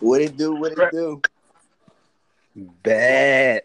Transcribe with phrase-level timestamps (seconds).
[0.00, 0.54] What it do?
[0.54, 1.20] What it do?
[2.82, 3.62] Bad.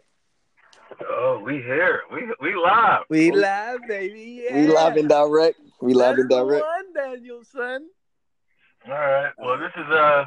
[1.10, 2.02] Oh, we here.
[2.12, 3.04] We we live.
[3.10, 4.44] We live, baby.
[4.44, 4.56] Yeah.
[4.56, 5.60] We live and direct.
[5.81, 6.63] We live and direct.
[6.63, 7.90] One, Danielson.
[8.85, 9.31] All right.
[9.38, 10.26] Well, this is uh.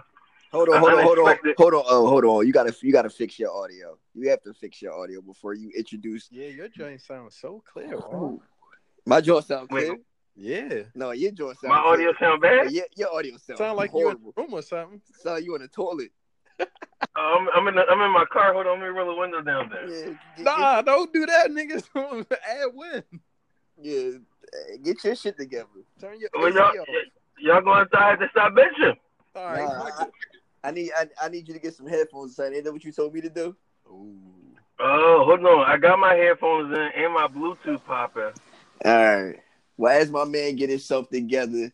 [0.52, 1.84] Hold on, hold on, hold on, hold on.
[1.86, 2.46] Oh, hold on.
[2.46, 3.98] You gotta, you gotta fix your audio.
[4.14, 6.29] You have to fix your audio before you introduce.
[6.30, 7.98] Yeah, your joint sounds so clear.
[7.98, 8.41] bro.
[9.04, 9.91] My jaw sound Wait.
[10.37, 10.79] Clear.
[10.79, 10.82] Yeah.
[10.95, 11.75] No, your jaw sound.
[11.75, 12.71] My audio sound bad.
[12.71, 13.59] Yeah, your audio sound.
[13.59, 14.35] Sound like you in horrible.
[14.36, 15.00] a room or something.
[15.22, 16.11] Sound you in the toilet.
[16.61, 18.53] Um, I'm in the, I'm in my car.
[18.53, 19.89] Hold on, let me roll the window down there.
[19.89, 21.85] Yeah, get, Nah, don't do that, niggas.
[22.30, 23.03] Add win.
[23.80, 24.18] yeah,
[24.53, 25.67] uh, get your shit together.
[25.99, 26.86] Turn your Well, y'all, off.
[27.39, 28.96] y'all going inside to stop bitching.
[29.35, 29.64] All right.
[29.64, 30.07] Nah, I.
[30.64, 32.53] I need, I, I need you to get some headphones, son.
[32.53, 33.55] Ain't that what you told me to do?
[33.89, 34.19] Ooh.
[34.80, 35.64] Oh, hold on.
[35.64, 38.33] I got my headphones in and my Bluetooth popping.
[38.84, 39.36] All right.
[39.77, 41.72] Well, as my man get himself together,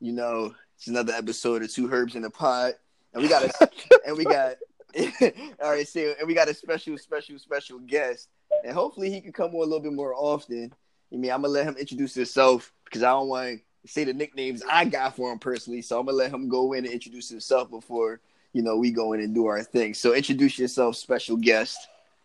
[0.00, 2.74] you know, it's another episode of Two Herbs in the Pot,
[3.12, 3.70] and we got a,
[4.06, 4.56] and we got,
[5.62, 8.28] all right, so and we got a special, special, special guest,
[8.64, 10.72] and hopefully he can come on a little bit more often.
[11.12, 14.14] I mean, I'm gonna let him introduce himself because I don't want to say the
[14.14, 17.28] nicknames I got for him personally, so I'm gonna let him go in and introduce
[17.28, 18.20] himself before
[18.52, 19.94] you know we go in and do our thing.
[19.94, 21.78] So introduce yourself, special guest.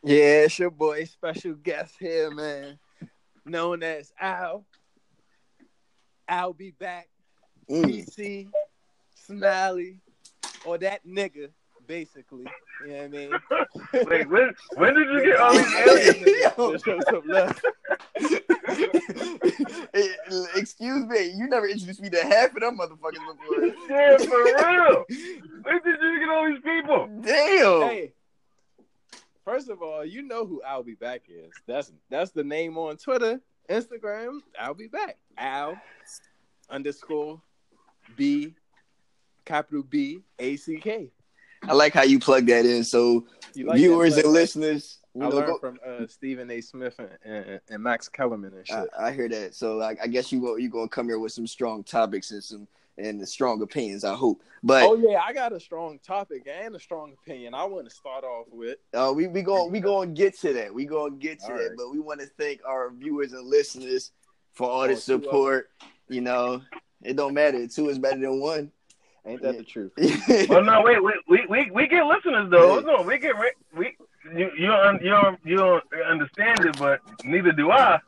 [0.04, 2.80] Yeah, it's your boy, special guest here, man.
[3.46, 4.66] Known as Al.
[6.28, 7.08] I'll be back.
[7.70, 7.84] Mm.
[7.86, 8.48] PC,
[9.16, 10.00] Smiley,
[10.66, 11.50] or that nigga,
[11.86, 12.46] basically.
[12.86, 13.32] You know what I mean?
[14.08, 16.28] Wait, when when did you get all these aliens?
[16.58, 16.72] Yo.
[16.74, 17.62] Just some love.
[20.56, 23.66] Excuse me, you never introduced me to half of them motherfuckers before.
[23.90, 25.06] Yeah, for real.
[25.64, 27.08] When did you get all these people?
[27.22, 27.82] Damn.
[27.90, 28.14] Hey,
[29.44, 31.52] first of all, you know who I'll be back is.
[31.66, 33.40] That's that's the name on Twitter,
[33.70, 34.40] Instagram.
[34.60, 35.18] I'll be back.
[35.38, 35.78] Al
[36.70, 37.42] underscore
[38.16, 38.56] B
[39.46, 41.12] capital B A C K.
[41.68, 42.84] I like how you plug that in.
[42.84, 46.62] So like viewers and listeners, I know, learned go- from uh, Stephen A.
[46.62, 48.90] Smith and, and, and Max Kellerman and shit.
[48.98, 49.56] I, I hear that.
[49.56, 52.44] So I, I guess you go, you gonna come here with some strong topics and
[52.44, 52.68] some
[53.00, 54.04] and strong opinions.
[54.04, 54.44] I hope.
[54.64, 57.54] But oh yeah, I got a strong topic and a strong opinion.
[57.54, 58.78] I want to start off with.
[58.94, 60.74] Uh, we we going we going to get to that.
[60.74, 61.64] We going to get to All that.
[61.64, 61.72] right.
[61.78, 64.12] But we want to thank our viewers and listeners
[64.58, 65.70] for all Oh, the two support.
[66.10, 66.62] You know,
[67.04, 67.68] it don't matter.
[67.68, 68.72] Two is better than one.
[69.26, 69.92] Ain't that the truth?
[70.50, 72.82] Well, no, wait, we we we, we get listeners though.
[72.82, 73.36] Hold on, we get
[73.76, 73.96] we
[74.34, 78.00] you you don't you don't you don't understand it, but neither do I.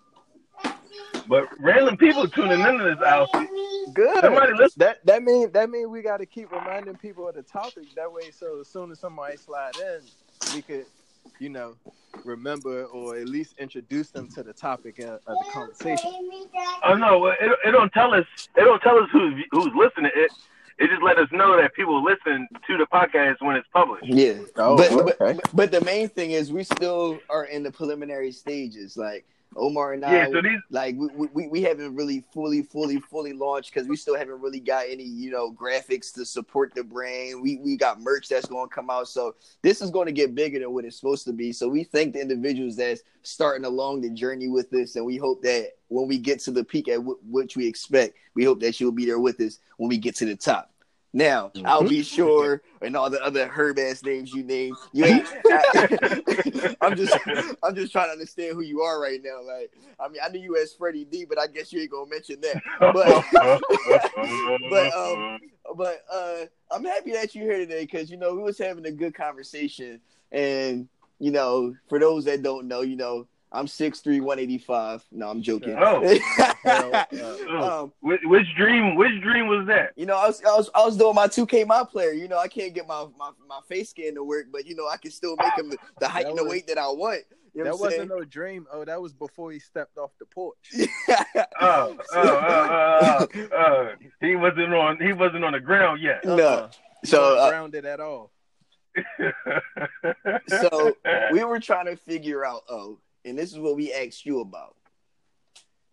[1.28, 3.48] But random people tuning into this outfit.
[3.94, 4.22] Good.
[4.22, 4.80] Somebody listen.
[4.80, 7.84] That that mean that mean we got to keep reminding people of the topic.
[7.96, 10.02] That way, so as soon as somebody slide in,
[10.56, 10.86] we could,
[11.40, 11.75] you know,
[12.25, 16.12] remember or at least introduce them to the topic of, of the conversation.
[16.84, 18.25] Oh no, it, it don't tell us
[18.56, 20.12] it don't tell us who's who's listening.
[20.16, 20.31] It
[20.80, 24.06] it just let us know that people listen to the podcast when it's published.
[24.06, 24.35] yeah.
[24.56, 25.13] Oh, but, okay.
[25.19, 28.96] but but the main thing is we still are in the preliminary stages.
[28.96, 29.25] Like
[29.56, 33.34] Omar and I, Yeah, so these like we, we, we haven't really fully fully fully
[33.34, 37.42] launched because we still haven't really got any you know graphics to support the brand.
[37.42, 39.08] We we got merch that's going to come out.
[39.08, 41.52] So this is going to get bigger than what it's supposed to be.
[41.52, 45.42] So we thank the individuals that's starting along the journey with this and we hope
[45.44, 48.80] that when we get to the peak at w- which we expect we hope that
[48.80, 50.72] you'll be there with us when we get to the top
[51.14, 54.75] now I'll be sure, and all the other herb ass names you name.
[54.94, 55.28] You ain't.
[55.47, 57.18] I, am just,
[57.64, 59.42] I'm just trying to understand who you are right now.
[59.42, 62.09] Like, I mean, I knew you as Freddie D, but I guess you ain't gonna
[62.09, 62.62] mention that.
[62.80, 63.25] But,
[64.69, 65.40] but, um,
[65.75, 68.92] but uh, I'm happy that you're here today because you know we was having a
[68.92, 70.00] good conversation,
[70.31, 70.88] and
[71.19, 75.04] you know, for those that don't know, you know, I'm 6'3", 185.
[75.12, 75.76] No, I'm joking.
[75.80, 76.04] Oh.
[77.84, 78.96] um, which, which dream?
[78.96, 79.94] Which dream was that?
[79.96, 82.12] you know, I was, I was I was doing my 2K my player.
[82.12, 84.88] You know, I can't get my, my, my face scan to work, but you know,
[84.88, 86.88] I can still make him the, the height That and the was- weight that I
[86.90, 87.22] want.
[87.56, 88.68] You know That wasn't no dream.
[88.72, 90.56] Oh, that was before he stepped off the porch.
[90.70, 90.88] saying?
[91.60, 93.90] Oh, oh, oh, oh, oh.
[94.22, 94.98] he wasn't on.
[95.02, 96.24] He wasn't on the ground yet.
[96.24, 96.36] No.
[96.38, 96.69] Uh-uh.
[97.02, 98.31] He So, wasn't uh, grounded at all.
[100.48, 100.95] so
[101.31, 104.75] we were trying to figure out, oh, and this is what we asked you about.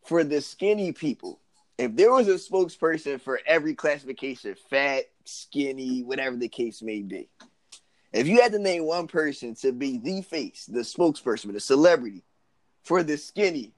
[0.05, 1.41] For the skinny people,
[1.79, 7.29] if there was a spokesperson for every classification, fat, skinny, whatever the case may be,
[8.13, 12.23] if you had to name one person to be the face, the spokesperson, the celebrity
[12.83, 13.73] for the skinny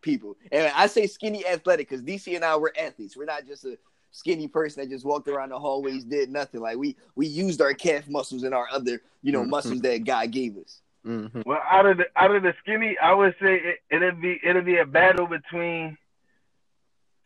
[0.00, 3.16] people, and I say skinny athletic because DC and I were athletes.
[3.16, 3.78] We're not just a
[4.10, 6.60] skinny person that just walked around the hallways, did nothing.
[6.60, 9.50] Like we we used our calf muscles and our other, you know, Mhm.
[9.50, 10.80] muscles that God gave us.
[11.06, 11.42] Mm-hmm.
[11.44, 14.64] well, out of the out of the skinny, I would say it, it'd be it'd
[14.64, 15.98] be a battle between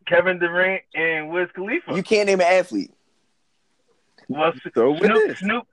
[0.05, 1.95] Kevin Durant and Wiz Khalifa.
[1.95, 2.91] You can't name an athlete.
[4.27, 5.37] well, So with Snoop.
[5.37, 5.67] Snoop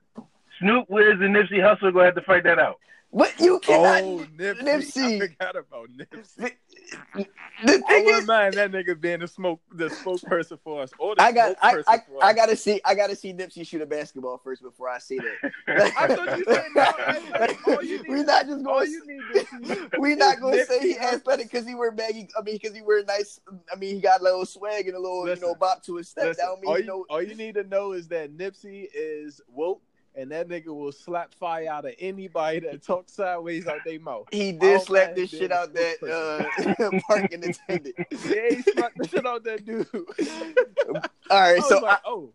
[0.61, 2.79] Snoop, Wiz, and Nipsey Hussle gonna have to fight that out.
[3.12, 4.03] But you cannot.
[4.03, 4.61] Oh, Nipsey.
[4.62, 5.17] Nipsey.
[5.17, 6.53] I forgot about Nipsey.
[7.65, 10.91] The I thing wouldn't is, mind that nigga being the smoke, the spokesperson for us.
[10.99, 13.87] Or the I got I, I, I, gotta see, I gotta see Nipsey shoot a
[13.87, 15.53] basketball first before I see that.
[15.99, 17.67] I thought you said no athletic.
[17.67, 18.91] All you need, we not just going.
[18.91, 22.29] you need to We not gonna say he athletic because he wear baggy.
[22.38, 23.41] I mean, because he wear nice.
[23.73, 25.97] I mean, he got a little swag and a little, Listen, you know, bop to
[25.97, 26.27] his step.
[26.27, 29.41] Listen, that don't mean all, you all you need to know is that Nipsey is
[29.49, 29.81] woke,
[30.17, 34.27] and that nigga will slap fire out of anybody that talks sideways out their mouth.
[34.33, 37.95] He did don't slap this shit out that uh, parking attendant.
[38.27, 39.87] Yeah, he slapped the shit out that dude.
[41.31, 42.31] All right, I so like, I, oh,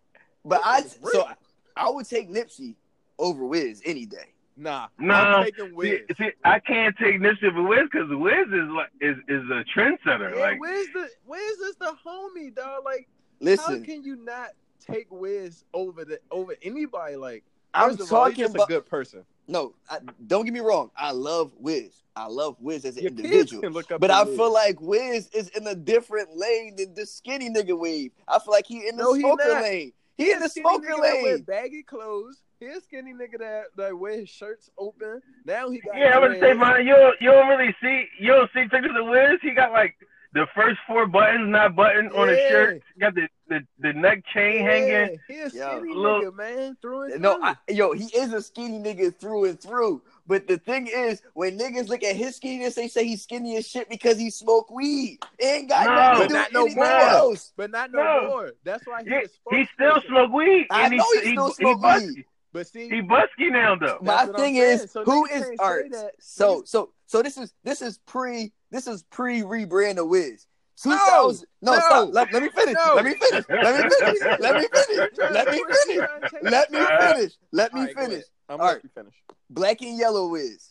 [0.45, 1.23] but I so.
[1.25, 1.33] I,
[1.75, 2.75] I would take Nipsey
[3.17, 4.33] over Wiz any day.
[4.57, 5.99] nah, Nah, I'm taking See, Wiz.
[6.17, 10.35] see, I can't take Nipsey over Wiz because Wiz is like is is a trendsetter.
[10.35, 12.83] Yeah, like where's the where's is the homie, dog?
[12.85, 13.07] Like,
[13.39, 14.49] how Listen, can you not
[14.85, 17.15] take Wiz over the over anybody?
[17.15, 19.23] Like, I'm first of all, he's talking just about a good person.
[19.47, 19.73] no.
[19.89, 20.91] I, don't get me wrong.
[20.97, 22.03] I love Wiz.
[22.15, 23.69] I love Wiz as an Your individual.
[23.71, 24.35] look up But I Wiz.
[24.37, 28.11] feel like Wiz is in a different lane than the skinny nigga wave.
[28.27, 29.93] I feel like he in the No, smoker lane.
[30.17, 31.43] He in a the smoker nigga that wear lane.
[31.43, 32.41] baggy clothes.
[32.59, 35.21] He a skinny nigga that, that wear his shirts open.
[35.45, 36.59] Now he got yeah, I'm gonna say, dreads.
[36.59, 39.39] man, you don't, you don't really see you don't see pictures of Wiz.
[39.41, 39.95] He got like
[40.33, 42.49] the first four buttons not buttoned on his Yeah.
[42.49, 42.83] shirt.
[42.93, 44.89] He got the, the the neck chain hanging.
[44.89, 45.79] Yeah, he a Yo.
[45.79, 46.23] skinny Look.
[46.23, 46.77] nigga, man.
[46.81, 47.43] Through and No, through.
[47.43, 50.01] I, yo, he is a skinny nigga through and through.
[50.27, 53.67] But the thing is, when niggas look at his skinniness, they say he's skinny as
[53.67, 55.19] shit because he smoke weed.
[55.37, 56.99] It ain't got No, nothing to but do not with no anything more.
[57.09, 57.53] else.
[57.57, 58.27] but not no, No.
[58.29, 58.51] more.
[58.63, 60.07] That's why he, He, he still spokesperson.
[60.07, 60.67] smoke weed.
[60.69, 62.07] I and know he he, still he, smoke busky.
[62.15, 62.25] weed.
[62.53, 63.99] But see, He busky now though.
[64.01, 64.87] My thing is, saying.
[64.89, 65.91] So who niggas is can't all say right?
[65.91, 66.11] that.
[66.19, 70.47] So, so, so this is this is pre this is pre rebrand of Wiz.
[70.81, 71.45] Two thousand.
[71.61, 72.09] No, no, stop.
[72.13, 72.73] Let, let me finish.
[72.73, 72.93] no.
[72.95, 73.45] Let me finish.
[73.49, 74.19] Let me finish.
[74.39, 75.09] Let me finish.
[75.21, 76.01] Let me finish.
[76.41, 77.31] Let me finish.
[77.51, 78.23] Let me finish.
[78.47, 78.79] All right.
[78.95, 79.13] finish.
[79.49, 80.69] Black and yellow Wiz.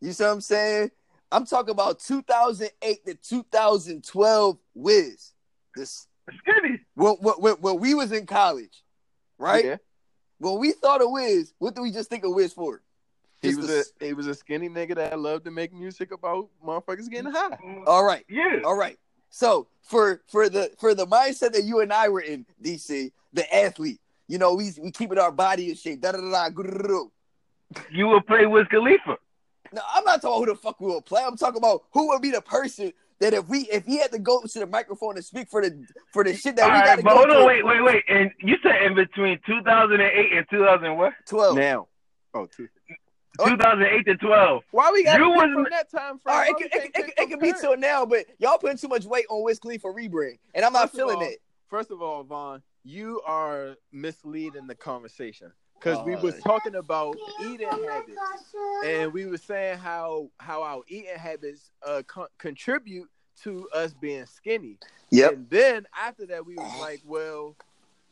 [0.00, 0.92] You see what I'm saying?
[1.32, 5.32] I'm talking about 2008 to 2012 Wiz.
[5.74, 6.06] This
[6.38, 6.78] Skinny.
[6.94, 8.84] when, when, when we was in college,
[9.36, 9.64] right?
[9.64, 9.76] Yeah.
[10.38, 12.82] When we thought of Wiz, what do we just think of Wiz for?
[13.50, 16.48] He was the- a he was a skinny nigga that loved to make music about
[16.64, 17.50] motherfuckers getting high.
[17.50, 17.84] Mm-hmm.
[17.86, 18.24] All right.
[18.28, 18.60] Yeah.
[18.64, 18.98] All right.
[19.30, 23.54] So for for the for the mindset that you and I were in, DC, the
[23.54, 26.00] athlete, you know, we we keeping our body in shape.
[26.00, 27.04] Da da da da.
[27.90, 29.16] You will play with Khalifa.
[29.72, 31.22] No, I'm not talking about who the fuck we will play.
[31.26, 34.18] I'm talking about who would be the person that if we if he had to
[34.18, 36.86] go to the microphone and speak for the for the shit that All we right,
[36.86, 37.46] got to but go hold on, through.
[37.46, 38.04] wait, wait, wait.
[38.08, 41.12] And you said in between 2008 and 2000 what?
[41.28, 41.56] Twelve.
[41.56, 41.88] Now.
[42.34, 42.68] Oh, two.
[43.38, 43.48] Oh.
[43.50, 44.62] 2008 to 12.
[44.70, 46.34] Why we got You wasn't- from that time frame?
[46.34, 47.60] All right, it Why could, it, can't it, could- it could be current?
[47.60, 50.82] till now, but y'all putting too much weight on Wiz Khalifa rebrand, and I'm not
[50.90, 51.38] First feeling all, it.
[51.68, 57.16] First of all, Vaughn, you are misleading the conversation because we Uh, was talking about
[57.42, 58.16] eating habits,
[58.84, 63.08] and we were saying how how our eating habits uh con- contribute
[63.42, 64.78] to us being skinny.
[65.10, 65.32] Yep.
[65.32, 67.54] And then after that, we was like, well,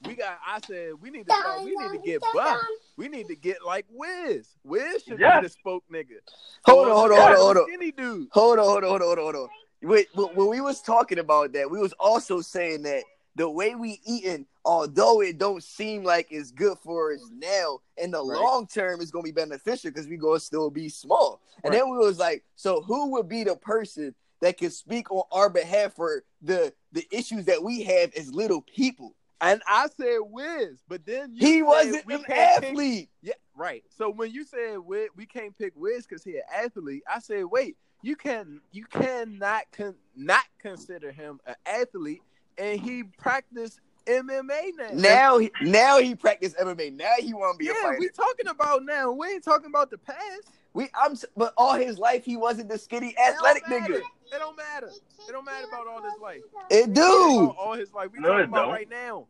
[0.07, 0.39] we got.
[0.47, 2.61] I said we need to start, we need to get buff.
[2.97, 4.49] We need to get like Wiz.
[4.65, 5.41] Wiz should Yes.
[5.41, 6.19] be the spoke nigga.
[6.65, 7.67] Hold on, hold on, hold on, hold on.
[7.69, 8.29] Skinny dude.
[8.33, 9.49] Hold on, hold on, hold on, hold on, hold on.
[9.89, 13.03] Wait, when we was talking about that, we was also saying that
[13.37, 18.13] the way we eating, although it don't seem like it's good for us now, in
[18.13, 18.41] the Right.
[18.41, 21.41] long term, it's gonna be beneficial because we gonna still be small.
[21.65, 21.81] And Right.
[21.81, 25.51] then we was like, so who would be the person that could speak on our
[25.51, 29.17] behalf for the the issues that we have as little people?
[29.53, 33.09] And I said Wiz, but then you He said wasn't an can't pick- athlete.
[33.23, 33.85] Yeah, right.
[33.91, 37.45] So when you said we, we can't pick Wiz because he an athlete, I said,
[37.45, 42.23] wait, you can you cannot con- not consider him an athlete,
[42.59, 44.89] and he practiced MMA now.
[44.93, 46.95] Now, he, now he practiced MMA.
[46.95, 47.97] Now he want to be a yeah, fighter.
[47.99, 49.11] we talking about now.
[49.13, 50.51] We ain't talking about the past.
[50.75, 54.01] We, I'm, but all his life he wasn't the skinny athletic nigga.
[54.01, 54.89] It don't matter.
[54.89, 56.41] It don't matter about all his life.
[56.69, 57.45] It do.
[57.45, 58.11] About all his life.
[58.13, 58.71] We No, talking about don't.
[58.73, 59.27] right now.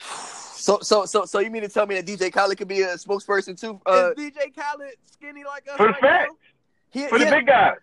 [0.00, 2.94] So, so, so, so you mean to tell me that DJ Khaled could be a
[2.96, 3.80] spokesperson too?
[3.86, 6.30] Uh, Is DJ Khaled skinny like us For the right fact.
[6.32, 7.02] now?
[7.02, 7.76] he, For the big guys.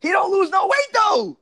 [0.00, 1.36] he don't lose no weight though.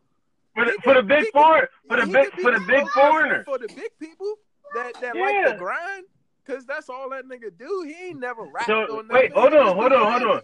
[0.54, 2.88] For the, He for the big he can- foreign, for the big, for the big
[2.90, 3.44] foreigner.
[3.44, 4.34] For the big people
[4.74, 5.22] that, that Yeah.
[5.22, 6.04] like the grind.
[6.46, 7.84] Cause that's all that nigga do.
[7.86, 9.08] He ain't never rapped So or nothing.
[9.10, 10.42] wait, hold on, hold on, hold on.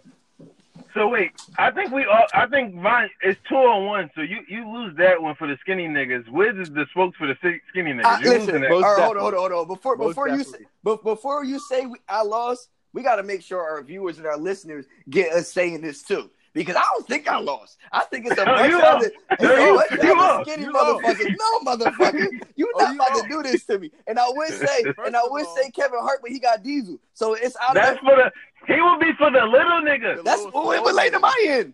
[0.95, 4.09] So wait, I think we all, I think Vine is two on one.
[4.15, 6.29] So you you lose that one for the skinny niggas.
[6.29, 8.05] Wiz is the spokes for the skinny niggas.
[8.05, 8.69] Uh, You're listen, losing that.
[8.69, 9.67] right, hold on, hold on, hold on.
[9.67, 13.23] Before, Most before you, say, but before you say we, I lost, we got to
[13.23, 16.29] make sure our viewers and our listeners get us saying this too.
[16.55, 17.77] Because I don't think I lost.
[17.91, 19.05] I think it's a No, bunch you of lost.
[19.05, 21.35] other, No, it's you- bunch you other skinny You motherfuckers.
[21.37, 23.23] No, motherfucker, you Oh, not you about lost.
[23.23, 23.91] to do this to me.
[24.07, 26.97] And I would say, and I of would say Kevin Hart, but he got Diesel,
[27.13, 27.99] so it's out That's of.
[27.99, 28.31] for the.
[28.73, 30.23] He will be for the little niggas.
[30.23, 31.73] That's little what what lane to my end.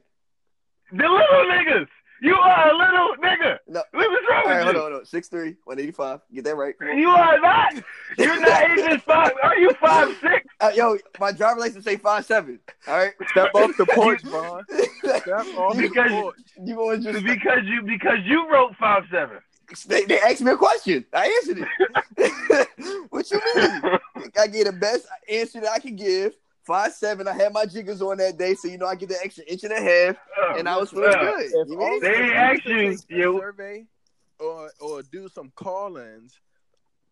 [0.91, 1.87] The little niggas.
[2.23, 3.57] You are a little nigga.
[3.67, 3.81] No.
[3.91, 4.81] What's wrong All right, with hold you?
[4.81, 5.05] on, hold on.
[5.05, 6.19] Six three, one eighty five.
[6.33, 6.75] Get that right.
[6.79, 7.73] You are not.
[8.17, 9.31] You're not even five.
[9.41, 10.45] Are you five six?
[10.59, 12.59] Uh, yo, my driver license say five seven.
[12.87, 13.13] All right.
[13.29, 14.63] Step off the porch, Vaughn.
[14.99, 16.35] Step off the Because- porch.
[16.63, 19.39] you going to just Because you because you wrote five seven.
[19.87, 21.03] they, they asked me a question.
[21.13, 21.67] I answered
[22.17, 22.67] it.
[23.09, 23.97] what you mean?
[24.39, 26.33] I gave the best answer that I could give.
[26.63, 27.27] Five seven.
[27.27, 29.63] I had my jiggers on that day, so you know I get the extra inch
[29.63, 30.15] and a half,
[30.57, 31.31] and I was feeling Yeah.
[31.37, 31.45] good.
[31.45, 31.99] If You all mean?
[32.01, 33.85] They you asked could you, take a you- survey
[34.39, 36.39] or or do some call-ins.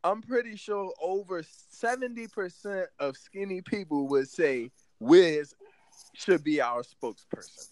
[0.03, 5.53] I'm pretty sure over seventy percent of skinny people would say Wiz
[6.13, 7.67] should be our spokesperson.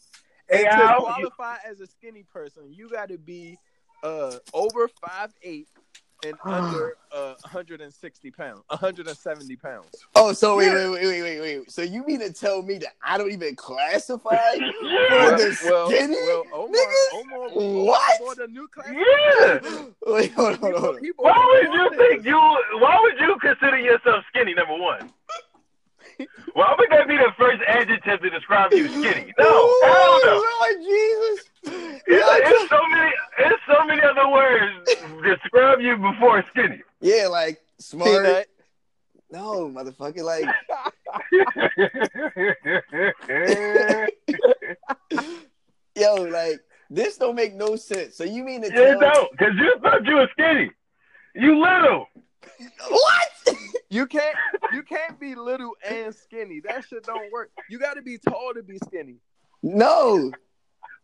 [0.49, 3.57] And Hey, to Al, you- qualify as a skinny person, you got to be
[4.03, 5.67] uh, over five eight
[6.25, 9.87] and under uh, 160 pounds, 170 pounds.
[10.15, 11.71] Oh, so wait, wait, wait, wait, wait, wait.
[11.71, 14.35] So you mean to tell me that I don't even classify?
[14.87, 15.31] Yeah.
[15.31, 16.17] the skinny
[16.53, 17.19] Omar, niggas?
[17.19, 17.49] Omar,
[17.85, 18.21] What?
[18.21, 18.87] Omar bought a new class.
[18.91, 19.85] Yeah.
[20.05, 20.81] Wait, hold on, hold on.
[20.81, 21.03] hold on.
[21.03, 22.37] He bought Why would you think you?
[22.79, 24.53] Why would you consider yourself skinny?
[24.53, 25.09] Number one.
[26.53, 29.33] Why would that be the first adjective to describe you skinny?
[29.37, 29.45] No,
[29.83, 30.25] hell no.
[30.25, 31.45] Oh, Lord Jesus.
[31.63, 33.11] It's, Yeah, it's so many.
[33.39, 34.89] It's so many other words
[35.23, 36.81] describe you before skinny.
[37.01, 38.09] yeah, like smart.
[38.09, 38.47] Peanut.
[39.29, 40.45] No, motherfucker, like
[45.95, 46.59] yo, like
[46.89, 48.15] this don't make no sense.
[48.15, 50.71] So you mean to You tell don't, because you thought you were skinny.
[51.35, 52.07] You little.
[52.89, 53.27] What?
[53.89, 54.35] You can't
[54.73, 56.59] you can't be little and skinny.
[56.67, 57.51] That shit don't work.
[57.69, 59.15] You got to be tall to be skinny.
[59.63, 60.29] no,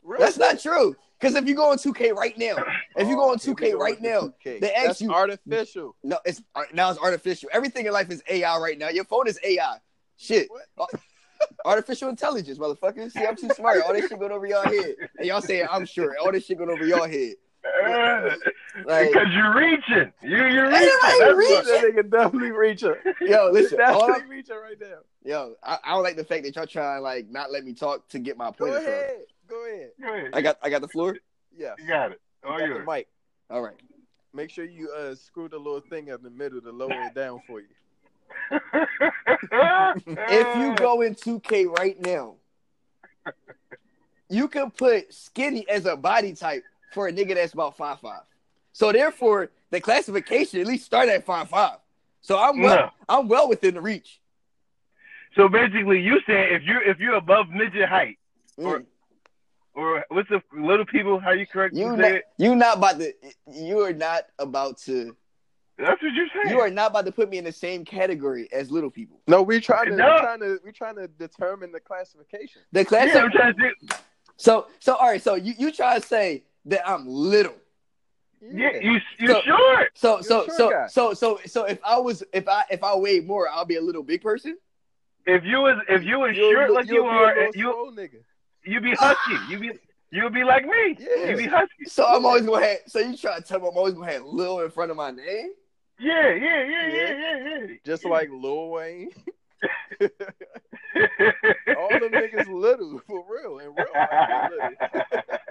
[0.03, 0.21] Really?
[0.21, 0.93] that's not true.
[1.17, 2.57] Because if you go on 2K right now,
[2.97, 4.59] if you go on Oh, 2K right now, 2K.
[4.59, 5.95] they ask That's you- artificial.
[6.03, 7.49] no, it's uh, now it's artificial.
[7.53, 8.89] Everything in life is AI right now.
[8.89, 9.77] Your phone is AI.
[10.17, 10.49] Shit.
[10.51, 10.89] What?
[10.93, 10.97] Uh,
[11.63, 13.09] artificial intelligence, motherfucker.
[13.09, 13.81] See, I'm too smart.
[13.87, 14.95] All this shit going over y'all head.
[15.17, 16.15] And y'all saying I'm sure.
[16.21, 17.35] All this shit going over y'all head.
[18.85, 20.11] Like, because you're reaching.
[20.23, 20.89] You you're reaching.
[21.03, 21.55] nobody That's reaching.
[21.55, 22.95] what- That nigga definitely reaching.
[23.21, 23.79] yo, listen.
[23.85, 24.97] all I'm- Definitely reaching right now.
[25.23, 28.07] yo, I, I don't like the fact that y'all trying like not let me talk
[28.09, 28.85] to get my point Go across.
[28.87, 29.15] ahead.
[29.47, 29.89] Go ahead.
[30.01, 30.29] Go ahead.
[30.33, 31.15] I got I got the floor.
[31.55, 31.73] Yeah.
[31.77, 32.21] You got it.
[32.43, 33.07] You Oh, got you the mic.
[33.51, 33.75] All right.
[34.33, 37.41] Make sure you uh screw the little thing in the middle to lower it down
[37.47, 37.67] for you.
[40.07, 42.35] If you go in 2K right now,
[44.29, 48.21] you can put skinny as a body type for a nigga that's about five five.
[48.71, 51.77] So therefore, the classification at least start at five five.
[52.21, 52.89] So I'm well, No.
[53.09, 54.19] I'm well within the reach.
[55.35, 58.17] So basically, you saying if you if you're above midget height,
[58.57, 58.85] Or- Mm.
[59.73, 61.19] or what's the little people?
[61.19, 62.23] How you correct You you not, say it?
[62.37, 63.13] you not about to
[63.51, 65.15] you are not about to
[65.77, 66.55] That's what you're saying.
[66.55, 69.19] you are not about to put me in the same category as little people.
[69.27, 70.13] No, we're trying to No.
[70.13, 72.61] we trying to we trying to determine the classification.
[72.71, 73.91] The class yeah, I'm trying to think.
[74.37, 77.55] so so all right, so you, you try to say that I'm little.
[78.41, 79.91] Yeah, you you So- short.
[79.95, 82.95] So You're so a so so so so if I was if I if I
[82.95, 84.57] weighed more, I'll be a little big person.
[85.25, 87.71] If you was if you was You'll- short like you'll you be a are, you
[87.71, 88.23] swole nigga.
[88.65, 89.35] you be husky.
[89.49, 89.71] You be
[90.11, 90.97] you be like me.
[90.99, 91.29] Yeah.
[91.29, 91.85] You be husky.
[91.85, 92.77] So I'm always gonna have.
[92.87, 95.11] So you try to tell me I'm always gonna have Lil in front of my
[95.11, 95.51] name?
[95.99, 97.75] Yeah, yeah, yeah, yeah, yeah, yeah.
[97.85, 99.11] Just like Lil Wayne.
[100.01, 100.09] All
[101.89, 103.59] the niggas little for real.
[103.59, 105.23] In real life, they little.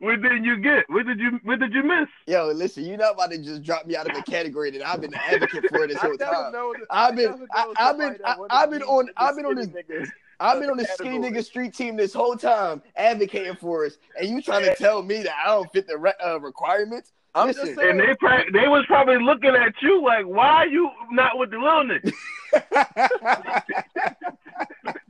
[0.00, 0.84] what did you get?
[0.88, 2.08] What did you what did you miss?
[2.26, 5.00] Yo, listen, you're not about to just drop me out of the category that I've
[5.00, 6.52] been the advocate for this whole time.
[6.52, 9.62] know I've been- I- I've been- I- wanna I've been on- the I've been on
[9.62, 10.08] skinny niggas.
[10.40, 14.28] I've been on the skinny nigga street team this whole time advocating for us, and
[14.28, 17.12] you trying to tell me that I don't fit the re- uh, requirements?
[17.36, 17.66] I'm Listen.
[17.66, 17.90] just saying.
[17.90, 21.50] And they pra- they was probably looking at you like, why are you not with
[21.50, 22.12] the little niggas?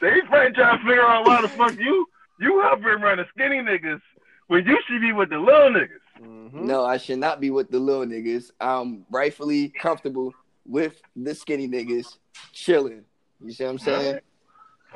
[0.00, 2.06] They probably trying to figure out why the fuck you
[2.40, 4.00] you hovering around the skinny niggas
[4.48, 6.00] when you should be with the little niggas.
[6.20, 6.52] Mhm.
[6.52, 8.50] no, I should not be with the little niggas.
[8.60, 10.34] I'm rightfully comfortable
[10.66, 12.18] with the skinny niggas
[12.52, 13.04] chilling.
[13.40, 14.20] You see what I'm saying?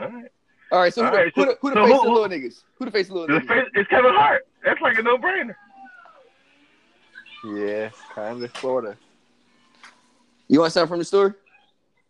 [0.01, 0.25] All right.
[0.73, 1.99] All right, so who, All right, the, who, so- the, who the so face who-
[1.99, 2.63] of the little niggas?
[2.79, 3.63] Who the face of the The little niggas?
[3.65, 4.47] face, it's Kevin Hart.
[4.65, 5.55] That's like a no brainer.
[7.45, 8.97] Yeah, kind of, sorta.
[10.49, 11.37] You want something from the store?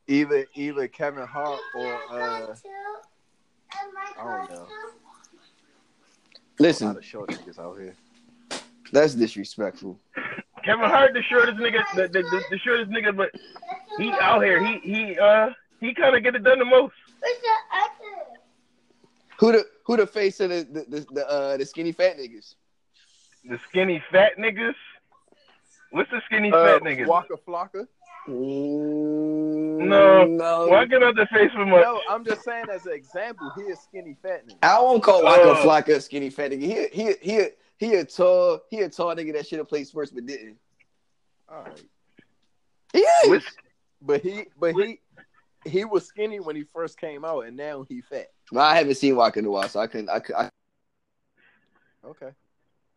[0.07, 2.55] Either either Kevin Hart or uh,
[4.19, 4.67] I don't know.
[6.59, 7.95] A Listen, lot of short niggas out here.
[8.93, 9.99] that's disrespectful.
[10.65, 13.31] Kevin Hart, the shortest nigga, the, the, the, the shortest nigga, but
[13.99, 14.63] he out here.
[14.65, 16.95] He he uh he kind of get it done the most.
[19.39, 22.55] Who the who the face of the the the, the, uh, the skinny fat niggas?
[23.45, 24.75] The skinny fat niggas.
[25.91, 27.07] What's the skinny Uh, fat niggas?
[27.07, 27.89] Waka Flocka.
[29.79, 30.25] No.
[30.25, 30.67] no.
[30.69, 31.83] Why get out the face for much?
[31.83, 34.57] No, I'm just saying as an example, he is skinny fat nigga.
[34.63, 35.63] I won't call Waka Uh.
[35.65, 36.63] Flocka skinny fat nigga.
[36.63, 37.47] He he he
[37.79, 40.57] he a tall he a tall nigga that should have played sports but didn't.
[41.49, 41.83] All right.
[42.93, 43.31] He is.
[43.31, 43.45] Which-
[44.05, 45.01] But he but he
[45.65, 48.27] he was skinny when he first came out and now he fat.
[48.51, 50.09] Well, I haven't seen Waka in a while, so I couldn't.
[50.11, 50.51] I, could- I
[52.05, 52.31] Okay.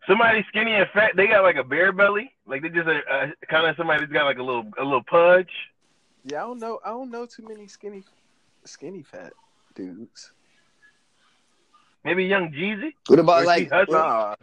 [0.07, 2.31] Somebody skinny and fat, they got like a bear belly.
[2.47, 2.99] Like they just a,
[3.41, 5.49] a kind of somebody that's got like a little a little pudge.
[6.25, 6.79] Yeah, I don't know.
[6.83, 8.03] I don't know too many skinny
[8.65, 9.31] skinny fat
[9.75, 10.31] dudes.
[12.03, 12.93] Maybe young Jeezy.
[13.07, 13.69] what about Or like?
[13.69, 14.35] Keith Nah.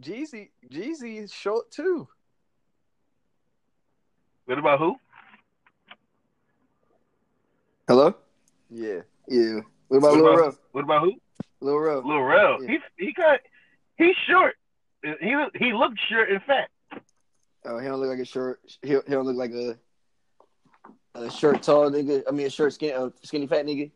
[0.00, 2.08] Jeezy Jeezy is short too.
[4.46, 4.96] What about who?
[7.86, 8.14] Hello.
[8.70, 9.00] Yeah.
[9.26, 9.60] Yeah.
[9.88, 10.58] What about What Lil about- Ruff?
[10.72, 11.12] What about who?
[11.60, 12.04] Lil Ruff.
[12.04, 12.62] Lil Rel.
[12.62, 12.78] Yeah.
[12.96, 13.40] He he got
[13.96, 14.54] he's short.
[15.02, 16.70] He he looked short and fat.
[17.64, 18.60] Oh, he don't look like a short.
[18.82, 19.76] He, he don't look like a
[21.22, 22.22] a short tall nigga.
[22.28, 23.90] I mean, a short skinny, uh, skinny fat nigga.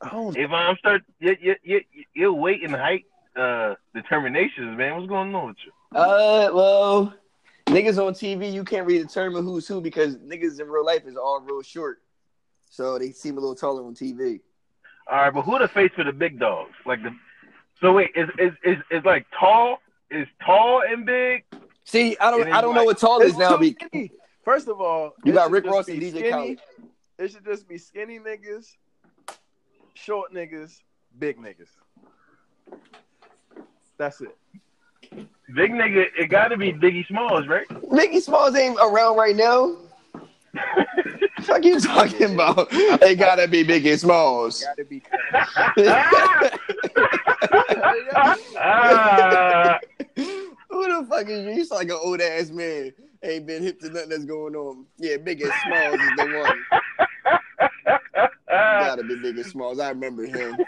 [0.00, 1.80] I don't If I'm start your your your,
[2.14, 3.04] your weight and height
[3.36, 4.96] uh determinations, man.
[4.96, 5.98] What's going on with you?
[5.98, 7.14] Uh, well,
[7.66, 11.16] niggas on TV, you can't really determine who's who because niggas in real life is
[11.16, 12.02] all real short,
[12.68, 14.40] so they seem a little taller on TV.
[15.08, 16.74] All right, but who the face for the big dogs?
[16.84, 17.14] Like the
[17.80, 19.78] so wait, is is is, is like tall?
[20.10, 21.44] Is tall and big?
[21.84, 23.56] See, I don't, I don't then know what tall is now.
[23.56, 24.12] too Be, many.
[24.46, 26.30] First of all, you got Rick Ross and DJ skinny.
[26.30, 26.60] Khaled.
[27.18, 28.76] It should just be skinny niggas,
[29.94, 30.78] short niggas,
[31.18, 31.70] big niggas.
[33.98, 34.36] That's it.
[35.52, 37.66] Big nigga, it got to be Biggie Smalls, right?
[37.68, 39.78] Biggie Smalls ain't around right now.
[41.42, 42.68] Fuck you talking about?
[42.70, 44.62] It gotta be Biggie Smalls.
[44.62, 45.02] Gotta be.
[50.70, 51.52] Who the fuck is you?
[51.52, 52.92] You sound like an old ass man.
[53.22, 54.86] Ain't been hip to nothing that's going on.
[54.98, 56.64] Yeah, big Biggie Smalls is the one.
[58.48, 59.80] Gotta be big Biggie Smalls.
[59.80, 60.58] I remember him.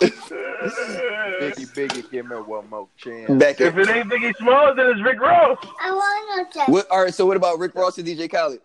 [0.00, 3.30] Biggie, Biggie, give me one more chance.
[3.38, 5.58] Back if it ain't Biggie Smalls, then it's Rick Ross.
[5.80, 6.68] I want to check.
[6.68, 8.60] what, all right, so what about Rick Ross and DJ Khaled?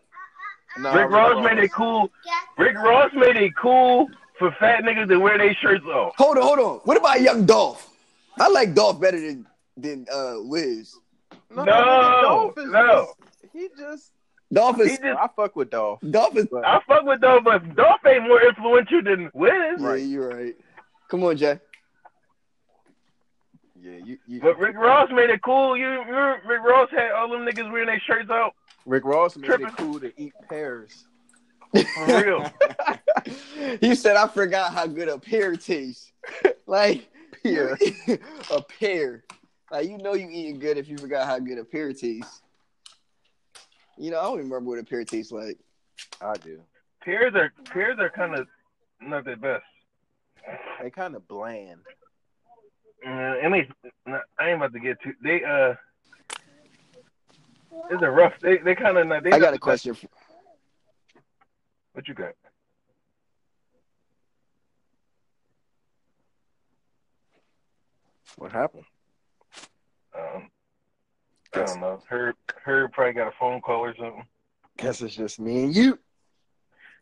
[0.78, 2.10] Nah, Rick Ross made it cool.
[2.58, 6.14] Rick Ross made it cool for fat niggas to wear their shirts off.
[6.18, 6.78] Hold on, hold on.
[6.84, 7.90] What about Young Dolph?
[8.40, 9.46] I like Dolph better than
[9.78, 10.96] than uh Wiz.
[11.56, 13.08] No, No, Dolph is no.
[13.42, 14.12] just- he just.
[14.52, 16.00] Dolph He just, I fuck with Dolph.
[16.08, 16.46] Dolph is.
[16.52, 19.52] But I fuck with Dolph, but Dolph ain't more influential than Wiz.
[19.80, 20.56] Yeah, you're right.
[21.10, 21.60] Come on, Jay.
[23.82, 25.76] yeah, you, you But Rick Ross made it cool.
[25.76, 28.54] You, you Rick Ross had all them niggas wearing their shirts out
[28.86, 29.68] Rick Ross made Tripping.
[29.68, 31.06] it cool to eat pears.
[31.74, 32.52] for real.
[33.82, 36.12] he said, "I forgot how good a pear tastes."
[36.68, 37.10] like
[37.42, 37.78] Pear.
[38.52, 39.24] a pear.
[39.72, 42.42] Like you know, you eating good if you forgot how good a pear tastes.
[43.98, 45.58] You know, I don't even remember what a pear tastes like.
[46.22, 46.60] I do.
[47.04, 48.48] pears are pears are kind of
[49.02, 49.64] not the best.
[50.82, 51.82] They kind of bland.
[53.06, 53.68] Uh, and they,
[54.40, 55.14] I ain't about to get too.
[55.22, 55.76] They uh,
[57.90, 58.34] it's a rough.
[58.42, 59.24] They they kind of.
[59.24, 59.94] They I got a question.
[59.94, 60.08] For,
[61.94, 62.34] What you got?
[68.38, 68.86] What happened?
[70.18, 70.50] Um,
[71.54, 72.02] I don't know.
[72.10, 74.26] Herb Herb probably got a phone call or something.
[74.78, 76.00] Guess it's just me and you.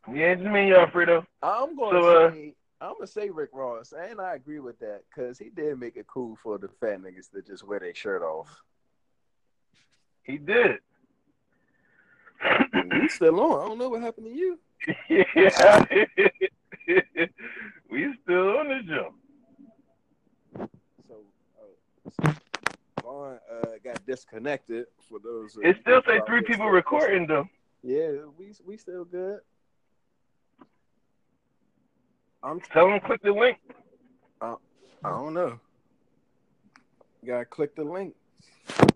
[0.08, 1.26] Yeah, it's me, Alfredo.
[1.42, 2.32] I'm gonna So, uh,
[2.82, 6.08] I'm gonna say Rick Ross, and I agree with that because he did make it
[6.08, 8.50] cool for the fat niggas to just wear their shirt off.
[10.24, 10.80] He did.
[12.92, 13.62] we still on.
[13.62, 14.60] I don't know what happened to you.
[15.10, 15.86] yeah.
[17.90, 19.16] we still on the jump.
[21.08, 21.16] So,
[22.24, 22.34] uh,
[23.02, 24.86] Vaughn uh, got disconnected.
[25.10, 27.48] For those, It still say three people recording though.
[27.84, 29.40] Yeah, we we still good.
[32.44, 32.60] I'm.
[32.62, 33.58] Tell them click the link.
[34.42, 35.60] I don't know.
[37.22, 38.16] You gotta click the link.
[38.70, 38.88] It.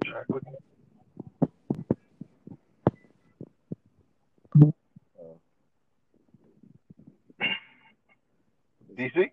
[8.98, 9.30] DC?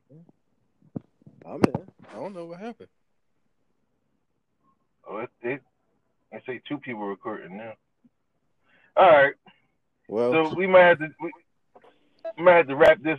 [1.47, 1.89] I'm in.
[2.11, 2.89] I don't know what happened.
[5.09, 5.62] Oh, it, it,
[6.33, 7.73] I say two people recording now.
[8.97, 9.35] All right,
[10.09, 11.33] Well, so we might have to we,
[12.37, 13.19] we might have to wrap this.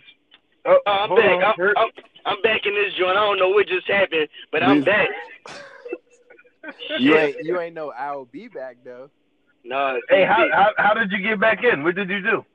[0.66, 1.32] Oh, Oh, I'm back.
[1.32, 1.44] on.
[1.44, 1.90] I'm, I'm,
[2.26, 3.18] I'm back in this joint.
[3.18, 5.10] I don't know what just happened, but I'm We- back.
[7.00, 9.10] you ain't you ain't know I'll be back though.
[9.66, 11.84] No, Hey, how, how how did you get back in?
[11.84, 12.46] What did you do?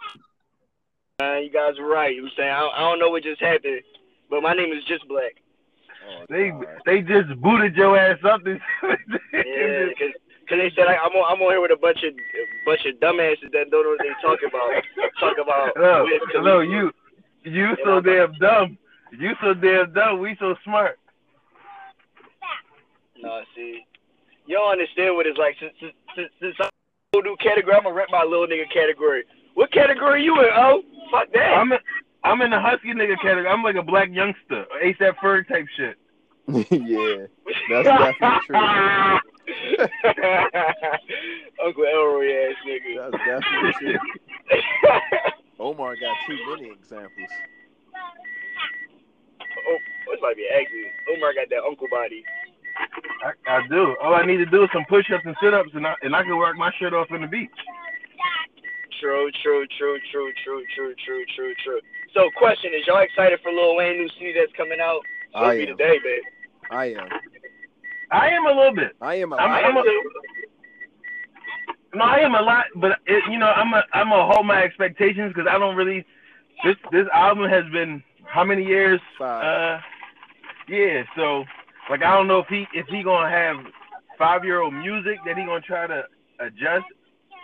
[1.21, 2.15] Uh, you guys were right.
[2.15, 3.81] You know I'm saying I I don't know what just happened,
[4.31, 5.35] but my name is just Black.
[6.09, 6.67] Oh, They God.
[6.87, 8.43] they just booted your ass up.
[8.45, 8.59] This,
[9.33, 10.13] Yeah, because
[10.49, 12.15] cause they said I, I'm on, I'm on here with a bunch of
[12.65, 14.83] bunch of dumbasses that don't know what they talk about.
[15.21, 16.07] Talk about no,
[16.43, 16.91] no, you
[17.45, 18.79] you so damn dumb.
[19.13, 20.21] You so damn dumb.
[20.21, 20.99] We so smart.
[23.21, 23.85] No, see,
[24.47, 25.57] you don't understand what it's like.
[25.61, 26.71] Since since since, since I'm
[27.15, 29.25] a new category, I'm gonna rep my little nigga category.
[29.55, 30.49] What category you in?
[30.55, 31.57] Oh, fuck that.
[31.59, 31.79] I'm in,
[32.25, 33.47] I'm in the husky nigga category.
[33.49, 35.97] I'm like a black youngster, ASAP Ferg type shit.
[36.49, 37.27] yeah,
[37.71, 38.57] that's definitely true.
[41.65, 43.11] Uncle Elroy ass nigga.
[43.11, 43.99] That's definitely true.
[45.61, 47.31] Omar got too many examples.
[49.69, 49.79] oh,
[50.11, 50.93] this might be an accident.
[51.15, 52.25] Omar got that uncle body.
[53.25, 53.97] I, I do.
[54.03, 56.37] All I need to do is some push-ups and sit-ups, and I and I can
[56.37, 57.51] work my shirt off in the beach.
[59.01, 61.81] True, true, true, true, true, true, true, true, true.
[62.19, 65.03] So, question is, y'all excited for Lil Wayne new CD that's coming out?
[65.37, 65.77] I Supposed to be am.
[65.79, 66.23] today, babe.
[66.69, 67.09] I am.
[68.11, 68.97] I am a little bit.
[69.01, 69.33] I am.
[69.33, 70.11] A, I'm- I I'm a- too.
[71.95, 74.61] No, I am a lot, but it, you know, I'm a I'm a hold my
[74.65, 76.05] expectations because I don't really.
[76.65, 79.01] This this album has been how many years?
[79.17, 79.45] Five.
[79.45, 79.81] Uh,
[80.69, 81.05] yeah.
[81.15, 81.45] So,
[81.89, 83.57] like, I don't know if he if he gonna have
[84.19, 86.03] five year old music that he gonna try to
[86.41, 86.85] adjust,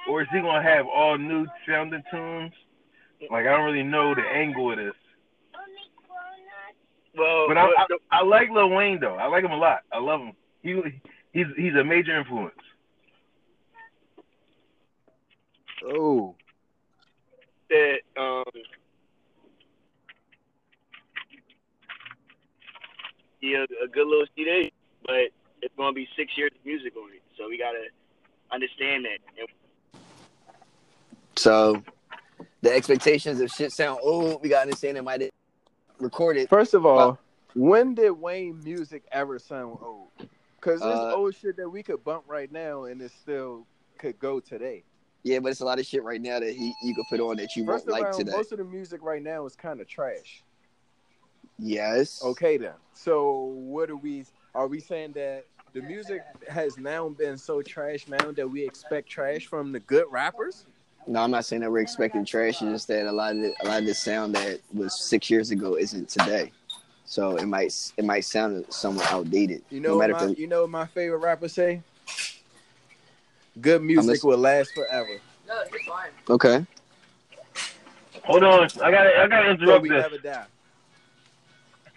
[0.09, 2.53] or is he gonna have all new sounding tunes?
[3.31, 4.95] Like, I don't really know the angle of this.
[7.17, 9.15] Well, But I, I I like Lil Wayne though.
[9.15, 9.81] I like him a lot.
[9.93, 10.33] I love him.
[10.63, 10.81] He
[11.33, 12.57] he's he's a major influence.
[15.87, 16.35] oh,
[17.71, 18.45] that um
[23.41, 24.73] yeah, a good little CD,
[25.07, 25.29] but
[25.63, 27.85] it's gonna be six years of music on it, so we gotta
[28.51, 29.19] understand that.
[31.37, 31.83] So
[32.65, 34.43] the expectations of shit sound old.
[34.43, 35.31] We gotta understand it might
[35.99, 36.49] record it.
[36.49, 37.19] First of all,
[37.55, 40.09] when did Wayne music ever sound old?
[40.59, 43.67] Because there's Uh, old shit that we could bump right now and it still
[43.99, 44.83] could go today.
[45.25, 47.37] Yeah, but it's a lot of shit right now that he you could put on
[47.37, 48.33] that you First won't of like all, today.
[48.33, 50.43] most of the music right now is kind of trash.
[51.59, 52.23] Yes.
[52.25, 52.75] Okay then.
[52.95, 54.25] So what are we?
[54.55, 59.09] Are we saying that the music has now been so trash now that we expect
[59.09, 60.65] trash from the good rappers?
[61.07, 62.63] No, I'm not saying that we're expecting trash.
[62.63, 65.29] It's just that a lot of the, a lot of the sound that was six
[65.29, 66.51] years ago isn't today.
[67.05, 69.63] So it might it might sound somewhat outdated.
[69.71, 71.83] You know, matter what my, if you know what my favorite rapper say?
[73.61, 74.31] Good music listening.
[74.31, 75.21] will last forever.
[75.47, 76.11] No, you're fine.
[76.31, 76.67] Okay.
[78.25, 80.07] Hold on, I gotta I gotta interrupt this.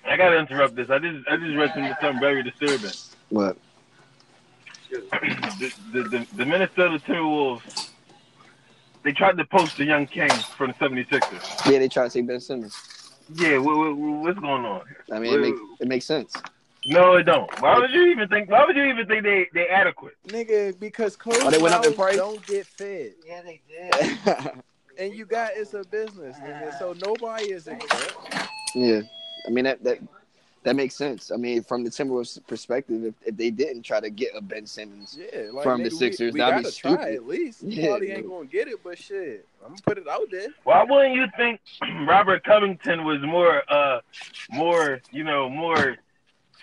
[0.05, 0.89] I gotta interrupt this.
[0.89, 2.91] I just I just read something, something very disturbing.
[3.29, 3.57] What?
[4.89, 4.99] the,
[5.93, 7.89] the, the, the Minnesota Timberwolves
[9.07, 11.71] they tried to post the young king from the 76ers.
[11.71, 12.75] Yeah, they tried to take Ben Simmons.
[13.35, 15.15] Yeah, what, what, what's going on here?
[15.15, 16.33] I mean, it makes it makes sense.
[16.87, 17.49] No, it don't.
[17.61, 18.49] Why would you even think?
[18.51, 20.15] Why would you even think they they adequate?
[20.27, 22.17] Nigga, because clothes Oh, they went up in price?
[22.17, 23.13] don't get fed.
[23.25, 24.51] yeah, they did.
[24.99, 26.77] And you got it's a business, nigga.
[26.79, 28.15] So nobody is exempt.
[28.73, 29.01] yeah,
[29.47, 29.99] I mean that that
[30.63, 31.31] that makes sense.
[31.31, 34.65] I mean, from the Timberwolves' perspective, if, if they didn't try to get a Ben
[34.65, 37.15] Simmons, Yeah, like From the nigga, we- Sixers, we, that'd be gotta try stupid.
[37.15, 37.63] at least.
[37.63, 40.47] Yeah, probably ain't gonna get it, but shit, I'm gonna put it out there.
[40.63, 41.61] Why wouldn't you think
[42.07, 43.99] Robert Covington was more uh
[44.51, 45.97] more you know more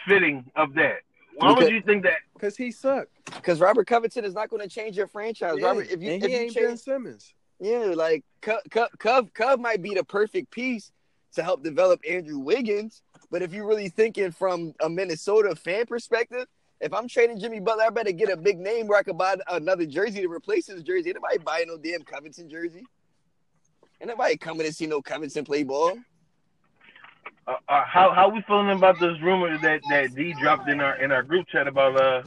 [0.06, 1.00] fitting of that?
[1.36, 2.18] Why would Because- you think that?
[2.38, 3.10] Cause he sucked.
[3.36, 5.54] because Robert Covington is not going to change your franchise.
[5.58, 7.32] Yeah, Robert, if you, and if he you ain't change, Ben Simmons.
[7.58, 10.92] Yeah, like Cub, Cub, Cub, Cub might be the perfect piece
[11.36, 13.00] to help develop Andrew Wiggins.
[13.30, 16.46] But if you're really thinking from a Minnesota fan perspective,
[16.80, 19.36] if I'm trading Jimmy Butler, I better get a big name where I could buy
[19.48, 21.10] another jersey to replace his jersey.
[21.10, 22.84] Ain't nobody buying no damn Covington jersey.
[24.00, 25.96] Ain't nobody coming to see no Covington play ball.
[27.46, 30.96] Uh, uh, how how we feeling about those rumors that that D dropped in our
[30.96, 32.22] in our group chat about uh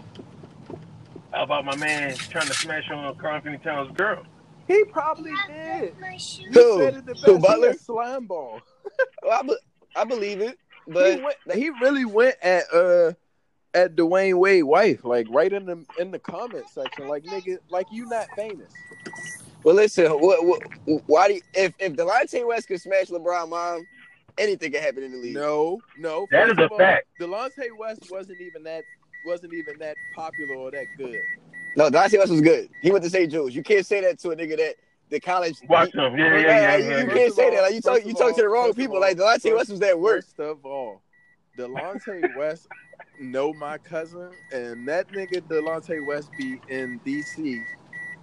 [1.34, 4.24] about my man trying to smash on Karl-Anthony Towns' girl?
[4.68, 5.96] He probably did.
[6.40, 6.92] You Who?
[7.02, 7.16] the.
[7.26, 7.70] Who, Butler?
[7.70, 8.62] a slime ball.
[9.24, 9.58] Well, I, be-
[9.96, 13.14] I believe it, he, but went, he really went at uh
[13.74, 17.86] at Dwyane Wade wife, like right in the in the comment section, like nigga, like
[17.92, 18.72] you not famous.
[19.64, 20.12] well, listen.
[20.12, 20.62] What, what,
[21.06, 23.86] why do you, if if Delonte West could smash LeBron mom,
[24.38, 25.36] anything can happen in the league.
[25.36, 26.28] No, no.
[26.32, 27.08] That first is a all, fact.
[27.20, 28.84] Delonte West wasn't even that
[29.26, 31.22] wasn't even that popular or that good.
[31.76, 32.70] No, Delonte West was good.
[32.82, 33.32] He went to St.
[33.32, 33.56] Joe's.
[33.56, 34.76] You can't say that to a nigga that
[35.10, 35.58] the college.
[35.70, 36.18] Watch he- him.
[36.18, 37.02] Yeah, yeah, yeah, like, yeah.
[37.04, 37.62] You can't say that.
[37.62, 38.96] Like you talk, you talk to the wrong people.
[38.96, 40.36] all- Like Delonte West was that worst.
[40.36, 41.02] First of all,
[41.58, 42.68] Delonte West
[43.20, 47.64] know my cousin, and that nigga Delonte West be in DC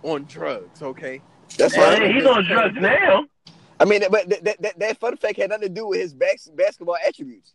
[0.02, 0.82] on drugs.
[0.82, 1.20] Okay,
[1.58, 2.02] That's Well, fine.
[2.02, 3.24] hey, he's on drugs now.
[3.46, 6.00] I I mean, but that, that, that, that fun fact had nothing to do with
[6.00, 7.54] his bas- basketball attributes.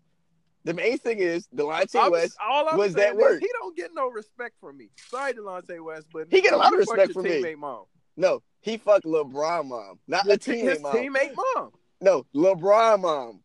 [0.66, 2.36] The main thing is Delonte I'm- West.
[2.46, 3.42] all I'm was that that is word.
[3.42, 4.90] He don't get no respect from me.
[5.10, 7.56] Sorry, Delonte West, but He get a lot of respect from me.
[7.56, 7.86] Mom.
[8.20, 10.94] No, he fucked LeBron mom, not Your a te- teammate his mom.
[10.94, 11.72] teammate mom.
[12.02, 13.40] No, LeBron mom.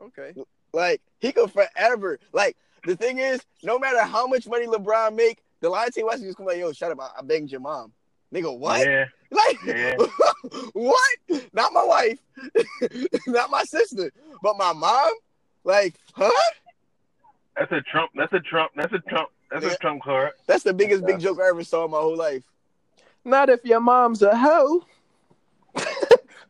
[0.00, 0.32] Okay.
[0.72, 2.20] Like he could forever.
[2.32, 6.36] Like the thing is, no matter how much money LeBron make, Delonte West is just
[6.36, 7.92] come like, yo, shut up, I, I banged your mom.
[8.32, 8.86] Nigga, what?
[8.86, 9.04] Yeah.
[9.30, 9.96] Like Yeah.
[10.74, 11.18] what?
[11.52, 12.18] Not my wife,
[13.26, 14.12] not my sister,
[14.44, 15.10] but my mom.
[15.64, 16.30] Like, huh?
[17.56, 18.12] That's a Trump.
[18.14, 18.70] That's a Trump.
[18.76, 19.30] That's a Trump.
[19.50, 19.72] That's Yeah.
[19.72, 20.30] a Trump card.
[20.46, 22.44] That's the biggest big joke I ever saw in my whole life.
[23.24, 24.84] Not if your mom's a hoe.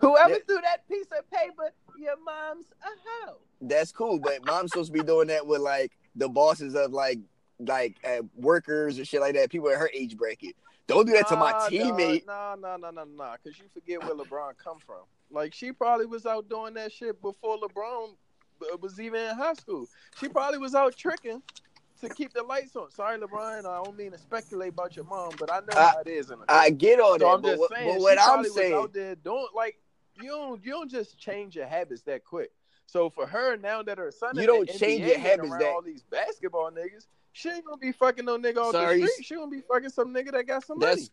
[0.01, 3.37] Whoever threw that piece of paper, your mom's a hoe.
[3.61, 7.19] That's cool, but mom's supposed to be doing that with like the bosses of like
[7.61, 9.51] like uh, workers and shit like that.
[9.51, 10.57] People in her age bracket.
[10.87, 12.27] Don't do that to my teammate.
[12.27, 13.37] Nah, nah, nah, nah, nah.
[13.43, 15.03] Because you forget where LeBron come from.
[15.31, 18.11] Like she probably was out doing that shit before LeBron
[18.63, 19.87] uh, was even in high school.
[20.21, 21.43] She probably was out tricking
[22.05, 22.91] to keep the lights on.
[22.91, 23.59] Sorry, LeBron.
[23.61, 26.31] I don't mean to speculate about your mom, but I know I- how it is.
[26.31, 27.95] In a I get all so that, I'm but just what, saying.
[27.95, 29.77] but what I'm saying, out there doing like
[30.21, 32.51] you don't you don't just change your habits that quick.
[32.87, 35.83] So for her now that her son You don't change NBA your habits that- all
[35.83, 39.01] these basketball niggas, she ain't gonna be fucking no nigga off Sorry.
[39.01, 39.27] the street.
[39.27, 41.11] She gonna be fucking some nigga that got some that's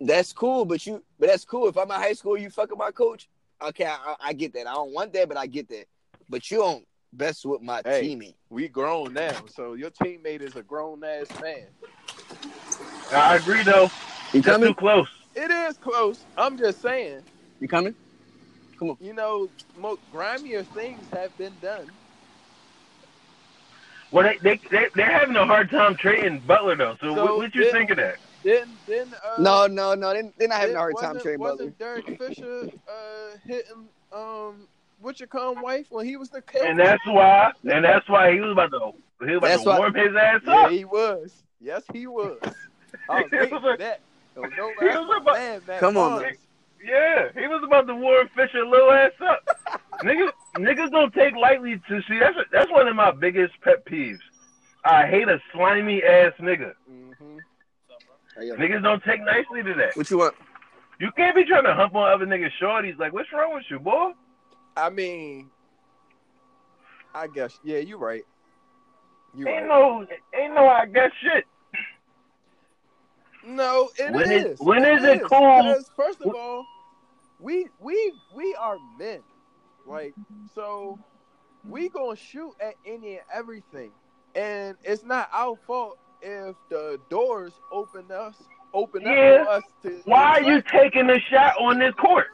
[0.00, 0.64] that's cool.
[0.64, 1.68] But you, but that's cool.
[1.68, 3.28] If I'm in high school, you fucking my coach.
[3.60, 4.66] Okay, I, I get that.
[4.66, 5.86] I don't want that, but I get that.
[6.28, 8.12] But you don't best with my Hey.
[8.12, 8.36] teammate.
[8.50, 11.68] We grown now, so your teammate is a grown ass man.
[13.12, 13.90] I agree though.
[14.32, 14.74] You That's too coming?
[14.74, 15.08] close.
[15.34, 16.26] It is close.
[16.36, 17.26] I'm just saying,
[17.60, 17.94] You coming?
[18.78, 18.98] Come on.
[18.98, 21.98] You know, mo- grimier things have been done.
[24.10, 26.96] Well, they they they they're having a hard time trading Butler though.
[27.00, 27.72] So, So, what, what you yeah.
[27.72, 28.16] think of that?
[28.44, 30.12] Then, then, uh, No, no, no.
[30.12, 31.72] They, they're not having a hard time trading Butler.
[31.72, 34.68] Wasn't Derek Fisher uh, hitting um,
[35.02, 36.62] what you call wife when he was the kill?
[36.62, 37.52] And that's why.
[37.64, 38.92] And that's why he was about to
[39.26, 40.70] he was about That's to why- warm his ass yeah, up.
[40.70, 41.42] he was.
[41.60, 42.38] Yes, he was.
[43.08, 44.00] I was He waiting was for a- that.
[44.34, 46.32] There was no he was about- man, Matt Come on, man.
[46.84, 49.46] Yeah, he was about to warm Fisher little ass up.
[50.02, 52.18] niggas, niggas don't take lightly to see.
[52.18, 54.18] That's that's one of my biggest pet peeves.
[54.84, 56.72] I hate a slimy ass nigga.
[56.90, 57.38] Mhm.
[58.58, 59.96] Niggas don't take nicely to that.
[59.96, 60.34] What you want?
[60.98, 62.98] You can't be trying to hump on other niggas' shorties.
[62.98, 64.12] Like, what's wrong with you, boy?
[64.76, 65.50] I mean,
[67.14, 68.24] I guess yeah, you're right.
[69.34, 69.68] You Ain't right.
[69.68, 71.44] no, ain't no, I guess shit.
[73.44, 74.44] No, it When is.
[74.52, 75.58] is- when is it cool?
[75.58, 76.64] Because first of all,
[77.38, 79.22] we we we are men,
[79.86, 80.14] like
[80.54, 80.98] so.
[81.68, 83.92] We gonna shoot at any and everything,
[84.34, 88.36] and it's not our fault if the doors open us
[88.74, 89.44] open Yeah.
[89.44, 90.02] up for us to.
[90.04, 92.26] Why are you taking a shot on this court?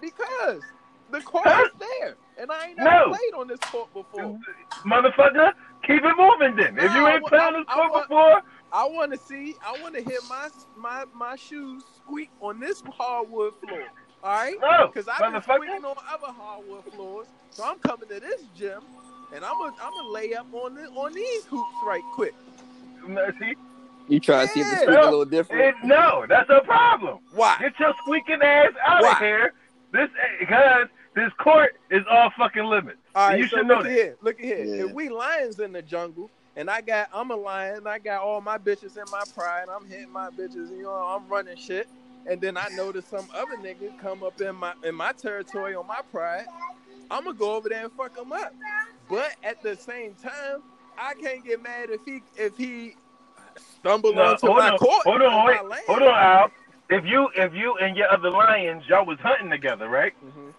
[0.00, 0.62] Because
[1.10, 1.64] the court Huh?
[1.66, 3.08] is there, and I ain't never No.
[3.14, 4.38] played on this court before.
[4.84, 5.52] Motherfucker,
[5.86, 6.78] keep it moving then.
[6.78, 9.18] If you ain't I- played on this I- I court want- before, I want to
[9.18, 9.56] see.
[9.66, 13.84] I want to hear my my my shoes squeak on this hardwood floor.
[14.22, 17.28] All right, no, because I've been squeaking on other hardwood floors.
[17.50, 18.82] So I'm coming to this gym,
[19.32, 22.34] and I'm gonna I'm gonna lay up on the, on these hoops right quick.
[23.06, 23.54] No, See,
[24.08, 24.82] You trying to see if the Yeah.
[24.82, 25.62] squeak a little different?
[25.62, 27.20] it, no, that's a problem.
[27.32, 27.56] Why?
[27.60, 29.12] Get your squeaking ass out Why?
[29.12, 29.54] of here.
[29.92, 32.98] This eh, because this court is all fucking limits.
[33.14, 33.90] All right, you so should know look that.
[33.90, 34.16] here.
[34.22, 34.66] Look at here.
[34.66, 34.84] Yeah.
[34.84, 38.40] If we lions in the jungle, and I got I'm a lion, I got all
[38.40, 39.66] my bitches in my pride.
[39.74, 41.88] I'm hitting my bitches, you know, I'm running shit.
[42.26, 45.86] And then I notice some other nigga come up in my in my territory on
[45.86, 46.46] my pride.
[47.10, 48.52] I'm gonna go over there and fuck him up.
[49.08, 50.62] But at the same time,
[50.98, 52.94] I can't get mad if he if he
[53.56, 55.04] stumble No, onto hold my on, court.
[55.04, 55.82] hold on, on wait, my land.
[55.86, 56.50] hold on, Al.
[56.90, 60.14] If you, if you and your other lions, y'all was hunting together, right?
[60.24, 60.54] Mhm.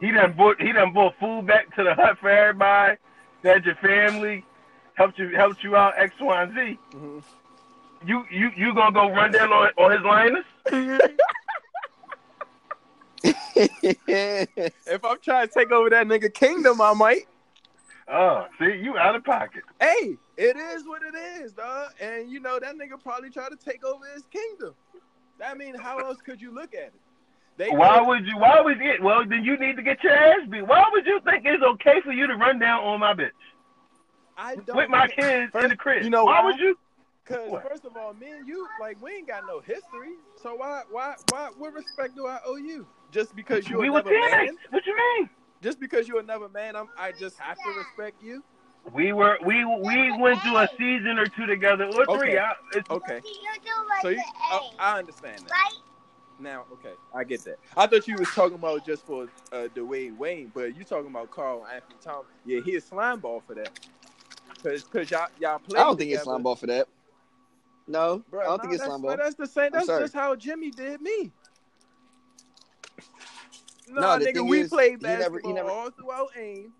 [0.00, 2.96] He done brought, he done brought food back to the hut for everybody.
[3.42, 4.44] Fed your family,
[4.94, 6.78] helped you, helped you out X, Y, and Z.
[6.92, 7.22] Mhm.
[8.06, 10.44] You, you, you gonna go run down on, on his lioness?
[13.60, 17.26] If I'm trying to take over that nigga kingdom, I might.
[18.06, 19.64] Oh, see, you out of pocket.
[19.80, 21.90] Hey, it is what it is, dog.
[22.00, 24.74] And you know that nigga probably tried to take over his kingdom.
[25.44, 26.94] I mean, how else could you look at it?
[27.56, 28.38] They Why would you?
[28.38, 28.98] Why would you?
[29.02, 30.62] Well, then you need to get your ass beat.
[30.66, 33.30] Why would you think it's okay for you to run down on my bitch
[34.36, 36.04] I don't with my kids in the crib?
[36.04, 36.46] you know why why?
[36.46, 36.78] would you?
[37.24, 40.14] Cause first of all, me and you, like, we ain't got no history.
[40.42, 41.50] So why, why, why?
[41.58, 42.86] What respect do I owe you?
[43.10, 44.56] Just because you're we another man?
[44.70, 45.28] What you mean?
[45.60, 48.42] Just because you're another man, I'm, I just have to respect you.
[48.92, 52.30] We were we we went through a season or two together or three.
[52.30, 52.38] Okay.
[52.38, 53.20] I, it's, Okay.
[54.02, 55.72] So you, oh, I understand that.
[56.40, 57.58] Now, okay, I get that.
[57.76, 61.30] I thought you was talking about just for uh, Dwayne Wayne, but you talking about
[61.32, 62.26] Carl Anthony Thomas.
[62.46, 63.70] Yeah, he a slime ball for that.
[64.62, 65.80] Cause, cause y'all, y'all play.
[65.80, 66.86] I don't think it's slime ball for that.
[67.88, 69.10] No, Bro, I don't nah, think it's slime ball.
[69.16, 69.70] but That's the same.
[69.72, 71.32] That's just how Jimmy did me.
[73.88, 76.72] No, No, nigga, we is, played he never- basketball he never- all throughout AIM.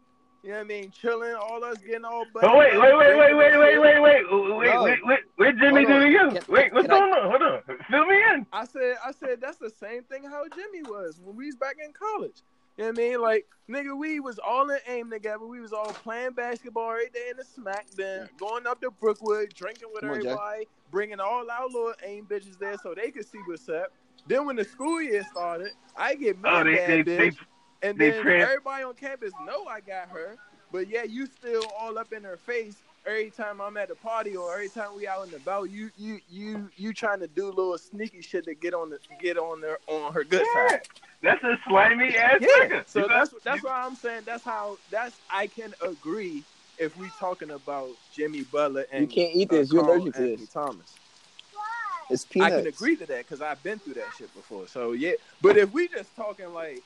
[0.43, 0.91] You know what I mean?
[0.93, 2.25] Chilling, all us getting all.
[2.33, 4.83] But wait, wait, wait, wait, wait, wait, wait, wait, wait, No.
[4.85, 6.41] wait, wait, wait, Jimmy Hold do to you?
[6.49, 7.31] Wait, what's going on?
[7.31, 8.47] Hold on, fill me in.
[8.53, 11.77] I said, I said that's the same thing how Jimmy was when we was back
[11.85, 12.43] in college.
[12.77, 13.21] You know what I mean?
[13.21, 15.45] Like, nigga, we was all in AIM together.
[15.45, 19.53] We was all playing basketball every day in the smack, then going up to Brookwood,
[19.55, 20.29] drinking with Come on, Jay.
[20.29, 23.93] everybody, bringing all our little AIM bitches there so they could see what's up.
[24.29, 27.35] Then when the school year started, I get me Oh, they, bad they, bitch.
[27.35, 27.39] they,
[27.83, 30.37] And They then trans- everybody on campus know I got her,
[30.73, 34.37] but yeah, you still all up in her face every time I'm at the party
[34.37, 35.71] or every time we out and about.
[35.71, 39.39] You you you you trying to do little sneaky shit to get on the get
[39.39, 40.69] on their on her good Yeah.
[40.71, 40.81] side.
[41.23, 42.49] that's a slimy ass Yeah.
[42.67, 42.89] nigga.
[42.89, 46.43] So You that's that's you- why I'm saying that's how that's I can agree
[46.79, 49.73] if we talking about Jimmy Butler and You can't eat uh, this.
[49.73, 50.49] You're Karl allergic to this.
[50.49, 50.95] Thomas.
[52.11, 54.67] It's I can agree to that because I've been through that shit before.
[54.67, 55.13] So yeah,
[55.43, 56.83] but if we just talking like,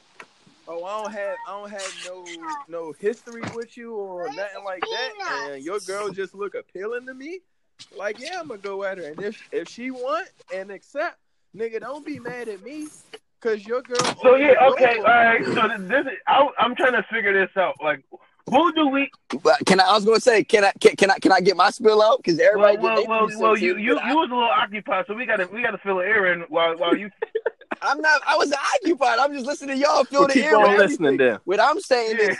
[0.69, 2.25] oh, I don't have, I don't have no
[2.69, 7.15] no history with you or nothing like that, and your girl just look appealing to
[7.15, 7.41] me,
[7.97, 11.19] like yeah, I'm gonna go at her, and if if she want and accept,
[11.57, 12.89] nigga, don't be mad at me,
[13.41, 13.99] cause your girl.
[14.23, 15.45] So yeah, okay, for all me.
[15.45, 15.45] right.
[15.45, 17.75] So this is, I, I'm trying to figure this out.
[17.83, 18.03] Like,
[18.49, 19.11] who do we?
[19.43, 19.85] But can I?
[19.85, 20.73] I was gonna say, can I?
[20.81, 21.19] Can, can I?
[21.19, 22.19] Can I get my spill out?
[22.19, 25.05] Because everybody well, get well, well, piece you you but you was a little occupied,
[25.07, 27.11] so we gotta we gotta fill the air in while while you.
[27.81, 28.21] I, am not.
[28.27, 29.19] I was occupied.
[29.19, 30.57] I'm just listening to y'all Well, the keep air.
[30.57, 31.39] on listening then.
[31.45, 32.31] What I'm saying Yeah.
[32.31, 32.39] is,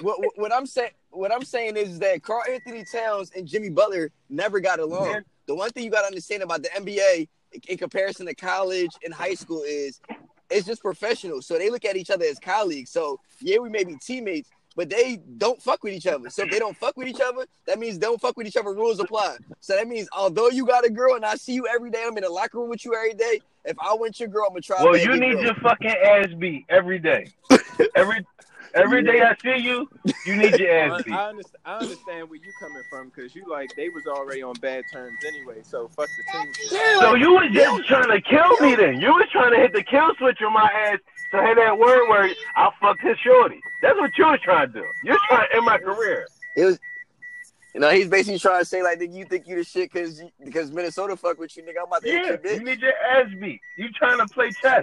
[0.00, 4.60] what, what, I'm saying, what I'm saying is that Karl-Anthony Towns and Jimmy Butler never
[4.60, 5.06] got along.
[5.06, 5.20] Yeah.
[5.46, 7.28] The one thing you got to understand about the NBA
[7.68, 10.00] in comparison to college and high school is
[10.50, 11.42] it's just professional.
[11.42, 12.90] So they look at each other as colleagues.
[12.90, 16.28] So yeah, we may be teammates, but they don't fuck with each other.
[16.30, 18.72] So if they don't fuck with each other, that means don't fuck with each other.
[18.72, 19.36] Rules apply.
[19.60, 22.16] So that means although you got a girl and I see you every day, I'm
[22.16, 23.40] in the locker room with you every day.
[23.66, 24.82] If I want your girl, I'm gonna try.
[24.82, 25.44] Well, to you need girl.
[25.44, 27.26] your fucking ass beat every day.
[27.96, 28.24] Every
[28.74, 29.88] every day I see you,
[30.24, 31.14] you need your ass I, beat.
[31.14, 31.62] I understand.
[31.64, 35.18] I understand where you coming from because you like they was already on bad terms
[35.26, 35.62] anyway.
[35.62, 36.52] So fuck the team.
[36.54, 37.00] shit.
[37.00, 39.00] So you was just trying to kill me then.
[39.00, 40.98] You was trying to hit the kill switch on my ass
[41.32, 43.60] to hit that word where I fucked his shorty.
[43.82, 44.86] That's what you was trying to do.
[45.02, 46.28] You're trying to end my career.
[46.54, 46.78] It was,
[47.76, 50.22] you know, he's basically trying to say like, nigga, you think you the shit because
[50.42, 51.80] because Minnesota fuck with you, nigga.
[51.82, 52.64] I'm about to hit Yeah, your you bitch.
[52.64, 53.60] need your ass beat.
[53.76, 54.82] You trying to play chess.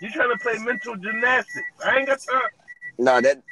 [0.00, 1.64] You trying to play mental gymnastics.
[1.86, 2.42] I ain't got time.
[2.98, 3.44] No, that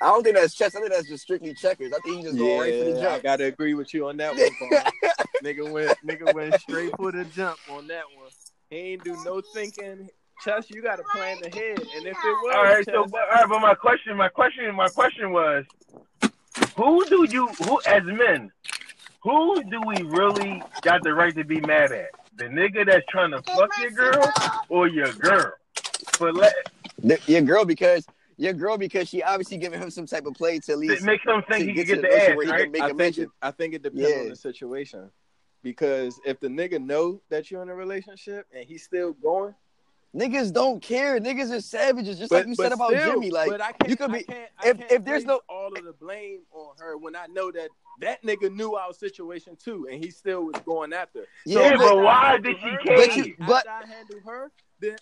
[0.00, 0.76] I don't think that's chess.
[0.76, 1.92] I think that's just strictly checkers.
[1.92, 3.22] I think he just going right for the Yeah, I jump.
[3.24, 4.82] gotta agree with you on that one.
[5.44, 8.30] Nigga went, nigga went straight for the jump on that one.
[8.70, 10.08] He ain't do no thinking.
[10.44, 13.20] Chess, you got to plan ahead, and if it was All right, chess, so but,
[13.22, 15.64] all right, but my question, my question, my question was,
[16.76, 18.50] who do you, who as men,
[19.22, 22.10] who do we really got the right to be mad at?
[22.36, 24.32] The nigga that's trying to fuck your girl
[24.68, 25.52] or your girl?
[26.20, 26.54] But let
[26.98, 30.60] The- your girl because your girl because she obviously giving him some type of play
[30.60, 32.52] to at least make him think he can to get the the ass, where he
[32.52, 32.62] right?
[32.62, 35.10] can make I a think it, I think it depends on the situation.
[35.64, 39.54] Because if the nigga know that you're in a relationship and he's still going,
[40.18, 41.20] Niggas don't care.
[41.20, 43.30] Niggas are savages, just but, like you said about still, Jimmy.
[43.30, 45.40] Like but I can't, you could I be can't, I if- can't if there's no-
[45.48, 47.68] all of the blame on her when I know that
[48.00, 51.24] that nigga knew our situation too, and he still was going after.
[51.46, 54.50] yeah, Yeah, but but why did she But you- but- after I handle her,
[54.80, 54.96] then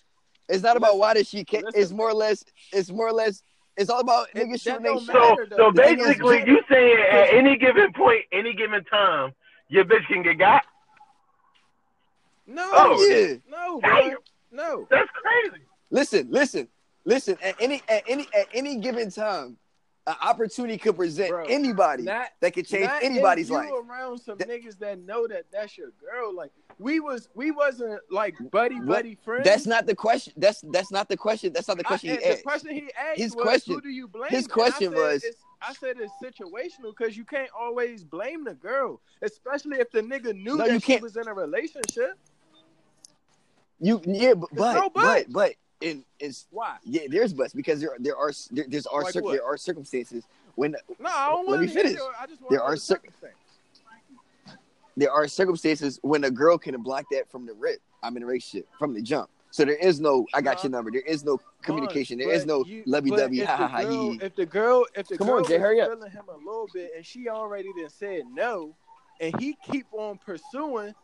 [0.49, 1.81] it's not about why does she ca- Listen.
[1.81, 2.45] It's more or less.
[2.71, 3.41] It's more or less.
[3.75, 4.97] It's all about It- niggas shooting their.
[4.99, 5.71] So, matter, so though.
[5.71, 9.33] The thing is, basically, you saying at any given point, any given time,
[9.67, 10.63] your bitch can get got?
[12.45, 13.35] no, Oh, oh yeah.
[13.49, 14.11] no, bro,
[14.57, 14.87] no.
[14.91, 15.63] That's crazy.
[15.89, 16.67] Listen, listen,
[17.05, 17.37] listen.
[17.41, 19.57] At any at any at any given time,
[20.05, 23.71] an opportunity could present Bro, anybody Not that could change Not anybody's if you life.
[23.89, 26.33] around some That- niggas that know that that's your girl.
[26.35, 28.87] Like we was, we wasn't like buddy What?
[28.87, 29.45] buddy friends.
[29.45, 30.33] That's not the question.
[30.37, 31.53] That's that's not the question.
[31.53, 32.43] That's not the question and he the asked.
[32.43, 34.29] question he asked His was, question- who do you blame?
[34.29, 35.23] his question was-
[35.61, 40.35] I said it's situational because you can't always blame the girl, especially if the nigga
[40.35, 41.01] knew No, that you she can't.
[41.01, 42.11] was in a relationship.
[43.79, 45.53] You yeah, but but but, but.
[45.81, 46.77] in it's Why?
[46.83, 50.23] yeah, there's buts because there there are there, there's are Like cir- there are circumstances
[50.55, 51.93] when No, I don't Let me finish.
[51.93, 53.01] your- I just want There are cir-
[54.95, 57.79] there are circumstances when a girl can block that from the rip.
[58.01, 59.29] I'm in a relationship from the jump.
[59.51, 60.89] So there is no I got your number.
[60.89, 62.17] There is no communication.
[62.17, 65.07] There is no lovey dovey if ha the ha ha girl- If the girl, if
[65.07, 65.89] the Come girl on, Jay, is hurry up.
[65.91, 68.75] feeling him a little bit, and she already then said no,
[69.21, 70.95] and he keep on pursuing,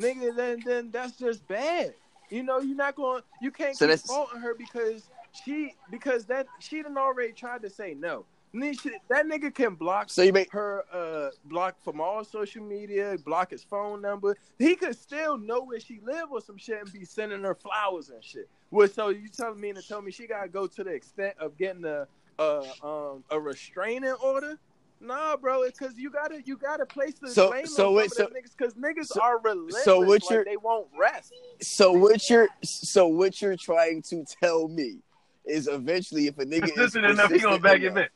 [0.00, 1.94] nigga, then then that's just bad.
[2.32, 3.22] You know, you're not going.
[3.42, 5.02] You can't So keep that's- faulting her because
[5.44, 8.24] she because that she done already tried to say no.
[8.54, 12.24] And then she- That nigga can block So you make her uh block from all
[12.24, 14.36] social media, block his phone number.
[14.58, 18.08] He could still know where she live or some shit and be sending her flowers
[18.10, 18.48] and shit.
[18.70, 21.56] Well, so you telling me to tell me she gotta go to the extent of
[21.58, 22.06] getting a
[22.38, 24.58] uh um a restraining order?
[25.04, 28.12] Nah, bro, it's cause you gotta you gotta place the So- blame so on wait,
[28.12, 29.82] some niggas because niggas so- are relentless.
[29.84, 31.32] so what you're- they won't rest.
[31.60, 34.98] so what you're so what you're trying to tell me
[35.44, 38.08] is eventually if a nigga is Consistent enough, he gonna persistent back it enough,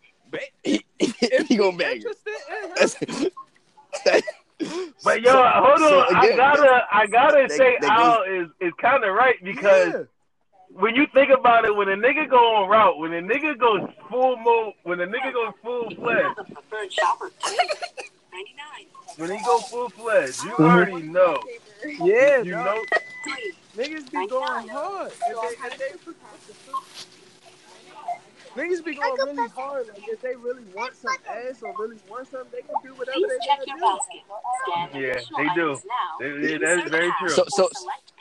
[0.62, 2.06] he, he gonna bag it.
[2.06, 2.94] interested in her, That's-
[4.04, 4.22] that-
[5.04, 6.14] But yo, so- hold so on.
[6.16, 10.02] I gotta, I gotta that- say, that Al is is kind of right because yeah.
[10.78, 13.88] When you think about it, when a nigga go on route, when a nigga goes
[14.10, 17.30] full mode, when a nigga goes full fledged, preferred shopper.
[18.32, 18.86] 99.
[19.16, 20.62] when he go full fledged, you Mm-hmm.
[20.64, 21.38] already know.
[21.84, 22.64] Yeah, You dog.
[22.64, 22.82] know,
[23.76, 25.12] Niggas be going hard.
[25.12, 25.78] If they, if
[28.56, 29.88] they, niggas be going really hard.
[29.88, 33.18] Like if they really want some ass or really want something, they can do whatever
[33.18, 33.86] Please they check gotta do.
[33.98, 34.94] basket.
[34.94, 35.78] Yeah, they do.
[36.20, 37.28] They- yeah, that's very true.
[37.30, 38.15] So- so- Select payment type.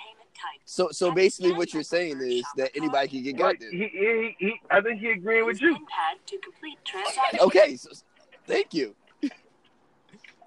[0.65, 3.89] So so basically what you're saying is that anybody can get Right, got he, there.
[3.89, 5.73] he, he, I think he agreeing with you.
[5.75, 7.39] pin pad to complete transaction.
[7.41, 7.89] Okay, so,
[8.47, 8.95] thank you.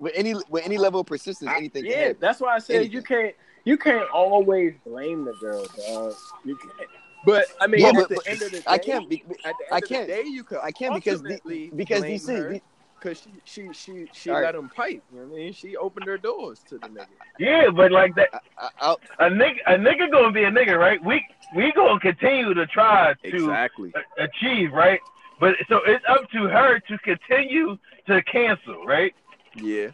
[0.00, 2.16] With any with any level of persistence, anything can Yeah, happen.
[2.20, 2.92] that's why I said Anything.
[2.92, 3.34] you can't
[3.64, 6.14] you can't always blame the girl, dog.
[6.44, 6.88] You can't.
[7.26, 9.24] But I mean, Yeah, at but- the but end of the day, I can't be,
[9.26, 10.06] At the end I can't.
[10.06, 10.58] the day, you could.
[10.62, 12.60] I can't because the, because blame DC
[13.02, 14.44] her because she she she she All right.
[14.46, 15.02] let him pipe.
[15.12, 15.52] You know what I mean?
[15.52, 17.06] She opened her doors to the nigga.
[17.38, 18.28] Yeah, but like that,
[18.58, 21.02] I, I, a nigga, a nigga gonna be a nigga, right?
[21.04, 21.24] We
[21.54, 23.92] we gonna continue to try to Exactly.
[24.18, 25.00] achieve, right?
[25.40, 29.14] But so it's up to her to continue to cancel, right?
[29.54, 29.90] Yeah.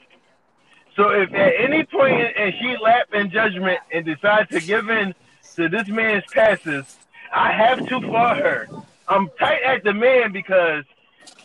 [0.97, 5.15] So if at any point and she lap in judgment and decide to give in
[5.57, 6.99] to this man's passes,
[7.33, 8.69] I have to fault her.
[9.09, 10.85] I'm tight at the man because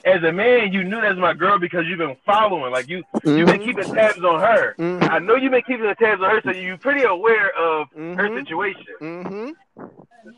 [0.06, 2.72] as a man, you knew that's my girl because you've been following.
[2.72, 4.76] Like you, you've been keeping tabs on her.
[4.80, 5.10] Mhm.
[5.10, 8.30] I know you've been keeping the tabs on her, so you're pretty aware of her
[8.30, 8.40] Mhm.
[8.40, 8.86] situation.
[9.02, 9.50] Mm-hmm.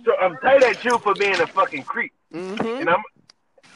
[0.05, 2.65] So I'm tight at you for being a fucking creep, Mm-hmm.
[2.81, 3.03] and I'm,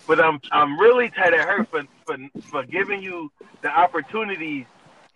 [0.07, 2.17] but I'm I'm really tight at her for for,
[2.51, 4.65] for giving you the opportunities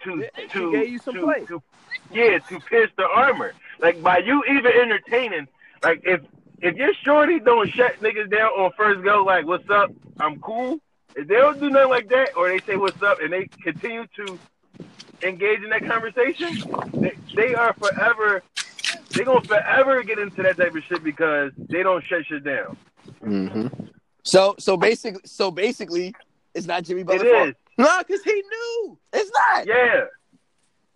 [0.04, 1.46] to Yeah, to gave you some to, play.
[1.48, 1.62] to
[2.12, 3.54] yeah to pierce the armor.
[3.80, 5.48] Like by you even entertaining,
[5.84, 6.22] like if
[6.62, 10.80] if your shorty don't shut niggas down on first go, like what's up, I'm cool.
[11.16, 14.06] If they don't do nothing like that, or they say what's up and they continue
[14.16, 14.40] to
[15.24, 16.56] engage in that conversation,
[16.94, 18.44] they, they are forever.
[19.12, 22.78] They gonna forever get into that type of shit because they don't shut shit down.
[23.24, 23.86] Mm-hmm.
[24.24, 26.14] so so basically so basically
[26.54, 27.50] it's not Jimmy It Butler's fault.
[27.50, 28.98] is, No, because he knew.
[29.14, 29.68] It's not.
[29.68, 30.02] yeah.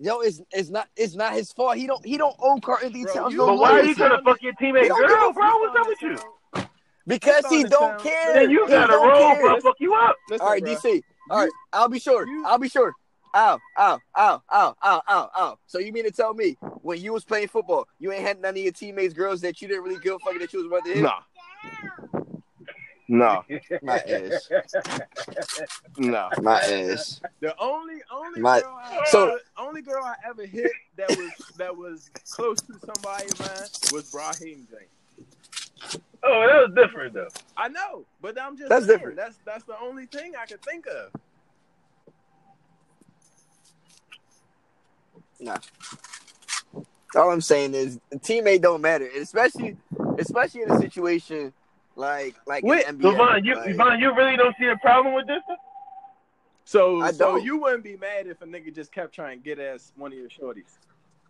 [0.03, 1.77] Yo, it's it's not it's not his fault.
[1.77, 4.41] He don't he don't owe Karl-Anthony Towns you- no But why are you gonna fuck
[4.41, 5.57] your teammate girl, bro?
[5.59, 6.65] What's up with you?
[7.07, 8.33] because he don't on care.
[8.33, 9.61] Then you gotta don't roll, bro.
[9.61, 10.17] Fuck you up.
[10.29, 10.75] Listen, All right, bro.
[10.75, 11.01] DC.
[11.29, 12.27] All right, I'll be sure.
[12.27, 12.93] you- I'll be sure.
[13.33, 15.57] Ow, ow, ow, ow, ow, ow, ow.
[15.67, 18.51] So you mean to tell me when you was playing football, you ain't had none
[18.55, 20.95] of your teammates girls that you didn't really give a fuck that you was running
[20.95, 21.03] hit?
[21.03, 21.21] Nah.
[23.13, 23.45] No,
[23.83, 24.49] My ass.
[25.99, 26.29] no.
[26.41, 27.21] My ass.
[27.41, 31.31] The only only My- girl I so- ever, only girl I ever hit that was
[31.57, 36.01] that was close to somebody man was Brahim James.
[36.23, 37.27] Oh, that was different though.
[37.55, 39.17] I know, but I'm just That's saying, different.
[39.17, 41.11] That's that's the only thing I could think of.
[45.39, 45.55] No.
[47.15, 49.77] All I'm saying is teammate don't matter, and especially
[50.17, 51.53] especially in a situation
[51.95, 53.17] like like Wait, in NBA.
[53.17, 55.41] Von, you like- Von, you really don't see a problem with this?
[56.65, 57.43] So I so don't.
[57.43, 60.17] you wouldn't be mad if a nigga just kept trying to get as one of
[60.17, 60.77] your shorties.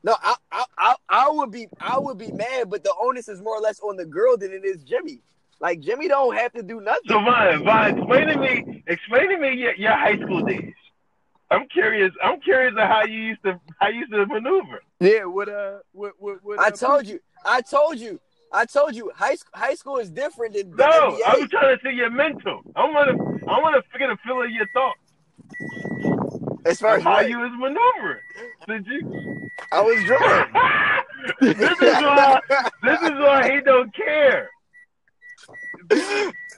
[0.03, 3.41] no, I, I I I would be I would be mad, but the onus is
[3.41, 5.22] more or less on the girl than it is Jimmy.
[5.59, 7.01] Like Jimmy don't have to do nothing.
[7.07, 10.74] So Von, Von, explain to me, explain to me your, your high school days.
[11.49, 12.11] I'm curious.
[12.24, 14.82] I'm curious of how you used to how you used to maneuver.
[14.99, 17.20] Yeah, what uh, with with, with I uh, told you.
[17.45, 18.20] I told you.
[18.54, 19.12] I told you.
[19.16, 19.51] High school.
[19.56, 21.20] High school is different than the No, NBA.
[21.26, 22.62] I'm trying to see your mental.
[22.76, 24.99] I want to I want to get a feel of your thoughts.
[26.66, 28.22] as far as how what, you was maneuvering.
[28.68, 29.49] Did you?
[29.72, 30.51] I was drunk.
[31.41, 32.39] this is why.
[32.84, 34.49] This is why he don't care.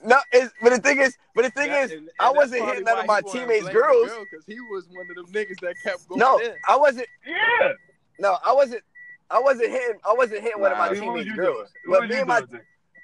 [0.03, 2.65] no, it's, but the thing is, but the thing That- is, and- and I wasn't
[2.65, 4.09] hitting none of my teammates' blame the girls.
[4.09, 6.51] girl, Cause he was one of them niggas that kept going No, in.
[6.67, 7.07] I wasn't.
[7.25, 7.71] Yeah.
[8.19, 8.81] No, I wasn't.
[9.29, 9.97] I wasn't hitting.
[10.05, 11.69] I wasn't hitting one of my Nah, what was teammates' girls.
[11.87, 12.41] But me and my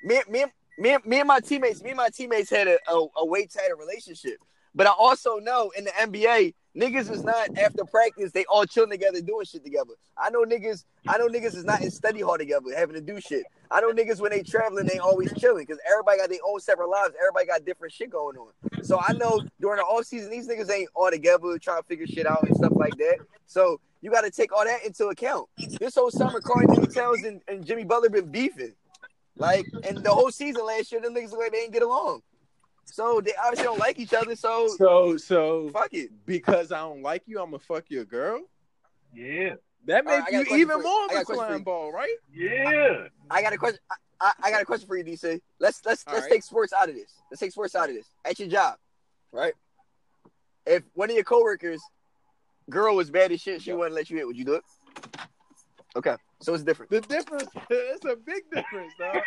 [0.03, 0.45] me, me,
[0.78, 3.76] me, me and my teammates, me and my teammates had a, a, a way tighter
[3.76, 4.38] relationship.
[4.74, 8.32] But I also know in the NBA, Niggas is not after practice.
[8.32, 9.93] They all chilling together, doing shit together.
[10.17, 10.86] I know niggas.
[11.07, 13.43] I know niggas is not in study hall together, having to do shit.
[13.69, 16.88] I know niggas when they traveling, they always chilling because everybody got their own separate
[16.88, 17.13] lives.
[17.19, 18.51] Everybody got different shit going on.
[18.84, 22.07] So I know during the off season, these niggas ain't all together trying to figure
[22.07, 23.17] shit out and stuff like that.
[23.47, 25.47] So you got to take all that into account.
[25.80, 28.74] This whole summer, Karl Towns and, and Jimmy Butler been beefing,
[29.38, 32.22] like, and the whole season last year, the niggas like they ain't get along.
[32.92, 34.36] So they obviously don't like each other.
[34.36, 36.12] So So so fuck it.
[36.26, 38.42] because I don't like you, I'm gonna fuck your girl.
[39.14, 39.56] Yeah.
[39.86, 41.64] That makes I got a you even more I of got a a question slime
[41.64, 42.16] ball, right?
[42.34, 43.08] Yeah.
[43.30, 43.80] I got a question.
[43.89, 45.42] I, I, I got a question for you, DC.
[45.60, 46.32] Let's let's All let's right.
[46.34, 47.12] take sports out of this.
[47.32, 48.06] Let's take sports out of this.
[48.24, 48.76] At your job,
[49.32, 49.54] right?
[50.68, 51.82] If one of your coworkers,
[52.70, 54.28] girl was bad as shit, she wouldn't let you hit.
[54.28, 54.64] Would you do it?
[55.96, 56.92] Okay, so it's different.
[56.92, 59.22] The difference, it's a big difference, dog.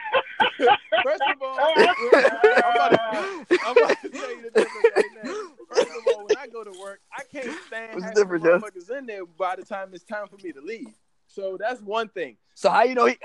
[1.03, 5.33] First of all, I'm about, to, I'm about to tell you the difference right now.
[5.69, 8.39] First of all, when I go to work, I can't stand What's the having the
[8.39, 8.91] difference, Jeff?
[8.91, 10.95] motherfuckers in there by the time it's time for me to leave.
[11.27, 12.37] So that's one thing.
[12.55, 13.17] So how you know he?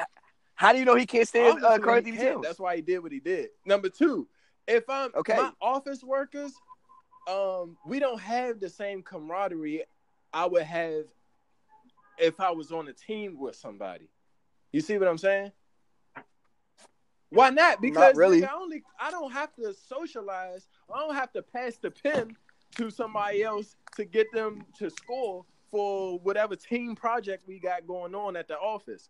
[0.56, 2.42] How do you know he can't stand uh, Obviously, Karl he Anthony can't.
[2.42, 3.50] That's why he did what he did.
[3.66, 4.28] Number two,
[4.68, 5.36] if I'm Okay.
[5.38, 6.52] my office workers,
[7.28, 9.84] um, we don't have the same camaraderie
[10.34, 11.06] I would have
[12.20, 14.09] if I was on a team with somebody.
[14.72, 15.51] You see what I'm saying?
[17.30, 17.80] Why not?
[17.82, 18.43] Because really.
[18.43, 20.67] I only I don't have to socialize.
[20.93, 22.36] I don't have to pass the pen
[22.78, 28.15] to somebody else to get them to score for whatever team project we got going
[28.15, 29.09] on at the office.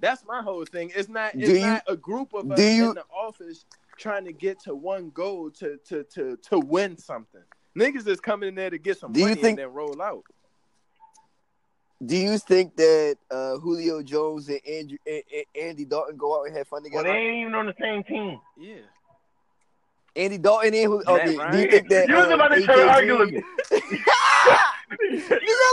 [0.00, 0.92] That's my whole thing.
[0.94, 3.64] It's not it's you- not a group of us you- in the office
[3.96, 7.42] trying to get to one goal to to to to win something.
[7.76, 10.00] Niggas is coming in there to get some Do you money think- and then roll
[10.00, 10.24] out.
[12.04, 16.46] Do you think that uh, Julio Jones and Andrew, and, and Andy Dalton go out
[16.46, 17.04] and have fun together?
[17.04, 18.40] Well, they ain't even on the same team.
[18.56, 18.76] Yeah.
[20.14, 21.04] Andy Dalton and Julio.
[21.06, 23.18] Matt Okay, do you think that You was uh, about to AJ try to argue
[23.18, 23.44] with Green- me.
[23.70, 25.08] I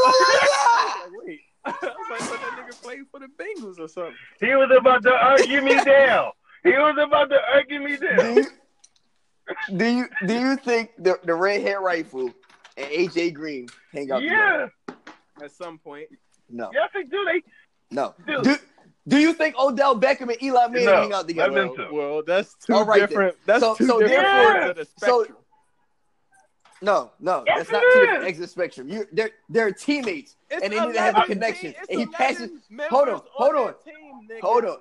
[0.05, 1.41] was like, wait.
[1.65, 4.15] I was like, but that nigga played for the Bengals or something.
[4.39, 6.31] He was about to argue me down.
[6.63, 8.35] He was about to argue me do down.
[8.35, 8.45] you
[9.77, 12.31] do you do you think the the red hair rifle
[12.77, 14.73] and AJ Green hang out together?
[15.39, 15.45] Yeah.
[15.45, 16.07] At some point.
[16.49, 17.25] No, Yes, they do.
[17.25, 17.41] They
[17.91, 18.13] no.
[18.27, 18.43] Dude.
[18.43, 18.55] Do,
[19.07, 21.67] do you think Odell Beckham and Eli Manning No, hang out together?
[21.67, 21.87] Well, too.
[21.91, 23.09] well, that's two All right then.
[23.09, 23.35] different.
[23.45, 25.25] That's So- two so different therefore- ends of the so-
[26.81, 28.05] No, no, Yes, that's not it two is.
[28.05, 28.89] different ends of the spectrum.
[28.89, 31.73] You, they're they're teammates, It's and they need to have a connection.
[31.73, 32.51] team- And he passes.
[32.89, 33.73] Hold on, hold on.
[33.83, 34.29] team.
[34.41, 34.77] Hold on,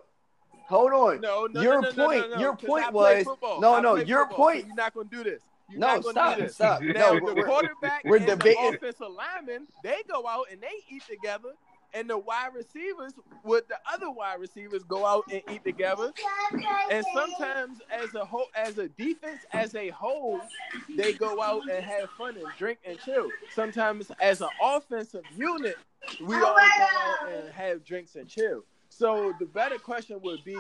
[0.69, 1.21] hold on.
[1.21, 3.27] No, no, Your no, no, point- no, no, your 'cause point was-
[3.61, 5.43] no, no, your football, so point- you're not gonna do this.
[5.71, 6.83] You're No, stop, stop.
[6.83, 10.61] Now No, the we're- quarterback we're and debating- the offensive linemen, they go out and
[10.61, 11.55] they eat together,
[11.95, 13.13] and the wide receivers
[13.45, 16.13] with the other wide receivers go out and eat together.
[16.91, 20.41] And sometimes, as a whole, as a defense, as a whole,
[20.97, 23.29] they go out and have fun and drink and chill.
[23.55, 25.77] Sometimes, as an offensive unit,
[26.21, 28.65] we all go out and have drinks and chill.
[28.91, 30.57] So the better question would be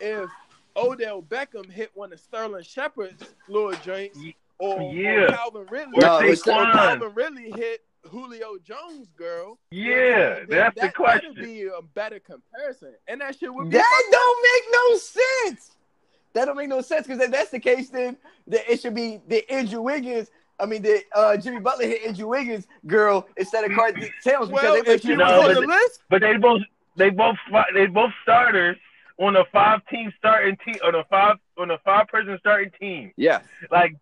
[0.00, 0.28] if
[0.76, 4.18] Odell Beckham hit one of Sterling Shepard's little joints,
[4.58, 5.26] or, or Yeah.
[5.28, 6.72] Calvin Ridley, No, or Saquon.
[6.72, 9.58] Calvin Ridley hit Julio Jones' girl.
[9.70, 11.34] Yeah, then that's the question.
[11.34, 13.76] That'd be a better comparison, and that shit would be.
[13.76, 15.72] That don't make no sense.
[16.34, 19.20] That don't make no sense because if that's the case, then the, it should be
[19.28, 20.30] the Andrew Wiggins.
[20.60, 24.48] I mean, the uh, Jimmy Butler hit Andrew Wiggins girl instead of Karl Towns because
[24.50, 26.62] well, they if you you No, on but- the list, But they both
[26.96, 27.36] they both
[27.74, 28.76] they both starters
[29.18, 33.12] on a five team starting team on a five on a five person starting team.
[33.16, 33.40] Yeah.
[33.70, 33.96] Like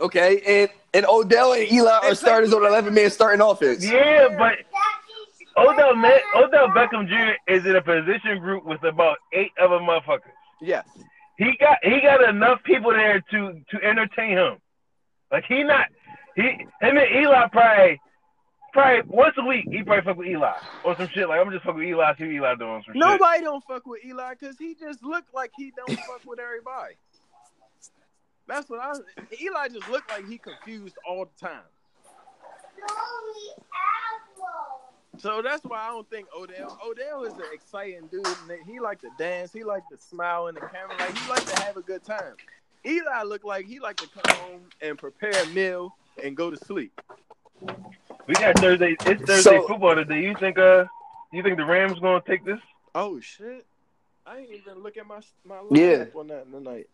[0.00, 2.16] Okay, and and Odell and Eli are Exactly.
[2.16, 3.84] starters on eleven man starting offense.
[3.84, 4.58] yeah, but
[5.56, 5.94] Odell
[6.36, 7.52] Odell Beckham Jr.
[7.52, 10.30] is in a position group with about eight other motherfuckers.
[10.60, 10.86] Yes.
[11.36, 14.56] He got he got enough people there to to entertain him.
[15.32, 15.86] Like he not
[16.36, 18.00] he him and Eli probably
[18.72, 20.52] probably once a week he probably fuck with Eli
[20.84, 23.00] or some shit like I'm just fuck with Eli see what Eli doing some shit.
[23.00, 26.94] nobody don't fuck with Eli because he just look like he don't fuck with everybody.
[28.48, 28.92] That's what I.
[29.40, 31.62] Eli just looked like he confused all the time.
[35.18, 36.78] So that's why I don't think Odell.
[36.84, 38.26] Odell is an exciting dude.
[38.48, 39.52] And he like to dance.
[39.52, 40.96] He like to smile in the camera.
[40.98, 42.34] Like he like to have a good time.
[42.86, 46.56] Eli look like he like to come home and prepare a meal and go to
[46.56, 47.00] sleep.
[48.26, 48.96] We got Thursday.
[49.06, 50.22] It's Thursday So- football today.
[50.22, 50.84] You think uh,
[51.32, 52.60] you think the Rams gonna take this?
[52.94, 53.66] Oh shit!
[54.26, 56.04] I ain't even look at my my Yeah.
[56.04, 56.86] lineup on that tonight.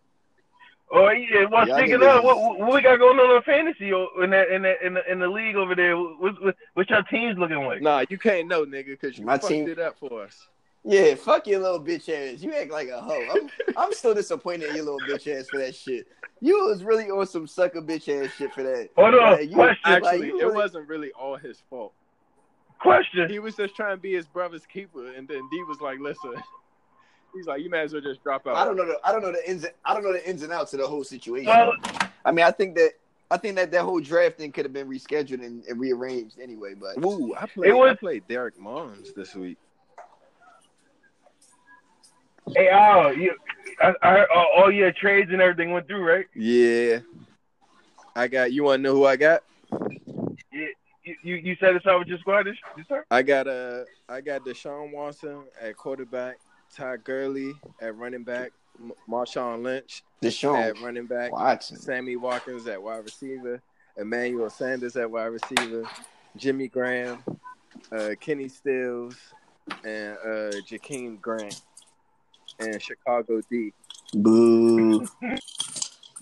[0.90, 3.92] Or yeah, well, Y'all speaking of, what, what what we got going on in fantasy
[3.92, 5.96] o- in that in that in the, in the league over there?
[5.96, 7.82] What, what, what your teams looking like?
[7.82, 10.46] Nah, you can't know, nigga, because you My fucked team- it up for us.
[10.84, 12.42] Yeah, fuck your little bitch ass.
[12.42, 13.26] You act like a hoe.
[13.32, 16.06] I'm, I'm still disappointed in your little bitch ass for that shit.
[16.42, 18.90] You was really on some sucker bitch ass shit for that.
[18.96, 19.80] Hold on, you- question.
[19.90, 21.94] like, Actually, you it wasn't really all his fault.
[22.80, 23.30] Question.
[23.30, 26.34] He was just trying to be his brother's keeper, and then D was like, "Listen."
[27.34, 29.22] He's like, "You may as well just drop out." I don't know the I don't
[29.22, 31.46] know the ins I don't know the ins and outs of the whole situation.
[31.46, 31.72] Well,
[32.24, 32.92] I mean, I think that
[33.30, 36.74] I think that that whole draft thing could have been rescheduled and, and rearranged anyway.
[36.74, 37.70] But Ooh, I played.
[37.70, 39.58] It was- I played Derek Mons this week.
[42.54, 43.34] hey, Al, you,
[43.80, 46.26] I, I heard all, all your trades and everything went through, right?
[46.34, 46.98] Yeah,
[48.14, 48.52] I got.
[48.52, 49.42] You want to know who I got?
[50.52, 50.66] Yeah,
[51.02, 53.02] You, you, you satisfied with your squad this, this time?
[53.10, 56.36] I got uh, I got Deshaun Watson at quarterback,
[56.74, 58.50] Todd Gurley at running back,
[59.08, 61.76] Marshawn Lynch Deshaun at running back, Watson.
[61.76, 63.60] Sammy Watkins at wide receiver,
[63.96, 65.84] Emmanuel Sanders at wide receiver,
[66.36, 67.22] Jimmy Graham,
[67.92, 69.16] uh, Kenny Stills,
[69.84, 71.60] and uh, Jakeem Grant,
[72.58, 73.72] and Chicago D.
[74.14, 75.06] Boo.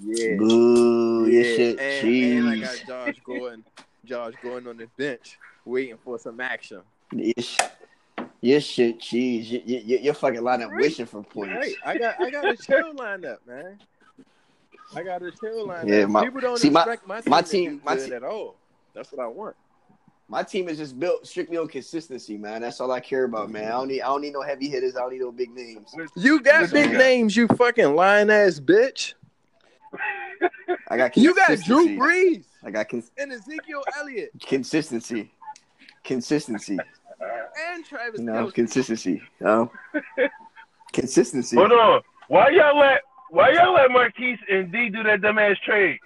[0.04, 1.28] Yeah, Boo.
[1.28, 1.42] Yeah.
[1.42, 2.82] shit and, and I got.
[2.86, 3.64] Josh Gordon,
[4.04, 6.80] Josh Gordon on the bench waiting for some action.
[7.38, 7.72] Shit,
[8.42, 9.50] your shit cheese.
[9.50, 10.82] You, you, you- you're fucking line up Right.
[10.82, 11.54] wishing for points.
[11.54, 13.78] Right, I got I got a chill lineup, man.
[14.94, 15.88] I got a chill lineup.
[15.88, 18.22] Yeah, my- People don't see, my- expect my team, my team- my good te- at
[18.24, 18.56] all.
[18.94, 19.56] That's what I want.
[20.28, 22.62] My team is just built strictly on consistency, man.
[22.62, 23.64] That's all I care about, man.
[23.66, 24.96] I don't need I don't need no heavy hitters.
[24.96, 25.94] I don't need no big names.
[26.16, 29.14] You got Listen, big names, you fucking lying ass bitch.
[30.88, 31.96] I got You got Drew.
[31.98, 35.30] Brees I got cons- and Ezekiel Elliott consistency.
[36.04, 36.78] Consistency.
[37.74, 38.54] And Travis You know, Kelce.
[38.54, 39.22] consistency.
[39.40, 39.72] You know?
[40.92, 41.56] consistency.
[41.56, 42.02] Hold on.
[42.28, 45.98] Why y'all let Why y'all let Marquise and D do that dumbass trade?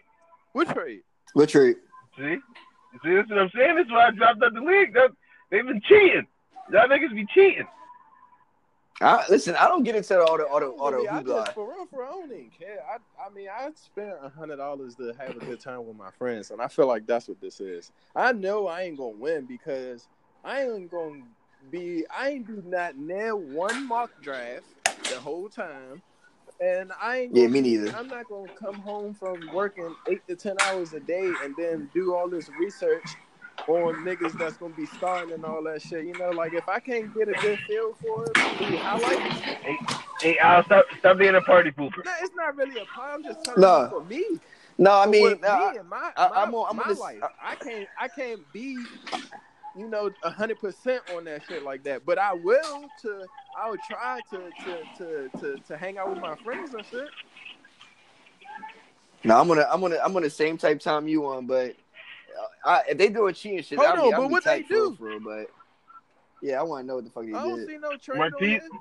[0.53, 1.01] What trade?
[1.35, 1.77] What trade?
[2.17, 2.37] See,
[3.05, 3.77] see, that's what I'm saying.
[3.77, 4.95] That's why I dropped out the league.
[4.95, 5.11] That,
[5.51, 6.27] they've been cheating.
[6.73, 7.67] Y'all niggas be cheating.
[9.01, 11.53] I, listen, I don't get into all the all the all the Really, I just,
[11.53, 12.79] for real, for real, I don't even care.
[12.91, 16.11] I, I mean, I spent a hundred dollars to have a good time with my
[16.19, 17.93] friends, and I feel like that's what this is.
[18.15, 20.09] I know I ain't gonna win because
[20.45, 21.23] I ain't gonna
[21.71, 22.05] be.
[22.17, 24.65] I ain't do not near one mock draft
[25.11, 26.03] the whole time,
[26.61, 27.37] and I ain't.
[27.37, 27.95] Yeah, me neither.
[27.97, 31.91] I'm not gonna come home from working eight to ten hours a day and then
[31.95, 33.05] do all this research
[33.69, 36.05] on niggas that's gonna be starting and all that shit.
[36.05, 39.41] You know, like if I can't get a good feel for it, through highlights.
[40.21, 42.03] Hey, Al, stop, stop being a party pooper.
[42.05, 43.23] No, it's not really a problem.
[43.27, 43.83] I'm just telling No.
[43.83, 44.25] you for me.
[44.79, 47.23] No, I mean, what me and my, I- my, I'm on- I'm my this- life.
[47.43, 48.79] I can't I can't be
[49.77, 52.05] you know hundred percent on that shit like that.
[52.07, 53.27] But I will to
[53.59, 57.09] I will try to to, to, to, to hang out with my friends and shit.
[59.25, 61.75] no, I'm gonna I'm gonna I'm on the same type time you on, but
[62.65, 64.45] uh, I, if they doing cheating shit, Hold I'll on, be, I'll but be what
[64.45, 64.97] they tight for do?
[64.99, 65.51] for real, but
[66.43, 67.67] yeah, I want to know what the fuck they I don't did.
[67.69, 68.81] see no trade Marquise- on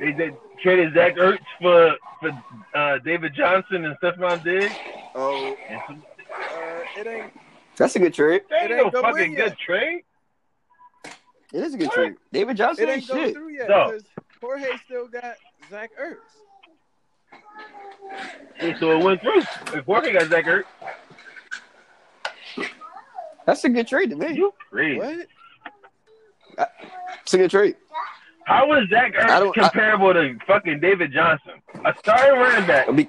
[0.00, 0.30] They, they
[0.62, 2.30] traded Zach Ertz for for
[2.74, 4.74] uh, David Johnson and Stefon Diggs.
[5.14, 7.32] Oh, And uh, it ain't.
[7.76, 8.42] That's a good trade.
[8.50, 9.48] that ain't It ain't no go fucking in yet.
[9.50, 10.02] good trade.
[11.52, 11.94] It is a good What?
[11.94, 12.14] trade.
[12.32, 13.34] David Johnson It ain't ain't go shit.
[13.34, 13.86] through yet No.
[13.92, 14.04] because
[14.40, 15.36] Jorge still got
[15.70, 16.16] Zach Ertz.
[18.60, 19.38] Yeah, so it went through.
[19.78, 20.64] If Jorge got Zach Ertz,
[23.44, 24.32] That's a good trade to me.
[24.32, 24.98] you crazy.
[24.98, 25.28] What?
[27.22, 27.76] It's a good trade.
[28.44, 31.62] How is Zach Ertz don't- I- comparable to fucking David Johnson?
[31.84, 33.08] A starting running back It'll be-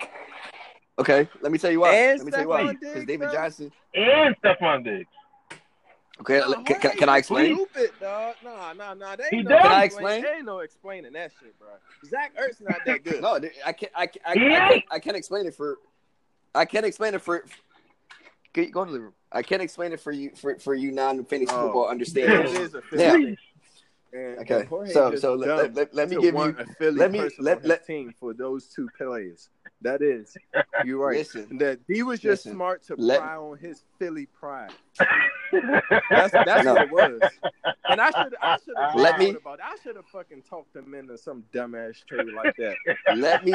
[1.00, 1.94] okay, let me tell you why.
[1.96, 2.74] And let me tell you why.
[2.74, 3.34] Because David bro.
[3.34, 3.72] Johnson.
[3.94, 5.10] and Stefon Diggs.
[6.20, 7.56] Okay, Nah, can, can, can I explain?
[7.56, 8.36] Stupid, dog.
[8.44, 9.16] Nah, nah, nah.
[9.16, 9.58] They He ain't does.
[9.58, 10.22] no Can I explain- explain?
[10.24, 11.68] There ain't no explaining that shit, bro.
[12.10, 13.22] Zach Ertz not that good.
[13.22, 13.92] No, dude, I can't.
[13.96, 14.84] I, can't- I, He I.
[14.96, 15.78] I can't explain it for.
[16.56, 17.46] I can't explain it for.
[18.54, 19.14] Go go to the room.
[19.32, 21.66] I can't explain it for you for, for you non fantasy Oh.
[21.66, 22.52] football It understanders.
[22.54, 23.12] is a Yeah.
[23.12, 23.38] Philly thing.
[24.14, 26.98] And- Okay, and so- so let- let- let- let me give want you- a Philly
[26.98, 29.50] let me- let- let- team for those two players.
[29.82, 30.36] That is,
[30.84, 31.18] you're right.
[31.20, 34.72] Listen, That he was just Listen, smart to let- pry on his Philly pride.
[36.10, 36.74] That's that's No.
[36.74, 37.22] what it was.
[37.88, 39.60] And I should I should have Let me- about.
[39.64, 42.76] I should have fucking talked him into some dumbass trade like that.
[43.16, 43.54] let me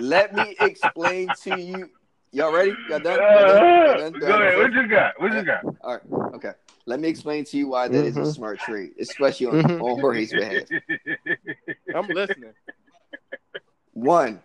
[0.00, 1.90] let me explain to you.
[2.32, 2.74] Y'all ready?
[2.88, 3.18] Y'all done?
[3.18, 3.58] Y'all done?
[3.58, 4.20] Y'all done?
[4.20, 4.58] Go ahead.
[4.58, 5.20] What you got?
[5.20, 5.64] What you got?
[5.82, 6.34] All right.
[6.34, 6.52] Okay.
[6.86, 8.34] Let me explain to you why that is a Mhm.
[8.34, 9.82] smart trade, especially on, Mhm.
[9.82, 10.62] on Jorge's behalf.
[11.94, 12.54] I'm listening.
[13.92, 14.40] One,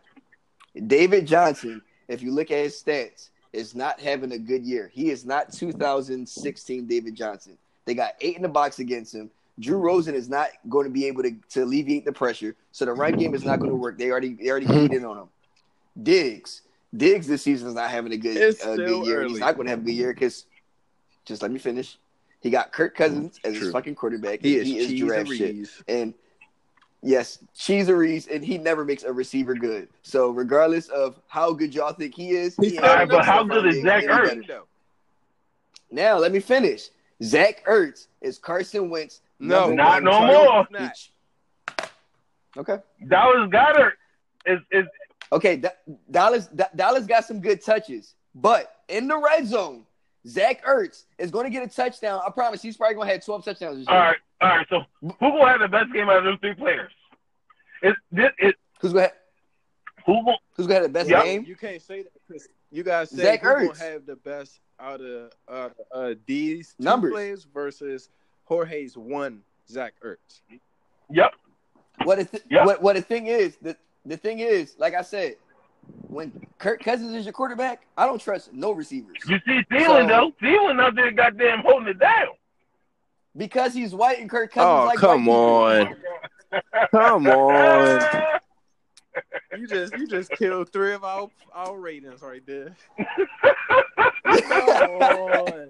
[0.88, 4.89] David Johnson, if you look at his stats, is not having a good year.
[4.91, 7.57] He is not 2016 David Johnson.
[7.86, 9.30] They got eight in the box against him.
[9.59, 12.93] Drew Rosen is not going to be able to, to alleviate the pressure, so the
[12.93, 13.99] run game is not going to work.
[13.99, 14.88] They already they already mm-hmm.
[14.88, 15.30] keyed in on him.
[16.01, 16.63] Diggs,
[16.95, 19.21] Diggs this season is not having a good a good year.
[19.21, 19.30] early.
[19.30, 20.45] He's not going to have a good year because
[21.26, 21.97] just let me finish.
[22.41, 24.41] He got Kirk Cousins mm, as his fucking quarterback.
[24.41, 25.69] He and is, he is and shit.
[25.88, 26.13] And
[27.05, 29.89] Yes, Cheeseries, and he never makes a receiver good.
[30.03, 33.09] So regardless of how good y'all think he is, he He's ain't All gonna right,
[33.09, 34.05] but how good is Zach.
[34.05, 34.47] Ertz?
[34.47, 34.63] though.
[35.91, 36.87] Now let me finish.
[37.21, 39.19] Zach Ertz is Carson Wentz.
[39.37, 40.67] No, number Not no more.
[40.71, 40.97] Not.
[42.55, 42.77] Okay.
[43.07, 43.93] Dallas Goedert
[44.45, 44.85] is is
[45.31, 45.57] Okay.
[45.57, 45.69] Da-
[46.09, 49.83] Dallas Da- Dallas got some good touches, but in the red zone,
[50.27, 52.21] Zach Ertz is going to get a touchdown.
[52.25, 52.61] I promise.
[52.61, 53.97] He's probably going to have twelve touchdowns this year.
[53.97, 54.17] all right.
[54.43, 54.67] All right.
[54.69, 56.91] So who gonna have the best game out of those three players?
[57.81, 58.55] Is this it?
[58.81, 59.13] Who's going to
[60.05, 60.37] Who gonna?
[60.55, 61.23] Who's going to have the best Yep.
[61.23, 61.45] game?
[61.47, 65.01] You can't say that because you guys say Zach who's gonna have the best out
[65.01, 67.11] of uh, uh, these two Numbers.
[67.13, 68.09] players versus
[68.45, 70.41] Jorge's one Zach Ertz.
[71.09, 71.31] Yep.
[72.03, 72.65] What the th- Yeah.
[72.65, 75.35] what what the thing is the the thing is like I said,
[76.07, 80.07] when Kirk Cousins is your quarterback, I don't trust no receivers You see Thielen So-
[80.07, 80.31] though.
[80.41, 82.27] Thielen out there, goddamn, holding it down.
[83.36, 84.69] Because he's white and Kirk Cousins.
[84.69, 86.03] Oh like come white people.
[86.51, 88.01] on, come on!
[89.57, 92.75] You just you just killed three of our our ratings right there.
[94.25, 95.69] Come on.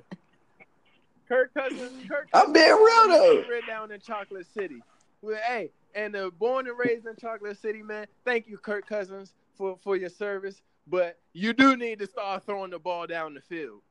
[1.28, 2.08] Kirk Cousins.
[2.08, 3.44] Kirk Cousins I'm being real, though.
[3.50, 4.82] Right down in Chocolate City.
[5.22, 8.08] Well, hey, and uh, born and raised in Chocolate City, man.
[8.26, 10.62] Thank you, Kirk Cousins, for for your service.
[10.88, 13.82] But you do need to start throwing the ball down the field.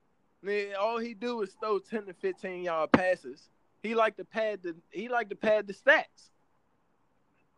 [0.42, 3.48] Man, all he do is throw ten to fifteen yard passes.
[3.82, 6.30] He like to pad the he like to pad the stats.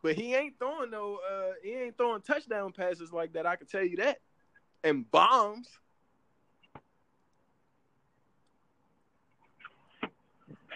[0.01, 3.67] But he ain't throwing no uh he ain't throwing touchdown passes like that, I can
[3.67, 4.19] tell you that.
[4.83, 5.67] And bombs.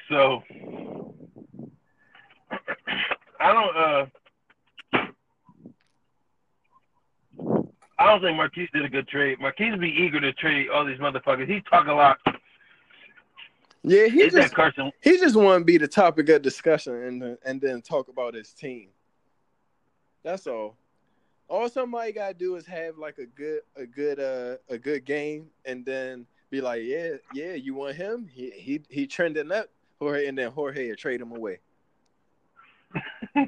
[0.10, 0.43] So
[3.39, 4.06] I don't uh
[8.00, 9.39] I don't think Marquise did a good trade.
[9.41, 11.50] Marquise be eager to trade all these motherfuckers.
[11.50, 12.18] He talk a lot.
[13.84, 14.92] Yeah, he Is just Carson?
[15.02, 18.52] he just want to be the topic of discussion and and then talk about his
[18.52, 18.90] team.
[20.24, 20.76] That's all.
[21.48, 25.48] All somebody gotta do is have like a good a good uh a good game
[25.66, 28.28] and then be like, yeah, yeah, you want him?
[28.32, 29.70] He he he trending up,
[30.00, 31.60] Jorge, and then Jorge will trade him away.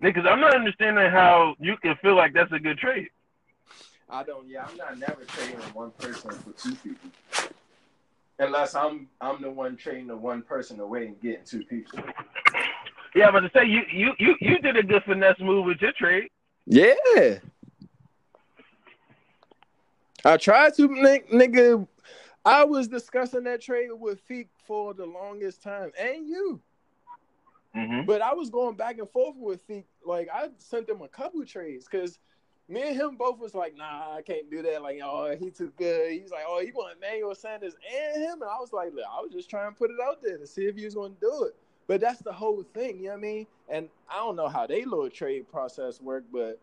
[0.00, 3.08] Because I'm not understanding how you can feel like that's a good trade.
[4.10, 4.46] I don't.
[4.46, 7.10] Yeah, I'm not never trading one person for two people,
[8.38, 12.00] unless I'm I'm the one trading the one person away and getting two people.
[13.14, 15.92] Yeah, but to say you you you you did a good finesse move with your
[15.92, 16.28] trade.
[16.66, 17.38] Yeah.
[20.24, 21.86] I tried to, nigga.
[22.44, 26.60] I was discussing that trade with Feek for the longest time, and you.
[27.76, 28.06] Mm-hmm.
[28.06, 29.84] But I was going back and forth with Feek.
[30.04, 32.18] Like I sent him a couple trades because
[32.68, 35.72] me and him both was like, "Nah, I can't do that." Like, oh, he too
[35.76, 36.12] good.
[36.12, 39.20] He's like, "Oh, he want Emmanuel Sanders and him," and I was like, "Look, I
[39.20, 41.20] was just trying to put it out there to see if he was going to
[41.20, 41.56] do it."
[41.86, 43.46] But that's the whole thing, you know what I mean?
[43.68, 46.58] And I don't know how they little trade process work, but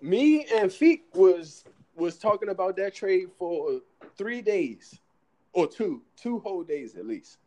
[0.00, 1.64] me and Feek was
[1.94, 3.80] was talking about that trade for
[4.16, 4.98] three days
[5.52, 7.38] or two, two whole days at least.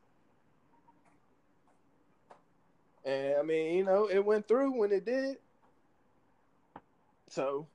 [3.04, 5.38] And I mean, you know, it went through when it did.
[7.30, 7.68] So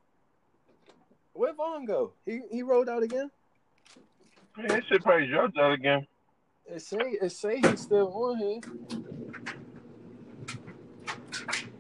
[1.33, 2.13] where Vaughn go?
[2.25, 3.31] He he rolled out again.
[4.59, 6.07] Yeah, that shit probably dropped out again.
[6.67, 8.61] It say it say he's still on here.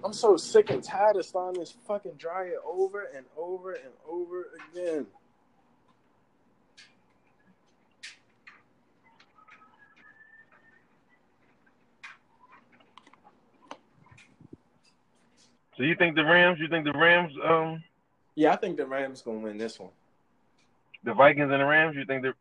[0.02, 4.46] I'm so sick and tired of starting this fucking dryer over and over and over
[4.72, 5.06] again.
[15.80, 16.58] So you think the Rams?
[16.60, 17.32] You think the Rams?
[17.42, 17.82] Um,
[18.34, 19.88] Yeah, I think the Rams gonna win this one.
[21.04, 21.96] the Vikings and the Rams?
[21.96, 22.34] You think they're?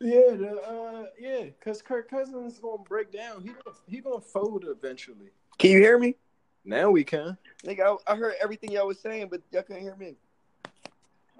[0.00, 3.42] Yeah, the uh, yeah, because Kirk Cousins is gonna break down.
[3.42, 5.30] He gonna, he gonna fold eventually.
[5.58, 6.16] Can you hear me?
[6.64, 7.38] Now we can.
[7.64, 10.16] Nigga, I, I heard everything y'all was saying, but y'all couldn't hear me.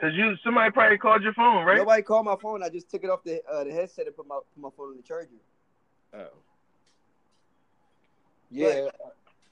[0.00, 1.78] Cause you somebody probably called your phone, right?
[1.78, 2.62] Nobody called my phone.
[2.62, 4.90] I just took it off the uh, the headset and put my put my phone
[4.90, 5.30] on the charger.
[6.14, 6.38] Oh.
[8.48, 8.90] Yeah,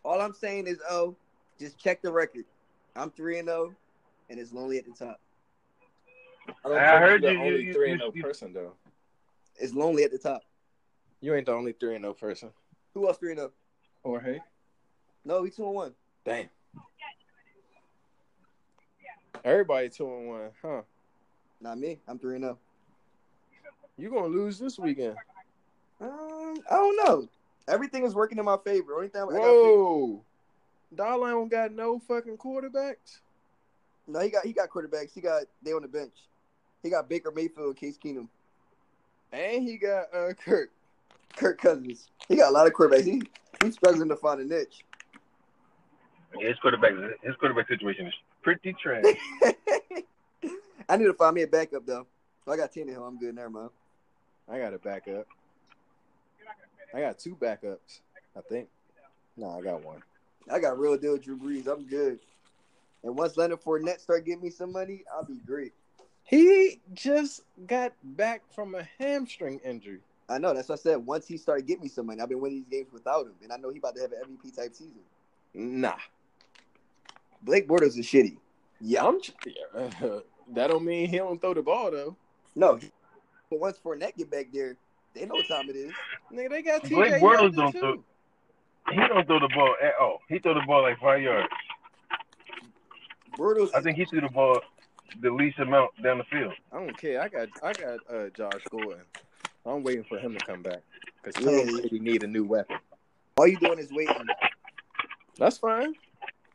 [0.04, 1.16] All I'm saying is, oh,
[1.60, 2.44] just check the record.
[2.96, 3.72] I'm three and zero,
[4.30, 5.20] and it's lonely at the top.
[6.64, 8.72] don't I heard you're the you- only you- three and no you- person though.
[9.56, 10.42] It's lonely at the top.
[11.20, 12.50] You ain't the only three and no person.
[12.94, 13.52] Who else three and zero?
[14.02, 14.40] Jorge.
[15.24, 15.94] No, we two and one.
[16.24, 16.48] Damn.
[19.44, 20.82] Everybody two and one, huh?
[21.60, 22.00] Not me.
[22.08, 22.58] I'm three and zero.
[23.98, 25.16] You gonna lose this weekend?
[26.00, 27.28] Um, I don't know.
[27.68, 28.94] Everything is working in my favor.
[28.94, 30.24] Only thing I got Whoa.
[30.94, 33.20] Dollar don't got no fucking quarterbacks.
[34.06, 35.12] no, he got he got quarterbacks.
[35.14, 36.14] He got they on the bench.
[36.82, 38.28] He got Baker Mayfield, Case Keenum,
[39.32, 40.70] And he got uh Kirk.
[41.36, 42.08] Kirk Cousins.
[42.28, 43.04] He got a lot of quarterbacks.
[43.04, 43.22] He
[43.62, 44.84] he's struggling to find a niche.
[46.38, 49.04] His quarterback, his quarterback situation is pretty trash.
[50.88, 52.06] I need to find me a backup though.
[52.44, 53.06] So I got Tannehill.
[53.06, 53.34] I'm good.
[53.34, 53.70] Never mind.
[54.48, 55.26] I got a backup.
[56.92, 58.00] I got two backups,
[58.36, 58.68] I think.
[59.36, 60.02] No, I got one.
[60.48, 61.66] I got real deal Drew Brees.
[61.66, 62.18] I'm good.
[63.02, 65.72] And once Leonard Fournette start getting me some money, I'll be great.
[66.22, 70.00] He just got back from a hamstring injury.
[70.28, 70.54] I know.
[70.54, 70.96] That's what I said.
[71.06, 73.52] Once he started getting me some money, I've been winning these games without him, and
[73.52, 75.00] I know he about to have an MVP type season.
[75.54, 75.96] Nah,
[77.42, 78.36] Blake Bortles is shitty.
[78.80, 79.18] Yeah, I'm.
[80.54, 82.16] that don't mean he don't throw the ball though.
[82.54, 82.78] no.
[83.50, 84.76] But once Fournette get back there,
[85.12, 85.90] they know what time it is.
[86.32, 87.80] Nigga, they got TJ Blake Bortles don't too.
[87.80, 88.04] throw-
[88.90, 90.20] He don't throw the ball at all.
[90.28, 91.48] He throw the ball like five yards.
[93.38, 94.60] Bortles, I think he threw the ball
[95.20, 96.52] the least amount down the field.
[96.72, 97.20] I don't care.
[97.22, 99.02] I got I got uh, Josh Gordon.
[99.64, 100.82] I'm waiting for him to come back
[101.22, 101.64] because Yeah.
[101.64, 102.76] Tom Brady need a new weapon.
[103.36, 104.26] all you doing is waiting.
[105.38, 105.94] That's fine.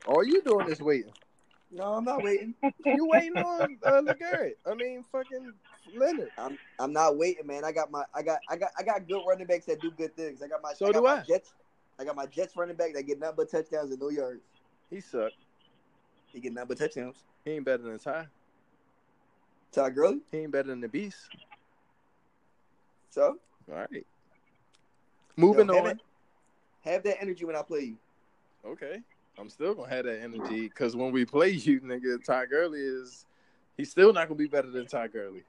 [0.08, 1.12] All you doing is waiting.
[1.72, 2.54] No, I'm not waiting.
[2.86, 4.54] You waiting on uh, LeGarrette.
[4.70, 5.52] I mean, fucking
[5.98, 6.30] Leonard.
[6.38, 7.64] I'm I'm not waiting, man.
[7.66, 10.16] I got my I got I got I got good running backs that do good
[10.16, 10.42] things.
[10.42, 11.22] I got my So I got do my I.
[11.22, 11.54] Jets.
[12.00, 14.44] I got my Jets running back that get nothing but touchdowns and no yards.
[14.90, 15.36] He sucked.
[16.34, 17.24] He get nothing but touchdowns.
[17.44, 18.28] He ain't better than Ty.
[19.72, 20.20] Todd Gurley.
[20.32, 21.30] He ain't better than the Beast.
[23.10, 23.40] So
[23.70, 24.06] All right.
[25.38, 25.92] Moving Yo, have on.
[25.92, 26.02] it-
[26.82, 27.98] have that energy when I play you.
[28.66, 29.02] Okay.
[29.38, 33.26] I'm still gonna have that energy because when we play you, nigga, Ty Gurley is
[33.76, 35.44] he's still not gonna be better than Ty Gurley.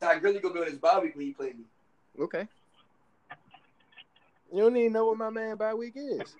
[0.00, 1.64] Ty Gurley gonna be on his bye week when he play me.
[2.18, 2.48] Okay.
[4.52, 6.36] You don't even know what my man bye week is.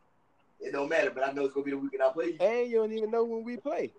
[0.60, 2.36] It don't matter, but I know it's gonna be the weekend I play you.
[2.40, 3.90] And you don't even know when we play.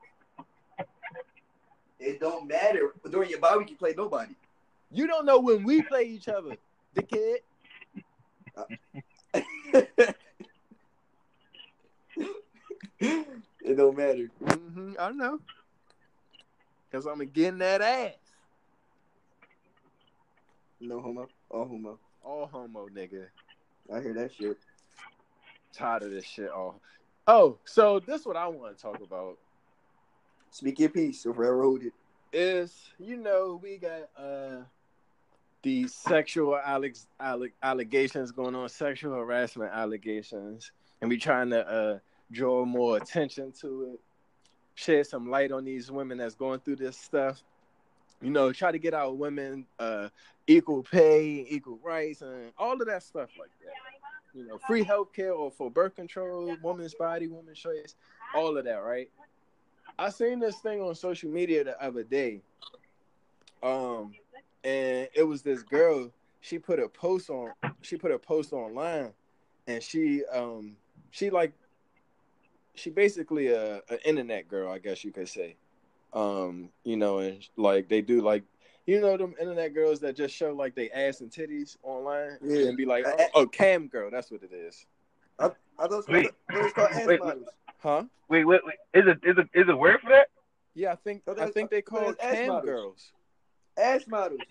[1.99, 2.93] It don't matter.
[3.09, 4.35] During your bye week, you play nobody.
[4.91, 6.57] You don't know when we play each other,
[6.95, 7.37] dickhead.
[12.99, 14.29] it don't matter.
[14.43, 15.39] Mm-hmm, I know.
[16.91, 18.13] Cause I'm getting that ass.
[20.79, 21.27] No homo.
[21.49, 21.97] All homo.
[22.23, 23.25] All homo, nigga.
[23.93, 24.57] I hear that shit.
[25.73, 26.49] Tired of this shit.
[26.49, 26.79] All.
[27.27, 29.37] Oh, so this is what I want to talk about
[30.51, 31.93] Speak your piece or hold it.
[32.31, 34.57] is you know we got uh
[35.63, 40.71] the sexual alex alle- allegations going on, sexual harassment allegations,
[41.01, 41.99] and we trying to uh
[42.31, 43.99] draw more attention to it,
[44.75, 47.41] shed some light on these women that's going through this stuff.
[48.23, 50.09] You know, try to get our women uh
[50.47, 53.73] equal pay, equal rights, and all of that stuff like that.
[54.33, 57.95] You know, free healthcare or for birth control, woman's body, woman's choice,
[58.33, 59.09] all of that, right?
[59.99, 62.41] I seen this thing on social media the other day.
[63.61, 64.13] Um,
[64.63, 66.09] and it was this girl.
[66.41, 67.51] She put a post on.
[67.81, 69.13] She put a post online,
[69.67, 70.75] and she um
[71.11, 71.53] she like
[72.75, 75.55] she basically a, a internet girl, I guess you could say.
[76.13, 78.43] Um, you know, and like they do like
[78.85, 82.67] you know them internet girls that just show like they ass and titties online Yeah.
[82.67, 84.85] and be like, oh, oh, cam girl, that's what it is,
[85.39, 86.31] I thought it Wait.
[86.51, 87.47] called, called ass Wait, models.
[87.79, 88.03] huh?
[88.29, 88.75] Wait, wait, wait.
[88.93, 90.27] Is it is it is it word for that?
[90.75, 92.65] Yeah, I think Oh, I think they call it cam models.
[92.65, 93.11] girls.
[93.77, 94.41] Ass models.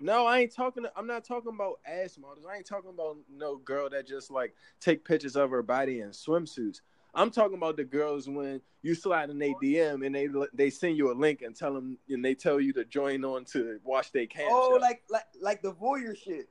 [0.00, 0.84] No, I ain't talking.
[0.96, 2.46] I'm not talking about ass models.
[2.50, 6.10] I ain't talking about no girl that just like take pictures of her body in
[6.10, 6.80] swimsuits.
[7.18, 10.96] I'm talking about the girls when you slide in their DM and they they send
[10.96, 14.12] you a link and tell them and they tell you to join on to watch
[14.12, 14.46] their cam.
[14.48, 14.80] Oh, show.
[14.80, 16.48] like like like the voyeur shit.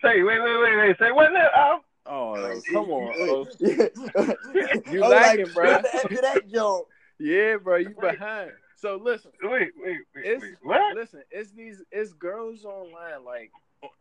[0.00, 0.96] Say, wait, wait, wait, wait.
[0.98, 1.48] Say what now?
[1.54, 1.84] Al?
[2.06, 3.46] oh, come on, oh.
[3.60, 5.74] you You lagging, bro.
[5.74, 6.88] After that joke,
[7.20, 8.52] yeah, bro, you behind.
[8.76, 10.54] So listen, Wait, wait, wait, it's wait.
[10.62, 10.96] What?
[10.96, 13.52] listen, it's these it's girls online like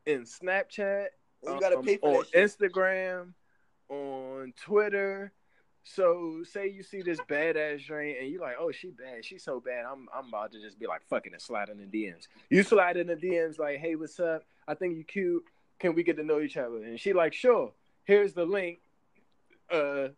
[0.05, 1.07] in Snapchat
[1.43, 2.59] you gotta um, pay for on that shit.
[2.71, 3.33] Instagram,
[3.89, 5.31] on Twitter.
[5.83, 9.59] So say you see this badass drain and you're like, oh, she bad, she's so
[9.59, 9.85] bad.
[9.85, 12.27] I'm I'm about to just be like fucking and slide in the DMs.
[12.49, 14.43] You slide in the DMs like, hey, what's up?
[14.67, 15.43] I think you cute.
[15.79, 16.83] Can we get to know each other?
[16.83, 17.71] And she like, sure.
[18.03, 18.79] Here's the link.
[19.71, 20.09] Uh,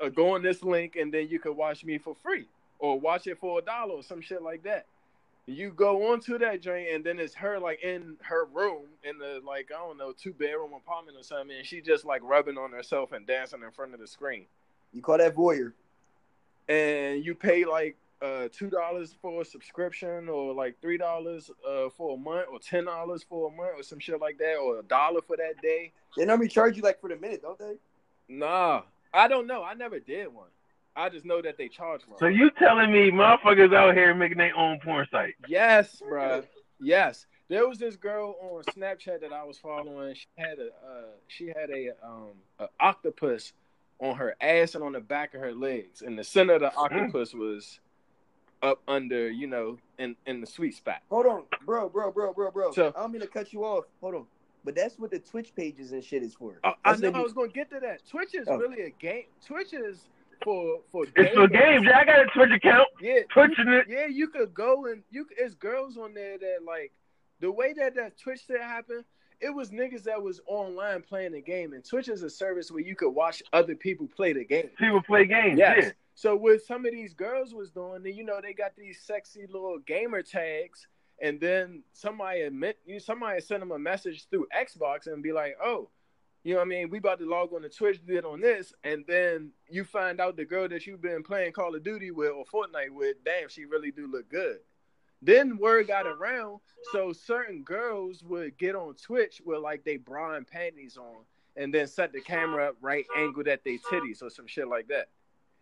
[0.00, 2.46] uh go on this link and then you can watch me for free
[2.78, 4.86] or watch it for a dollar or some shit like that.
[5.44, 9.40] You go onto that joint and then it's her like in her room in the
[9.46, 12.72] like I don't know two bedroom apartment or something, and she just like rubbing on
[12.72, 14.46] herself and dancing in front of the screen.
[14.92, 15.72] You call that voyeur?
[16.68, 21.88] And you pay like uh two dollars for a subscription or like three dollars uh
[21.90, 24.80] for a month or ten dollars for a month or some shit like that or
[24.80, 25.92] a dollar for that day.
[26.16, 27.76] They normally charge you like for the minute, don't they?
[28.28, 28.82] Nah,
[29.14, 29.62] I don't know.
[29.62, 30.48] I never did one.
[30.96, 32.18] I just know that they charge one.
[32.18, 35.34] So you telling me motherfuckers out here making their own porn site?
[35.46, 36.44] Yes, bruh.
[36.80, 37.26] Yes.
[37.48, 40.14] There was this girl on Snapchat that I was following.
[40.14, 43.52] She had a uh, she had a um a octopus
[44.00, 46.74] on her ass and on the back of her legs, and the center of the
[46.76, 47.80] octopus was
[48.62, 51.00] up under, you know, in in the sweet spot.
[51.10, 52.72] Hold on, bro, bro, bro, bro, bro.
[52.72, 53.84] So- I don't mean to cut you off.
[54.00, 54.26] Hold on,
[54.64, 56.58] but that's what the Twitch pages and shit is for.
[56.64, 58.06] Oh, I know what I was gonna get to that.
[58.08, 58.56] Twitch is Oh.
[58.56, 59.24] really a game.
[59.44, 60.08] Twitch is
[60.42, 61.52] for for It's for gamers.
[61.52, 61.86] games.
[61.86, 62.88] Yeah, I got a Twitch account.
[63.00, 63.86] Yeah, Twitching it.
[63.88, 65.26] yeah, you could go and you.
[65.36, 66.92] It's girls on there that like
[67.40, 69.04] the way that that Twitch shit happened.
[69.40, 72.82] It was niggas that was online playing the game, and Twitch is a service where
[72.82, 74.70] you could watch other people play the game.
[74.78, 75.58] People play games.
[75.58, 75.76] Yes.
[75.80, 75.90] Yeah.
[76.14, 79.46] So what some of these girls was doing, then, you know, they got these sexy
[79.46, 80.88] little gamer tags,
[81.22, 85.56] and then somebody admit you somebody sent them a message through Xbox and be like,
[85.62, 85.88] oh,
[86.42, 86.90] you know what I mean?
[86.90, 90.36] We about to log on to Twitch, did on this, and then you find out
[90.36, 93.64] the girl that you've been playing Call of Duty with or Fortnite with, damn, she
[93.64, 94.58] really do look good.
[95.20, 96.60] Then word got around,
[96.92, 101.24] so certain girls would get on Twitch with like they bra and panties on,
[101.56, 104.88] and then set the camera up right angled at their titties or some shit like
[104.88, 105.08] that.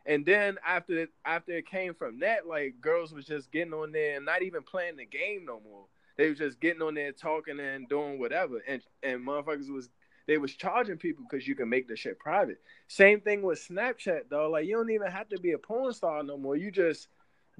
[0.04, 4.16] And then after after it came from that, like girls was just getting on there
[4.16, 5.86] and not even playing the game no more.
[6.16, 9.88] They was just getting on there talking and doing whatever, and and motherfuckers was
[10.26, 12.60] they was charging people because you can make the shit private.
[12.88, 14.50] Same thing with Snapchat though.
[14.50, 16.56] Like you don't even have to be a porn star no more.
[16.56, 17.08] You just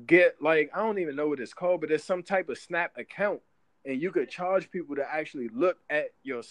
[0.05, 2.93] get like I don't even know what it's called, but it's some type of Snap
[2.97, 3.41] account,
[3.85, 6.43] and you could charge people to actually look at your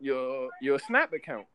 [0.00, 1.46] your your Snap account,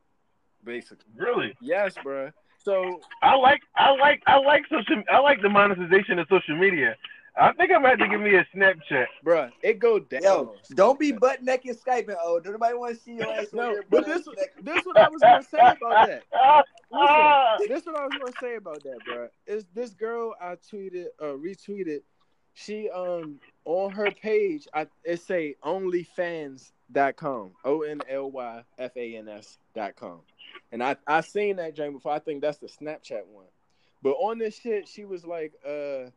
[0.63, 1.11] basically.
[1.15, 1.55] Really.
[1.61, 2.31] Yes, bruh.
[2.63, 6.97] So I like I like I like social I like the monetization of social media.
[7.39, 9.05] I think I'm about to give me a Snapchat.
[9.25, 10.21] Bruh, it go down.
[10.21, 12.15] Yo, don't be butt naked skyping.
[12.21, 13.47] Oh, don't nobody want to see your ass.
[13.53, 14.49] no, there but this naked.
[14.61, 16.23] this what I was gonna say about that.
[16.91, 19.29] Listen, this what I was gonna say about that, bro.
[19.47, 22.01] Is this girl I tweeted, uh, retweeted?
[22.55, 29.15] She um on her page, I it say onlyfans.com, o n l y f a
[29.15, 30.19] n s dot com,
[30.73, 32.11] and I I seen that Jane before.
[32.11, 33.45] I think that's the Snapchat one,
[34.03, 36.09] but on this shit, she was like, uh,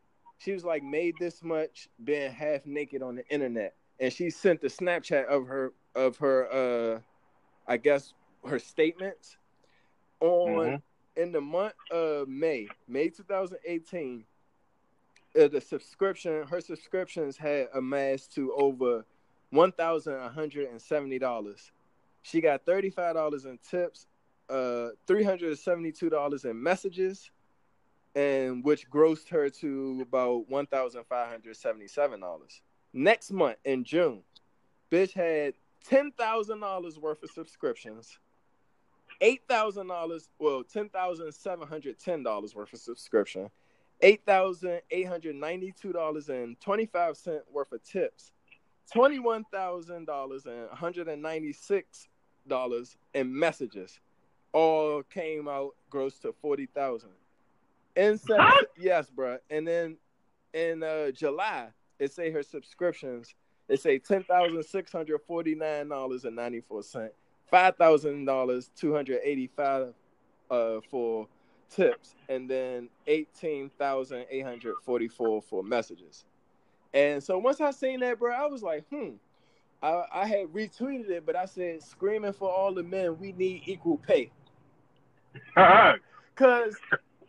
[0.42, 4.60] she was like made this much being half naked on the internet, and she sent
[4.60, 7.00] the Snapchat of her of her uh,
[7.66, 8.14] I guess
[8.44, 9.36] her statements
[10.20, 10.82] on Mhm.
[11.16, 14.24] in the month of May, May 2018,
[15.38, 19.04] uh, the subscription, her subscriptions had amassed to over
[19.50, 21.70] one thousand one hundred and seventy dollars.
[22.22, 24.06] She got thirty five dollars in tips,
[24.48, 27.30] uh, three hundred and seventy two dollars in messages,
[28.14, 32.62] and which grossed her to about one thousand five hundred seventy seven dollars.
[32.92, 34.22] Next month in June,
[34.90, 35.54] bitch had
[35.88, 38.18] ten thousand dollars worth of subscriptions
[39.22, 43.48] eight thousand dollars, well, ten thousand seven hundred ten dollars worth of subscription,
[44.00, 48.32] eight thousand eight hundred ninety-two dollars and twenty-five cent worth of tips,
[48.92, 52.08] twenty-one thousand dollars and one hundred and ninety-six
[52.48, 54.00] dollars in messages,
[54.52, 57.10] all came out gross to forty thousand.
[57.96, 58.64] In Sep- Huh?
[58.76, 59.38] yes, bruh.
[59.50, 59.96] And then
[60.54, 61.68] in uh, July,
[61.98, 63.34] it say her subscriptions.
[63.68, 67.12] It say ten thousand six hundred forty-nine dollars and ninety-four cent
[67.50, 69.94] five thousand dollars, two hundred eighty-five
[70.50, 71.28] uh, for
[71.70, 76.24] tips, and then eighteen thousand eight hundred forty-four for messages.
[76.92, 79.10] And so once I seen that, bro, I was like, hmm.
[79.82, 83.62] I, I had retweeted it, but I said, "Screaming for all the men, we need
[83.66, 84.30] equal pay."
[86.34, 86.76] Cause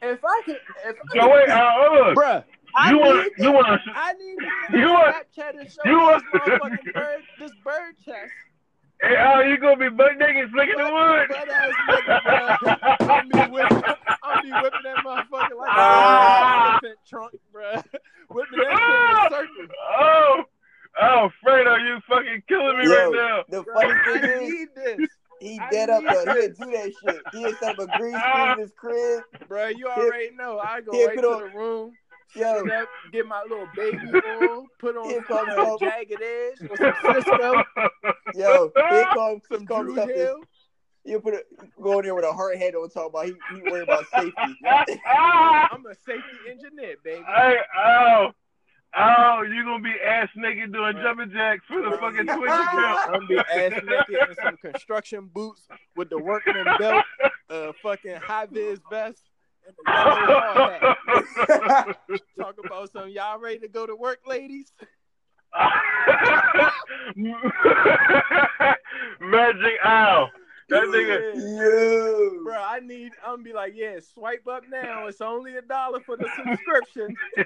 [0.03, 2.15] if I could, if I so wait, uh, hold on.
[2.15, 2.43] bruh,
[2.75, 4.37] I You need want you want I need
[4.71, 8.31] You to want- Snapchat and show you want- this motherfucking bird, this bird chest.
[9.01, 11.29] Hey, oh, you gonna be butt naked flicking the wood?
[11.29, 12.97] Nigga.
[13.01, 13.83] I'm be whipping,
[14.23, 16.69] I'm be whipping that motherfucker like Ah.
[16.69, 17.73] a elephant trunk, bro.
[18.29, 18.79] Whipping that shit
[19.09, 19.75] in a circle.
[19.99, 20.43] Oh,
[21.01, 23.43] oh, Fredo, you fucking killing me Yo, right now.
[23.49, 25.09] the funny I thing is, need this,
[25.43, 26.09] he I dead up need.
[26.11, 26.57] He'll this.
[26.57, 27.21] do that shit.
[27.31, 29.23] He'll set up a green screen in his crib.
[29.47, 29.67] bro.
[29.67, 30.59] You already know.
[30.59, 31.91] I go right put to on- the room,
[32.35, 33.99] Yo, sit up, get my little baby
[34.41, 35.79] oil, put on Here some comes up.
[35.79, 37.63] jagged edge with some Sisqó,
[38.33, 40.05] yo, here comes some some comes Dru.
[40.07, 40.39] Hill.
[41.05, 41.43] You put a,
[41.81, 44.57] go in there with a hard head on talking about he, he worried about safety.
[44.65, 47.23] I'm a safety engineer, baby.
[47.27, 48.31] Hey, oh,
[48.97, 52.99] oh, you gonna be ass naked doing jumping jacks for the fucking Twitch account?
[53.05, 57.05] I'm gonna be ass naked in some construction boots with the workman belt,
[57.49, 59.23] uh, fucking high vis vest,
[59.67, 61.97] and a yellow hard hat.
[62.39, 64.71] Talk about some y'all ready to go to work, ladies?
[69.19, 70.29] Magic Owl.
[70.69, 71.33] That nigga.
[71.35, 73.11] Yo, Bro, I I need.
[73.23, 75.07] I'm gonna be like, yeah, swipe up now.
[75.07, 77.15] It's only a dollar for the subscription.
[77.37, 77.45] hey,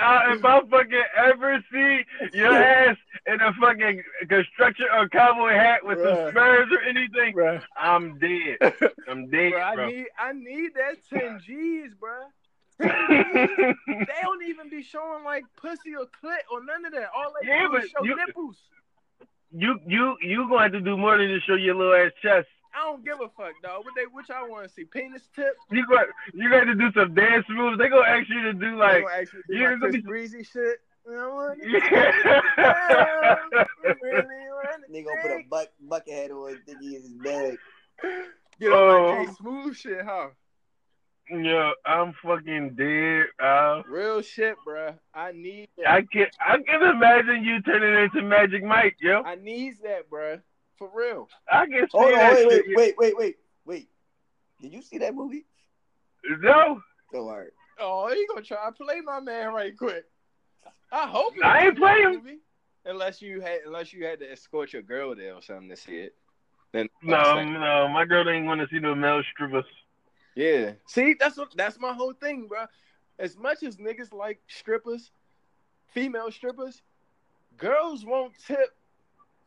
[0.00, 2.00] uh, if I fucking ever see
[2.32, 2.96] your ass
[3.26, 6.16] in a fucking construction or cowboy hat with Bruh.
[6.24, 7.62] some spurs or anything, Bruh.
[7.76, 8.58] I'm dead.
[9.08, 9.86] I'm dead, Bro, I bro.
[9.88, 12.20] need I need that 10 G's, bro.
[12.80, 12.86] They
[14.22, 17.08] don't even be showing like pussy or clit or none of that.
[17.16, 18.58] All they Yeah, do is but show you- nipples.
[19.56, 22.12] You you you going to have to do more than just show your little ass
[22.20, 22.48] chest.
[22.74, 23.84] I don't give a fuck, dog.
[23.84, 24.84] What they what y'all want to see?
[24.84, 25.54] Penis tip?
[25.70, 27.78] You got you got to do some dance moves.
[27.78, 30.42] They gonna ask you to do They like gonna actually you're my gonna Chris Breezy
[30.42, 30.78] shit.
[31.06, 31.58] You know what?
[31.62, 33.36] yeah.
[34.02, 37.58] Really wanna Nigga gonna put a buck, bucket head on, think he is his bag.
[38.58, 39.24] Get on my Oh.
[39.26, 40.28] J Smooth shit, huh?
[41.30, 43.26] Yo, I'm fucking dead.
[43.42, 44.94] Uh, Real shit, bruh.
[45.14, 45.88] I need that.
[45.90, 49.22] I can I can imagine you turning into Magic Mike, yo.
[49.22, 50.42] I need that, bruh.
[50.76, 51.28] For real.
[51.50, 52.76] I can see Hold on, that wait, wait, shit.
[52.76, 53.88] wait, wait, wait, wait.
[54.60, 55.46] Did you see that movie?
[56.40, 56.80] No,
[57.12, 57.50] Don't worry.
[57.80, 60.04] Oh, he gonna try to play my man right quick.
[60.92, 62.14] I hope it I ain't was a playing.
[62.22, 62.38] movie.
[62.84, 65.96] Unless you had, unless you had to escort your girl there or something to see
[65.96, 66.14] it.
[66.72, 67.88] Then no, no.
[67.88, 69.64] My girl ain't want to see no male strippers.
[70.34, 70.72] Yeah.
[70.86, 72.66] See, that's what that's my whole thing, bro.
[73.18, 75.10] As much as niggas like strippers,
[75.92, 76.82] female strippers,
[77.56, 78.74] girls won't tip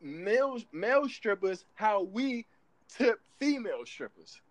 [0.02, 2.46] male male strippers how we
[2.90, 4.42] tip female strippers.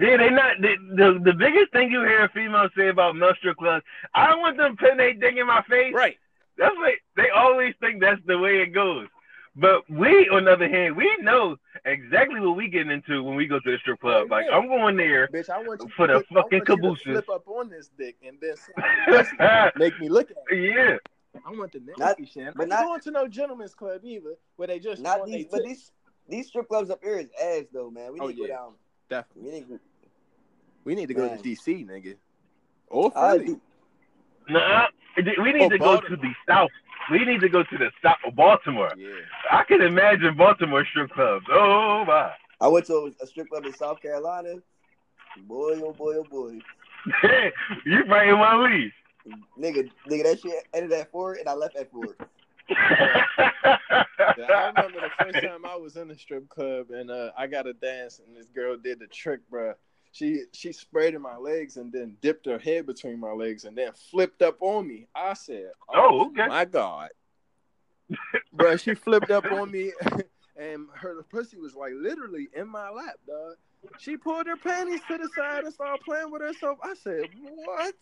[0.00, 3.56] Yeah, they not the, the the biggest thing you hear females say about male strip
[3.56, 3.84] clubs.
[4.14, 5.94] I don't want them putting their thing in my face.
[5.94, 6.18] Right.
[6.58, 9.06] That's like they always think that's the way it goes.
[9.56, 13.46] But we, on the other hand, we know exactly what we getting into when we
[13.46, 14.30] go to the strip club.
[14.30, 15.28] Like I'm going there.
[15.28, 16.82] Bitch, I want you For the flip, fucking caboose.
[16.82, 17.24] want you to cabooses.
[17.26, 20.74] flip up on this dick and then make me look at it.
[20.74, 20.96] yeah.
[21.46, 22.54] I want the Not- nasty shit.
[22.56, 25.62] But not not- going to no gentlemen's club either, where they just Not these, but
[25.64, 25.92] these
[26.28, 28.12] these strip clubs up here is ass though, man.
[28.12, 28.46] We Oh, need to yeah.
[28.48, 28.72] go down.
[29.10, 29.50] Definitely.
[29.52, 29.80] We need to,
[30.84, 32.16] We need to go to DC, nigga.
[32.88, 33.60] Or I Philly.
[34.48, 34.86] Nah,
[35.16, 36.70] we need Oh, to go to the south.
[37.10, 38.92] We need to go to the stop of Baltimore.
[38.96, 39.10] Yeah.
[39.50, 41.46] I can imagine Baltimore strip clubs.
[41.50, 42.32] Oh my.
[42.60, 44.54] I went to a, a strip club in South Carolina.
[45.46, 46.60] Boy, oh boy, oh boy,
[47.84, 48.92] you right in my league.
[49.58, 52.16] nigga, nigga, that shit ended at four, and I left at four.
[54.38, 57.46] Yeah, I remember the first time I was in a strip club and uh, I
[57.46, 59.74] got a dance and this girl did the trick, bruh.
[60.14, 63.76] She she sprayed in my legs and then dipped her head between my legs and
[63.76, 65.08] then flipped up on me.
[65.12, 66.46] I said, Oh, oh okay.
[66.46, 67.08] my God.
[68.56, 69.92] bruh, she flipped up on me
[70.56, 73.56] and her pussy was like literally in my lap, dog.
[73.98, 76.78] She pulled her panties to the side and started playing with herself.
[76.84, 77.94] I said, What?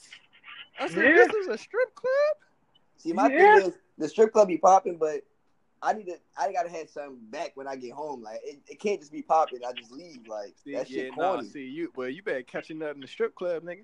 [0.79, 1.15] I said, Yeah.
[1.15, 2.37] This is a strip club?
[2.99, 3.39] See, my Yeah.
[3.39, 5.23] thing is the strip club be popping, but
[5.83, 6.17] I need to.
[6.39, 8.23] I gotta have something back when I get home.
[8.23, 9.61] Like it, it can't just be popping.
[9.69, 10.27] I just leave.
[10.29, 11.49] Like See, that yeah, shit nah, corny.
[11.49, 13.83] see you well, you better catch a nut in the strip club, nigga.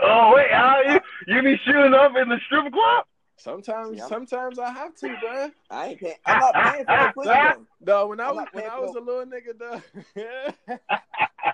[0.00, 3.04] oh wait, how you you be shooting up in the strip club?
[3.38, 5.50] Sometimes, See, sometimes I have to, bruh.
[5.68, 6.14] I ain't paying.
[6.24, 7.66] I'm not paying for the pussy though.
[7.84, 9.82] No, when I I'm was when I was a little nigga, dog.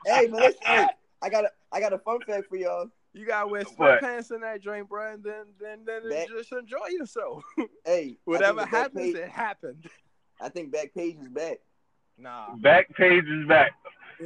[0.05, 0.87] Hey, but listen, hey,
[1.23, 2.89] I got a I got a fun fact for y'all.
[3.15, 4.01] You gotta wear What?
[4.03, 7.45] sweatpants in that joint, bro, and then then then That- just enjoy yourself.
[7.85, 9.87] Hey, Whatever I think the back happens, page, it happened.
[10.41, 11.59] I think back page is back.
[12.19, 13.73] Nah, Back page is back.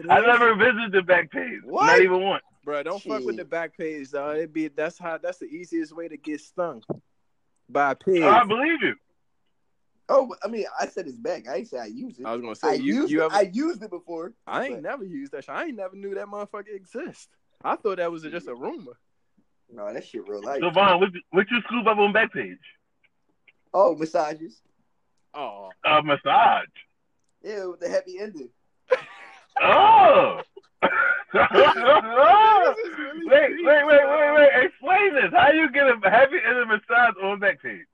[0.09, 1.61] I never visited the back page.
[1.65, 1.87] What?
[1.87, 2.43] Not even once.
[2.65, 2.83] bro.
[2.83, 4.37] Don't fuck with the back page, dog.
[4.39, 6.83] It be that's how that's the easiest way to get stung
[7.69, 8.23] by a pig.
[8.23, 8.95] I believe you.
[10.09, 11.49] Oh, I mean, I said it's back.
[11.49, 12.27] I ain't say I use it.
[12.27, 13.25] I was gonna I say you used you it.
[13.27, 14.33] ever I used it before.
[14.47, 15.55] I ain't but- never used that shit.
[15.55, 17.29] I ain't never knew that motherfucker exist.
[17.65, 18.99] I thought that was just a rumor.
[19.73, 20.61] No, that shit real life.
[20.61, 22.59] So Vaughn, what what you scoop up on back page?
[23.73, 24.61] Oh, massages.
[25.35, 26.67] Oh, A massage.
[27.43, 28.51] Yeah, with the happy ending.
[29.61, 30.41] Oh.
[31.33, 34.67] Really wait, deep, wait, wait, wait, wait.
[34.67, 35.33] Explain this.
[35.33, 37.87] How you get a happy ending massage on back page?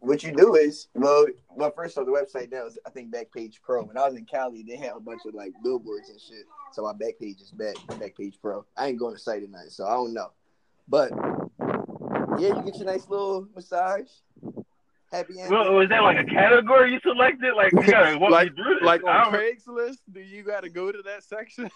[0.00, 3.60] What you do is, well, well, first on the website now is I think Backpage
[3.62, 3.82] Pro.
[3.84, 6.44] When I was in Cali, they had a bunch of like billboards and shit.
[6.72, 8.64] So my Backpage is back, Backpage Pro.
[8.76, 10.30] I ain't going to site tonight, so I don't know.
[10.88, 11.10] But
[12.38, 14.08] yeah, you get your nice little massage.
[15.12, 15.50] Happy ending.
[15.52, 17.54] Well, was that like a category you selected?
[17.54, 18.82] Like you gotta walk like through this.
[18.84, 21.68] like on Craigslist, do you got to go to that section?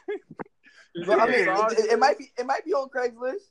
[1.06, 1.48] Well, I mean, it,
[1.78, 3.50] it- it might be it might be on Craigslist.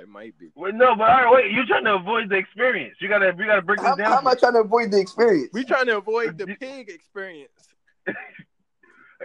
[0.00, 0.50] It might be.
[0.54, 1.52] Well, no, but all right, wait.
[1.52, 2.96] You're trying to avoid the experience.
[3.00, 4.10] You gotta, you gotta break this How, down.
[4.10, 5.50] how am I trying to avoid the experience?
[5.52, 7.50] We trying to avoid the pig experience.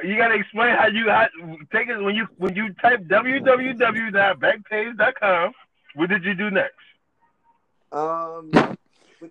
[0.03, 1.27] You gotta explain how you how,
[1.73, 5.51] take it when you when you type www.backpage.com.
[5.95, 6.75] What did you do next?
[7.91, 8.51] Um,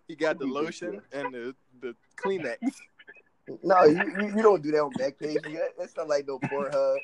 [0.08, 2.58] You got the lotion and the the Kleenex.
[3.62, 5.42] No, you, you, you don't do that on Backpage.
[5.42, 6.98] That, that's not like no Pornhub or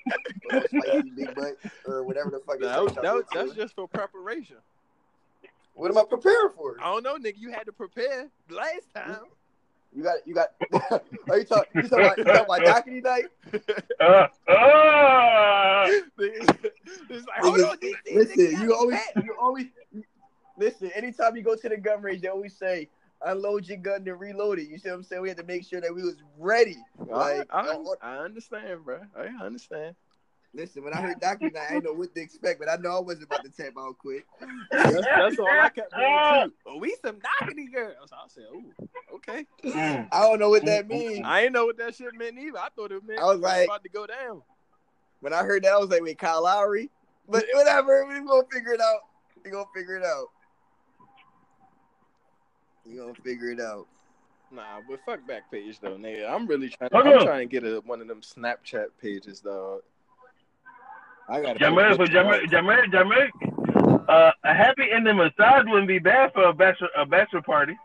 [0.53, 1.57] no spicy big butt
[1.87, 2.59] or whatever the fuck.
[2.61, 4.57] That, was- that was- that's just for preparation.
[5.75, 6.77] what am I preparing for?
[6.81, 7.39] I don't know, nigga.
[7.39, 9.21] You had to prepare last time.
[9.97, 10.49] You got you got.
[11.31, 11.71] are you talking?
[11.83, 13.25] You talking about, you talking about Dockety night?
[14.01, 15.87] Uh, uh,
[16.19, 19.67] it's like, hold on, these- these Listen, you always you always
[20.59, 20.91] listen.
[20.95, 22.89] Anytime you go to the gun range, they always say
[23.25, 24.69] unload your gun and reload it.
[24.69, 25.23] You see what I'm saying?
[25.23, 26.77] We had to make sure that we was ready.
[26.99, 29.01] Like, I, I, uh, I understand, bro.
[29.17, 29.95] I understand.
[30.55, 32.97] listen, when I heard Dockety night, I didn't know what to expect, but I know
[32.97, 34.25] I wasn't about to tap out quick.
[34.71, 36.53] That's, that's all I kept doing too.
[36.67, 38.11] Oh, we some knockety girls.
[38.13, 38.73] I said, "Ooh,
[39.17, 41.23] okay." I don't know what that means.
[41.25, 42.59] I didn't know what that shit meant either.
[42.59, 44.43] I thought it meant I was it like- about to go down.
[45.21, 46.91] When I heard that, I was like, wait, Kyle Lowry?
[47.27, 49.01] But whatever, we gonna figure it out.
[49.43, 50.27] We gonna figure it out.
[52.87, 53.87] We gonna figure it out.
[54.51, 56.31] Nah, but fuck back page though, nigga.
[56.31, 56.91] I'm really trying.
[56.91, 59.81] To, I'm trying to get a, one of them Snapchat pages, dog.
[61.29, 64.05] I got Jamaica, for Jamaica, Jamaica, Jamaica.
[64.09, 67.77] Uh, a happy ending massage wouldn't be bad for a bachelor, a bachelor party.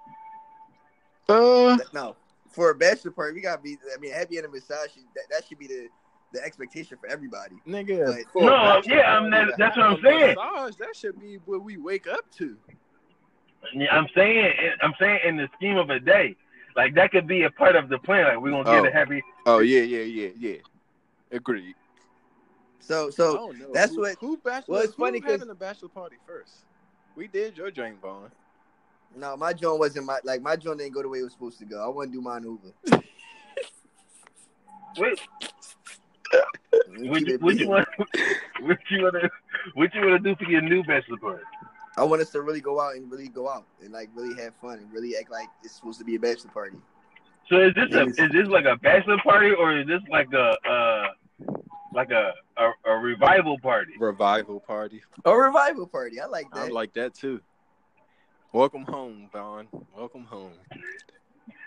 [1.29, 2.15] Uh, No,
[2.49, 3.77] for a bachelor party, we gotta be.
[3.95, 4.89] I mean, happy ending massage.
[5.15, 5.87] That, that should be the
[6.33, 7.55] the expectation for everybody.
[7.67, 8.23] nigga.
[8.33, 10.35] But- No, yeah, I'm- that- that's what I'm saying.
[10.35, 12.55] Massage, that should be what we wake up to.
[13.73, 16.35] Yeah, I'm saying, I'm saying, in the scheme of a day,
[16.75, 18.25] like that could be a part of the plan.
[18.25, 18.87] Like we're gonna get Oh.
[18.87, 19.21] a happy.
[19.45, 20.55] Oh yeah, yeah, yeah, yeah.
[21.31, 21.75] Agreed.
[22.79, 24.73] So so that's who, what- Who bachelor?
[24.75, 26.63] well, it's who funny 'cause- having a bachelor party first.
[27.15, 28.31] We did your joint, Vaughn.
[29.15, 31.59] no, my joint wasn't my like my joint didn't go the way it was supposed
[31.59, 31.83] to go.
[31.83, 33.03] I want to do mine over.
[34.97, 35.19] Wait,
[36.97, 37.87] We what keep you, what you want?
[38.61, 39.29] What you wanna?
[39.75, 41.43] What you wanna do for your new bachelor party?
[41.99, 44.53] I want us to really go out and really go out and like really have
[44.61, 46.77] fun and really act like it's supposed to be a bachelor party.
[47.49, 50.55] So is this a is this like a bachelor party or is this like a
[50.65, 51.07] uh
[51.93, 53.95] like a a, a revival party?
[53.99, 55.01] Revival party.
[55.25, 56.21] A revival party.
[56.21, 56.59] I like that.
[56.59, 57.41] I like that too.
[58.53, 59.67] Welcome home, Vaughn.
[59.93, 60.53] Welcome home.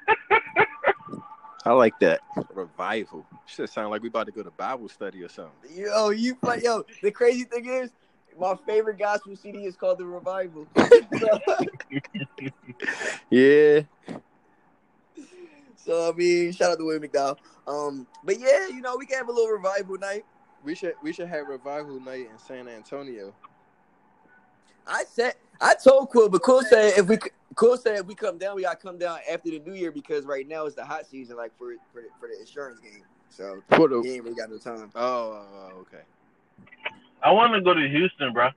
[1.66, 2.20] I like that
[2.54, 3.26] revival.
[3.44, 5.52] Should sound like we about to go to Bible study or something.
[5.76, 6.84] Yo, you like yo.
[7.02, 7.90] The crazy thing is,
[8.38, 10.66] my favorite gospel CD is called The Revival.
[13.30, 13.80] Yeah,
[15.76, 17.36] so I mean, shout out to William McDowell.
[17.66, 20.24] Um, but yeah, you know, we can have a little revival night.
[20.64, 23.34] we should we should have revival night in San Antonio.
[24.86, 27.18] I said, I told Quill, but Quill said if we
[27.54, 30.24] Quill said if we come down, we gotta come down after the New Year because
[30.24, 33.02] right now it's the hot season, like for for the, for the insurance game.
[33.28, 34.90] So For we the ain't really got no time.
[34.94, 36.02] oh, oh, oh, okay.
[37.22, 38.48] I want to go to Houston, bro.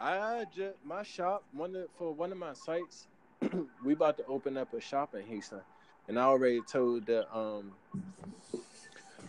[0.00, 3.06] I just my shop one of, for one of my sites.
[3.84, 5.60] we about to open up a shop in Houston,
[6.08, 7.72] and I already told the um,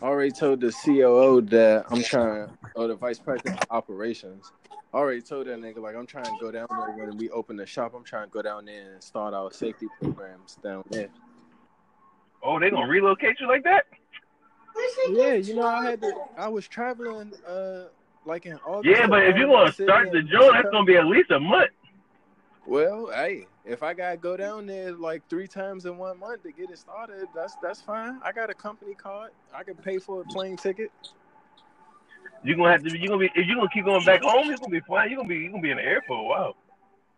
[0.01, 4.51] I already told the COO that I'm trying, or the vice president of operations.
[4.93, 7.55] I already told that nigga like I'm trying to go down there when we open
[7.55, 7.93] the shop.
[7.95, 11.09] I'm trying to go down there and start our safety programs down there.
[12.41, 13.85] Oh, they gonna relocate you like that?
[15.09, 16.13] Yeah, you know I had to.
[16.37, 17.85] I was traveling uh
[18.25, 18.97] like in August.
[18.97, 21.39] Yeah, but if you want to start the joint, that's gonna be at least a
[21.39, 21.71] month.
[22.65, 26.51] Well, hey, if I gotta go down there like three times in one month to
[26.51, 28.19] get it started, that's that's fine.
[28.23, 29.31] I got a company card.
[29.53, 30.91] I can pay for a plane ticket.
[32.43, 32.91] You're gonna have to.
[32.91, 34.49] Be You gonna be if you gonna keep going back home.
[34.49, 35.11] You gonna be flying.
[35.11, 36.55] You gonna be you gonna be in the air for a while.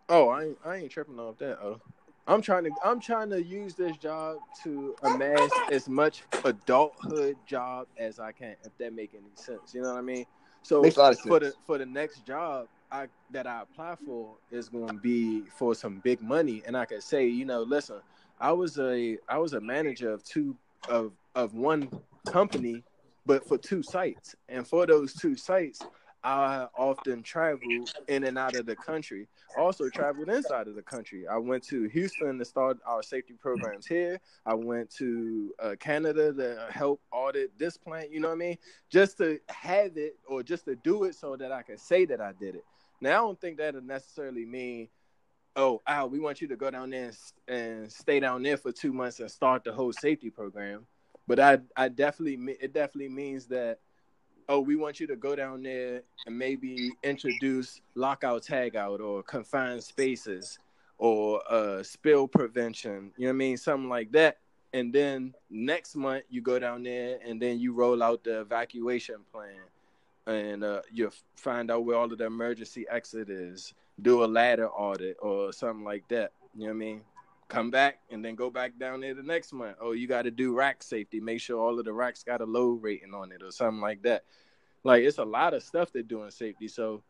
[0.08, 1.58] Oh, I ain't, I ain't tripping off that.
[1.62, 1.80] Oh,
[2.26, 7.86] I'm trying to I'm trying to use this job to amass as much adulthood job
[7.96, 8.56] as I can.
[8.64, 10.24] If that make any sense, you know what I mean.
[10.62, 13.96] So Makes a lot of for the for the next job I that I apply
[14.04, 17.62] for is going to be for some big money, and I can say, you know,
[17.62, 18.00] listen,
[18.38, 20.56] I was a I was a manager of two
[20.88, 21.88] of of one
[22.26, 22.84] company,
[23.26, 25.80] but for two sites, and for those two sites,
[26.24, 29.28] I often travel in and out of the country.
[29.58, 31.26] Also traveled inside of the country.
[31.26, 34.20] I went to Houston to start our safety programs here.
[34.46, 38.12] I went to uh, Canada to help audit this plant.
[38.12, 38.58] You know what I mean?
[38.88, 42.20] Just to have it or just to do it so that I can say that
[42.20, 42.64] I did it.
[43.00, 44.88] Now I don't think that'll necessarily mean,
[45.56, 47.10] oh, Al, we want you to go down there
[47.48, 50.86] and, and stay down there for two months and start the whole safety program.
[51.26, 53.80] But I, I definitely, it definitely means that
[54.52, 59.82] oh, we want you to go down there and maybe introduce lockout tagout or confined
[59.82, 60.58] spaces
[60.98, 63.56] or uh, spill prevention, you know what I mean?
[63.56, 64.36] Something like that.
[64.74, 69.16] And then next month you go down there and then you roll out the evacuation
[69.32, 69.56] plan
[70.26, 73.72] and uh, you find out where all of the emergency exit is,
[74.02, 76.32] do a ladder audit or something like that.
[76.54, 77.00] You know what I mean?
[77.52, 79.76] Come back and then go back down there the next month.
[79.80, 81.20] Oh, you got to do rack safety.
[81.20, 84.02] Make sure all of the racks got a low rating on it or something like
[84.02, 84.24] that.
[84.84, 86.66] Like it's a lot of stuff they do in safety.
[86.66, 87.02] So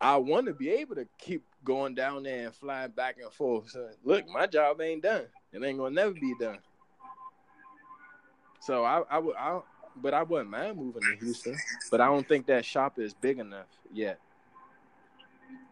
[0.00, 3.70] I want to be able to keep going down there and flying back and forth.
[3.70, 5.26] So, look, my job ain't done.
[5.52, 6.58] It ain't gonna never be done.
[8.60, 9.60] So I, I would, I,
[9.96, 11.56] but I wouldn't mind moving to Houston.
[11.90, 14.18] But I don't think that shop is big enough yet.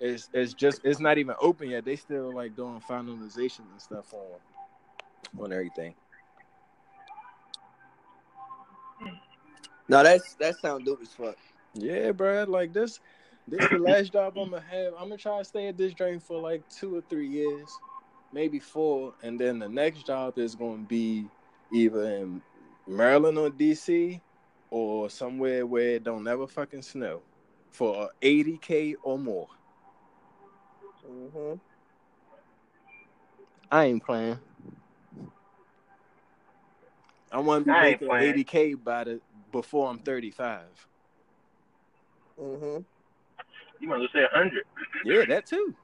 [0.00, 1.84] It's, it's just, it's not even open yet.
[1.84, 5.94] They still like doing finalization and stuff on, on everything.
[9.88, 11.36] No, that's that sound dope as fuck.
[11.72, 12.44] Yeah, bro.
[12.44, 13.00] Like this,
[13.46, 14.92] this the last job I'm gonna have.
[14.94, 17.70] I'm gonna try to stay at this joint for like two or three years,
[18.32, 21.26] maybe four, and then the next job is gonna be
[21.72, 22.42] either in
[22.86, 24.20] Maryland or DC
[24.70, 27.22] or somewhere where it don't never fucking snow
[27.70, 29.48] for 80k or more.
[31.10, 31.54] Mm-hmm.
[33.70, 34.38] I ain't playing.
[37.30, 39.20] I want to be making 80k by the
[39.52, 40.62] before I'm 35.
[42.40, 42.82] Mm-hmm.
[43.80, 44.64] You might as well say hundred.
[45.04, 45.74] Yeah, that too.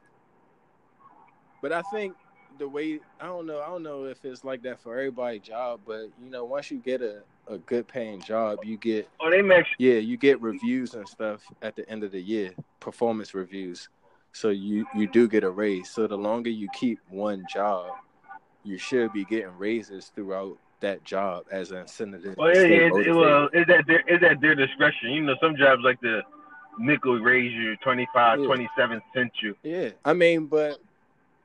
[1.60, 2.14] But I think
[2.58, 5.80] the way I don't know, I don't know if it's like that for everybody job,
[5.86, 9.42] but you know, once you get a, a good paying job, you get Oh, they
[9.42, 13.88] make yeah, you get reviews and stuff at the end of the year, performance reviews.
[14.34, 15.88] So you you do get a raise.
[15.88, 17.92] So the longer you keep one job,
[18.64, 22.34] you should be getting raises throughout that job as an incentive.
[22.36, 25.10] Well, to it, it, it, well, it's at their it's at their discretion.
[25.10, 26.22] You know, some jobs like the
[26.80, 28.46] nickel raise you 25, Yeah.
[28.46, 29.54] 27 cent you.
[29.62, 30.78] Yeah, I mean, but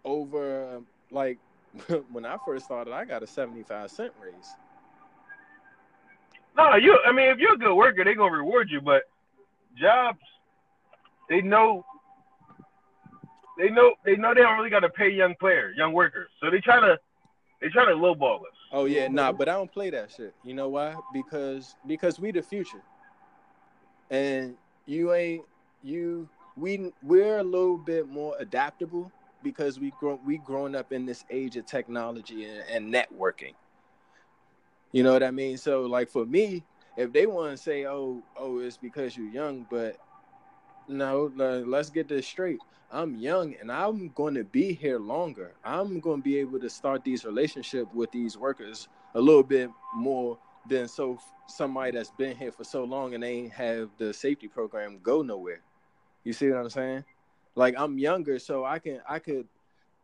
[0.04, 1.38] over like
[2.12, 4.34] when I first started, I got a seventy-five cent raise.
[6.58, 6.98] No, you.
[7.06, 8.82] I mean, if you're a good worker, they're gonna reward you.
[8.82, 9.04] But
[9.80, 10.20] jobs,
[11.30, 11.86] they know,
[13.60, 16.30] they know, they know they don't really got to pay young players, young workers.
[16.42, 16.98] So they try to,
[17.62, 18.58] they try to lowball us.
[18.72, 20.34] Oh yeah, nah, but I don't play that shit.
[20.44, 20.96] You know why?
[21.14, 22.82] Because because we the future,
[24.10, 24.56] and
[24.86, 25.44] you ain't
[25.84, 29.12] you we we're a little bit more adaptable
[29.44, 33.54] because we grow we growing up in this age of technology and, and networking.
[34.92, 35.58] You know what I mean?
[35.58, 36.64] So like for me,
[36.96, 39.98] if they want to say, "Oh, oh, it's because you're young," but
[40.90, 42.60] no, no, let's get this straight.
[42.92, 45.54] I'm young and I'm going to be here longer.
[45.64, 49.70] I'm going to be able to start these relationships with these workers a little bit
[49.94, 50.38] more
[50.68, 54.48] than so somebody that's been here for so long and they ain't have the safety
[54.48, 55.62] program go nowhere.
[56.24, 57.06] You see what I'm saying?
[57.56, 59.48] Like I'm younger, so I can I could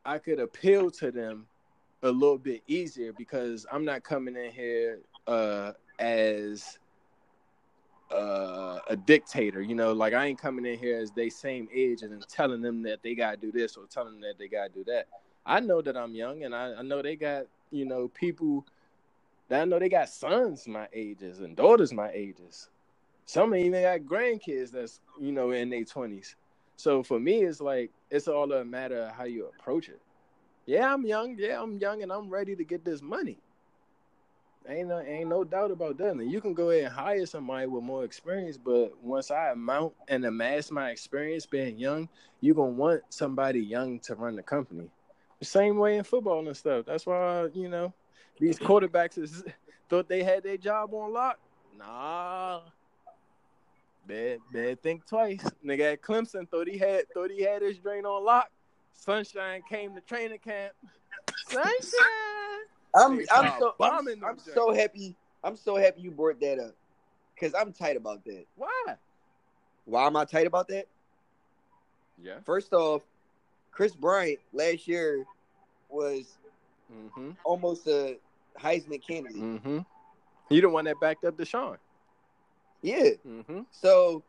[0.06, 1.48] I could appeal to them
[2.03, 6.78] a little bit easier because I'm not coming in here uh as
[8.11, 12.02] uh, a dictator, you know, like I ain't coming in here as they same age
[12.03, 14.84] and telling them that they gotta do this or telling them that they gotta do
[14.86, 15.07] that.
[15.45, 18.65] I know that I'm young and I, I know they got, you know, people
[19.49, 22.69] that I know they got sons my ages and daughters my ages.
[23.26, 26.36] Some even got grandkids that's, you know, in their twenties.
[26.77, 30.02] So for me it's like it's all a matter of how you approach it.
[30.68, 33.45] Yeah, I'm young, yeah, I'm young and I'm ready to get this money.
[34.68, 36.12] Ain't no, ain't no doubt about that.
[36.12, 39.94] And you can go ahead and hire somebody with more experience, but once I amount
[40.08, 42.10] and amass my experience being young,
[42.42, 44.90] you're gonna want somebody young to run the company.
[45.40, 46.86] The same way in football and stuff.
[46.86, 47.94] That's why you know
[48.40, 49.44] these quarterbacks is,
[49.90, 51.38] thought they had their job on lock.
[51.78, 52.62] Nah,
[54.08, 54.82] bad, bad.
[54.82, 55.44] Think twice.
[55.64, 58.50] Nigga at Clemson thought he had thought he had his drain on lock.
[58.94, 60.74] Sunshine came to training camp.
[61.48, 62.66] Sunshine.
[62.96, 65.16] I'm I'm so I'm, I'm so happy.
[65.44, 66.76] I'm so happy you brought that up.
[67.40, 68.46] Cause I'm tight about that.
[68.56, 68.96] Why?
[69.86, 70.88] Why am I tight about that?
[72.22, 72.40] Yeah.
[72.46, 73.02] First off,
[73.72, 75.26] Chris Bryant last year
[75.90, 76.38] was
[76.94, 77.32] Mm-hmm.
[77.44, 78.18] almost a
[78.60, 79.42] Heisman candidate.
[79.42, 79.80] Mm-hmm.
[80.52, 81.78] You the one that backed up Deshaun.
[82.84, 83.10] Yeah.
[83.28, 83.62] Mm-hmm.
[83.72, 84.22] So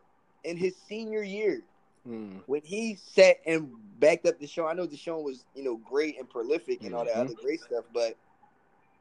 [0.42, 1.62] in his senior year,
[2.08, 2.40] Mm.
[2.46, 3.68] when he sat and
[3.98, 7.14] backed up Deshaun, I know Deshaun was, you know, great and prolific and all that
[7.16, 7.20] Mhm.
[7.24, 8.16] other great stuff, but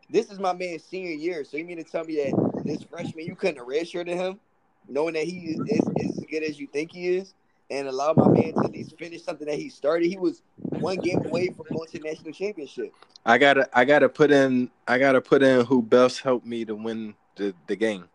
[0.10, 1.44] this is my man's senior year.
[1.44, 4.40] So you mean to tell me that this freshman you couldn't have redshirted him,
[4.88, 7.34] knowing that he is, is, is as good as you think he is,
[7.72, 10.08] and allow my man to at least finish something that he started?
[10.08, 12.94] He was one game away from going to the national championship.
[13.26, 16.76] I gotta, I gotta put in, I gotta put in who best helped me to
[16.76, 18.06] win the, the game.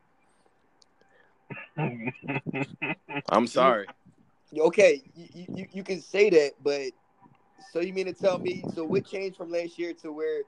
[3.29, 3.87] I'm sorry.
[4.57, 6.91] Okay, you, you, you can say that, but
[7.73, 8.65] so you mean to tell me?
[8.75, 10.43] So what changed from last year to where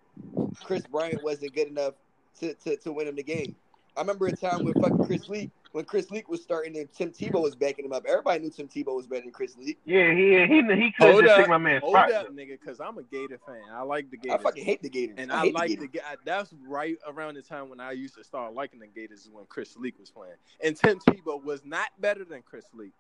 [0.63, 1.95] Chris Bryant wasn't good enough
[2.41, 3.55] to, to, to win him the game?
[3.97, 7.11] I remember a time when fucking Chris Lee when Chris Leak was starting and Tim
[7.11, 8.05] Tebow was backing him up.
[8.07, 9.79] Everybody knew Tim Tebow was better than Chris Leak.
[9.85, 11.81] Yeah, he he he could Hold just up, take my man.
[11.81, 12.13] hold spot.
[12.13, 13.63] up, nigga, because I'm a Gator fan.
[13.73, 14.35] I like the Gator.
[14.35, 15.17] I fucking hate the Gators.
[15.19, 16.09] And I, I, like the the Gators.
[16.11, 19.31] Ga- that's right around the time when I used to start liking the Gators is
[19.31, 20.35] when Chris Leak was playing.
[20.63, 22.93] And Tim Tebow was not better than Chris Leak.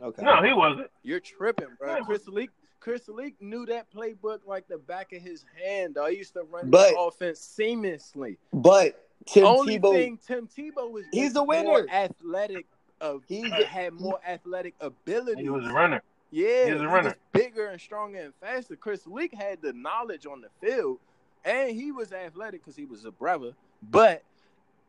[0.00, 0.22] Okay.
[0.22, 0.90] No, he wasn't.
[1.02, 2.04] You're tripping, bro.
[2.04, 2.50] Chris Leak
[2.80, 5.96] Chris Leak knew that playbook like the back of his hand.
[6.00, 8.36] I used to run But- the offense seamlessly.
[8.52, 11.64] But Tim Only Tebow, thing Tim Tebow was He's a winner.
[11.64, 12.66] more athletic
[13.00, 15.42] of uh, he had more athletic ability.
[15.42, 16.02] He was a runner.
[16.30, 17.14] Yeah, He was a he runner.
[17.32, 18.76] bigger and stronger and faster.
[18.76, 20.98] Chris Leak had the knowledge on the field,
[21.44, 23.52] and he was athletic because he was a brother.
[23.82, 24.22] But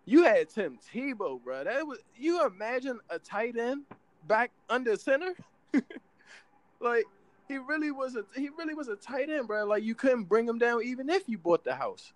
[0.05, 1.63] you had Tim Tebow, bro.
[1.63, 3.83] That was you imagine a tight end
[4.27, 5.33] back under center,
[6.79, 7.05] like
[7.49, 9.65] he really was a he really was a tight end, bro.
[9.65, 12.13] Like you couldn't bring him down even if you bought the house.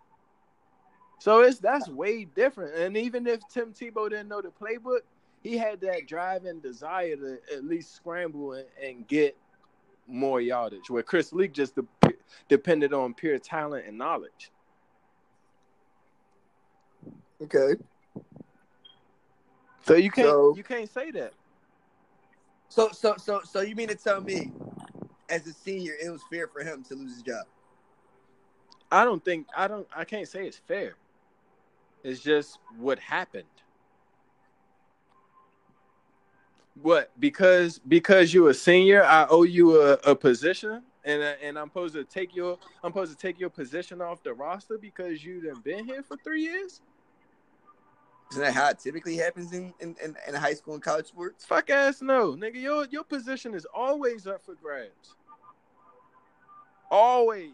[1.20, 2.76] So it's that's way different.
[2.76, 5.00] And even if Tim Tebow didn't know the playbook,
[5.42, 9.36] he had that drive and desire to at least scramble and, and get
[10.08, 10.90] more yardage.
[10.90, 12.14] Where Chris Leak just de-
[12.48, 14.52] depended on pure talent and knowledge.
[17.42, 17.76] okay.
[19.86, 21.34] So you can't So- you can't say that.
[22.70, 24.52] So so so so you mean to tell me,
[25.34, 27.46] as a senior, it was fair for him to lose his job?
[28.92, 30.94] I don't think I don't I can't say it's fair.
[32.04, 33.46] It's just what happened.
[36.82, 37.12] What?
[37.20, 41.96] Because because you're a senior, I owe you a, a position, and and I'm supposed
[41.96, 45.86] to take your I'm supposed to take your position off the roster because you've been
[45.86, 46.82] here for three years.
[48.32, 51.46] Isn't that how it typically happens in, in, in, in high school and college sports?
[51.46, 52.62] Fuck ass no, nigga.
[52.62, 55.16] Your your position is always up for grabs.
[56.94, 57.54] Always.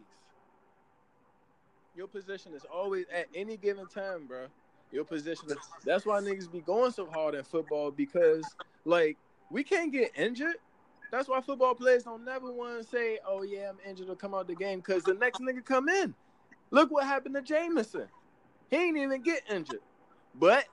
[1.95, 4.48] Your position is always at any given time, bro.
[4.91, 5.49] Your position.
[5.49, 5.56] Is,
[5.86, 8.53] that's why niggas be going so hard in football because,
[8.84, 9.16] like,
[9.49, 10.57] we can't get injured.
[11.10, 14.36] That's why football players don't never want to say, "Oh yeah, I'm injured" or come
[14.36, 16.14] out the game because the next nigga come in.
[16.70, 18.10] Look what happened to Jamison.
[18.70, 19.80] He ain't even get injured,
[20.36, 20.66] but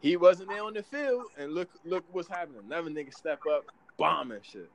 [0.00, 1.26] he wasn't there on the field.
[1.36, 2.62] And look, look what's happening.
[2.64, 3.66] Another nigga step up,
[3.98, 4.70] bomb and shit.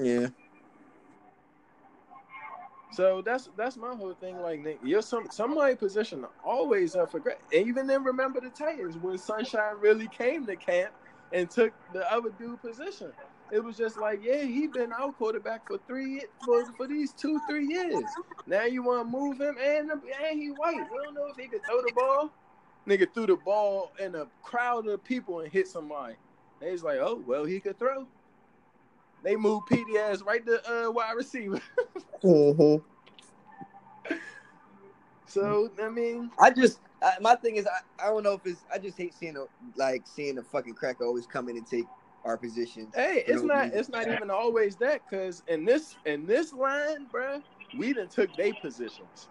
[0.00, 0.28] Yeah.
[2.92, 4.40] So that's that's my whole thing.
[4.40, 7.40] Like, you're some somebody position always up for grabs.
[7.52, 10.92] Even then, remember the Titans when Sunshine really came to camp
[11.32, 13.12] and took the other dude position.
[13.52, 17.40] It was just like, yeah, he been our quarterback for three for for these two
[17.48, 18.02] three years.
[18.46, 20.74] Now you want to move him, and and he white.
[20.90, 22.32] We don't know if he could throw the ball.
[22.86, 26.14] Nigga threw the ball in a crowd of people and hit somebody.
[26.60, 28.06] They was like, oh well, he could throw.
[29.22, 31.60] They moved PD ass right to uh, wide receiver.
[32.22, 32.84] Mm-hmm.
[35.24, 38.64] So I mean, I just I, my thing is I, I don't know if it's
[38.72, 39.44] I just hate seeing a,
[39.76, 41.86] like seeing a fucking cracker always come in and take
[42.24, 42.90] our position.
[42.94, 43.78] hey, it's not reason.
[43.78, 47.40] it's not even always that because in this in this line, bruh,
[47.78, 49.28] we done took their positions.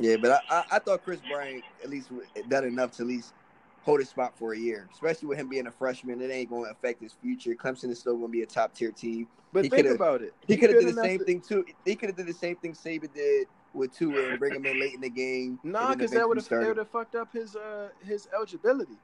[0.00, 2.10] Yeah, but I, I, I thought Chris Bryant at least
[2.48, 3.34] done enough to at least
[3.82, 6.20] hold his spot for a year, especially with him being a freshman.
[6.20, 7.54] It ain't going to affect his future.
[7.54, 9.28] Clemson is still going to be a top tier team.
[9.52, 10.34] But He think about it.
[10.46, 11.64] He could have did the same to- thing too.
[11.84, 14.78] He could have did the same thing Saban did with Tua and bring him in
[14.80, 15.58] late in the game.
[15.62, 18.28] Nah, because that would have eventually that start would have fucked up his uh his
[18.34, 18.98] eligibility.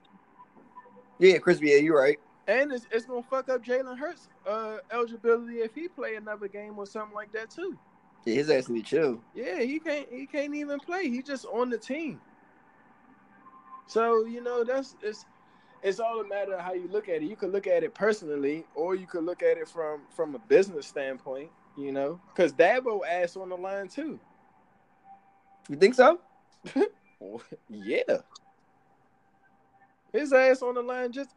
[1.18, 1.60] Yeah, Chris.
[1.60, 2.18] Yeah, you're right.
[2.46, 6.78] and it's, it's gonna fuck up Jalen Hurts' uh eligibility if he play another game
[6.78, 7.76] or something like that too.
[8.24, 9.20] Yeah, his ass need to chill.
[9.34, 11.08] Yeah, he can't he can't even play.
[11.08, 12.20] He just on the team.
[13.88, 15.24] So you know that's it's
[15.82, 17.22] it's all a matter of how you look at it.
[17.22, 20.38] You could look at it personally, or you could look at it from from a
[20.38, 21.50] business standpoint.
[21.76, 24.20] You know, because Dabo ass on the line too.
[25.68, 26.20] You think so?
[27.68, 28.18] yeah,
[30.12, 31.10] his ass on the line.
[31.10, 31.30] Just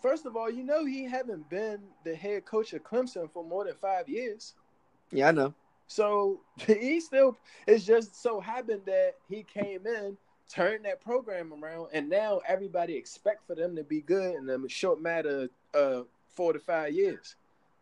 [0.00, 3.64] first of all, you know he haven't been the head coach of Clemson for more
[3.64, 4.54] than five years.
[5.10, 5.54] Yeah, I know.
[5.86, 7.36] So he still
[7.66, 10.16] it's just so happened that he came in,
[10.50, 14.68] turned that program around, and now everybody expect for them to be good in a
[14.68, 16.04] short matter of uh,
[16.34, 17.36] four to five years.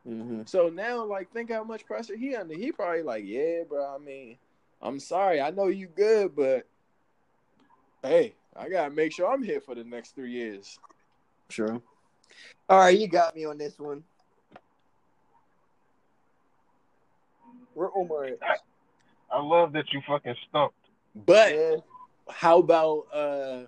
[0.06, 0.42] Mm-hmm.
[0.46, 2.54] So now, like, think how much pressure he under.
[2.54, 3.94] He probably like, yeah, bro.
[3.94, 4.36] I mean,
[4.80, 6.66] I'm sorry, I know you good, but
[8.02, 10.78] hey, I gotta make sure I'm here for the next three years.
[11.48, 11.80] Sure.
[12.68, 14.04] All right, you got me on this one.
[17.74, 18.38] Where Omar at?
[19.30, 20.74] I love that you fucking stumped.
[21.14, 21.76] But Yeah.
[22.30, 23.62] How about uh,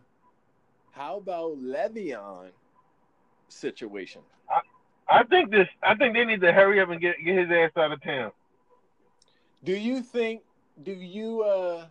[0.93, 2.51] how about Le'Veon
[3.49, 4.23] situation?
[5.09, 5.67] I think this.
[5.83, 8.33] I think they need to hurry up and get get his ass out of town.
[9.65, 10.43] Do you think?
[10.83, 11.87] Do you uh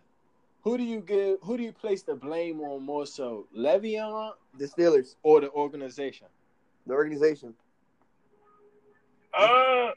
[0.62, 1.38] who do you give?
[1.42, 6.28] Who do you place the blame on more so, Le'Veon The Steelers, or the organization?
[6.86, 7.54] the organization.
[9.38, 9.90] Uh,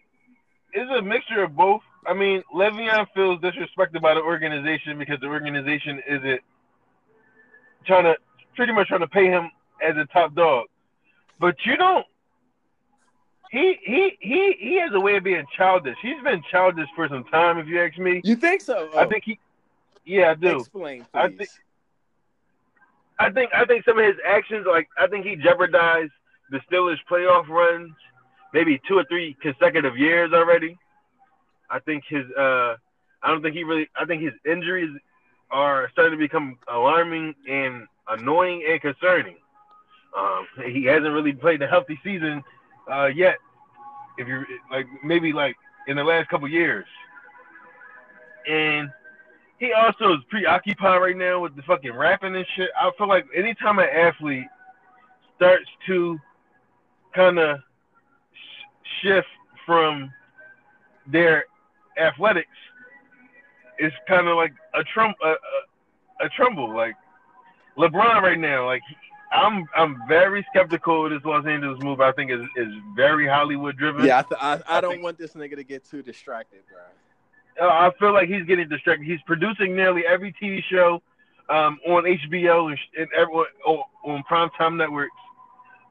[0.74, 1.82] it's a mixture of both.
[2.06, 6.42] I mean, Le'Veon feels disrespected by the organization because the organization isn't
[7.86, 8.16] trying to,
[8.56, 9.50] pretty much trying to pay him
[9.84, 10.66] as a top dog.
[11.40, 12.06] But you don't.
[13.52, 15.96] He he he he has a way of being childish.
[16.02, 18.22] He's been childish for some time, if you ask me.
[18.24, 18.90] You think so?
[18.98, 19.38] I think he.
[20.06, 20.60] Yeah, I do.
[20.60, 21.08] Explain, please.
[21.14, 21.50] I think-
[23.20, 26.12] I think I think some of his actions, like I think he jeopardized
[26.50, 27.92] the Steelers' playoff runs,
[28.54, 30.78] maybe two or three consecutive years already.
[31.70, 32.76] I think his uh,
[33.22, 33.88] I don't think he really.
[33.96, 34.90] I think his injuries
[35.54, 39.36] are starting to become alarming and annoying and concerning.
[40.18, 42.44] Um, he hasn't really played a healthy season
[42.92, 43.38] uh, yet.
[44.18, 45.56] If you like, maybe like
[45.88, 46.86] in the last couple years,
[48.48, 48.90] and
[49.60, 52.70] he also is preoccupied right now with the fucking rapping and shit.
[52.80, 54.48] I feel like anytime an athlete
[55.36, 56.20] starts to
[57.16, 57.60] kind of
[58.34, 59.28] sh- shift
[59.66, 60.12] from
[61.08, 61.46] their
[61.98, 62.50] athletics,
[63.80, 66.74] it's kind of like a trum a, a, a tremble.
[66.76, 66.96] Like
[67.78, 68.96] LeBron right now, like he-
[69.36, 72.02] I'm I'm very skeptical of this Los Angeles move.
[72.02, 74.06] I think is is very Hollywood driven.
[74.06, 76.60] yeah, I, th- I, I I don't think- want this nigga to get too distracted,
[76.72, 77.68] bro.
[77.68, 79.06] Uh, I feel like he's getting distracted.
[79.06, 81.04] He's producing nearly every TV show
[81.50, 83.34] um, on HBO and, and every,
[83.66, 85.12] on, on primetime networks.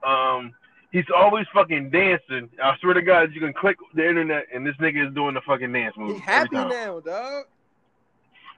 [0.04, 0.52] Um,
[0.90, 2.48] he's always fucking dancing.
[2.60, 5.40] I swear to God, you can click the internet and this nigga is doing the
[5.42, 6.16] fucking dance move.
[6.16, 7.44] He happy now, dog.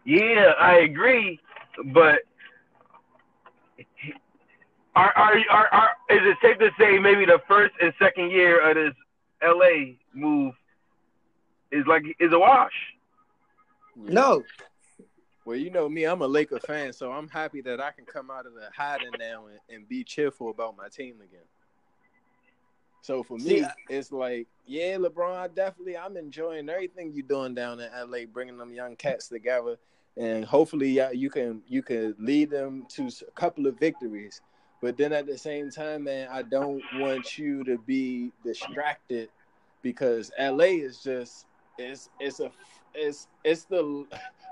[0.04, 1.40] Yeah, I agree,
[1.86, 2.20] but
[4.94, 8.60] are, are are are is it safe to say maybe the first and second year
[8.68, 8.94] of this
[9.42, 10.54] LA move
[11.72, 12.72] is like is a wash?
[13.96, 14.42] No,
[15.44, 18.30] Well, you know me, I'm a Laker fan, so I'm happy that I can come
[18.30, 21.44] out of the hiding now and, and be cheerful about my team again.
[23.04, 27.78] So for me, I- it's like, yeah, LeBron, definitely, I'm enjoying everything you're doing down
[27.78, 29.76] in LA, bringing them young cats together,
[30.16, 34.40] and hopefully, yeah, you can you can lead them to a couple of victories.
[34.80, 39.28] But then at the same time, man, I don't want you to be distracted
[39.82, 41.44] because LA is just
[41.76, 42.50] it's it's a
[42.94, 44.06] it's it's the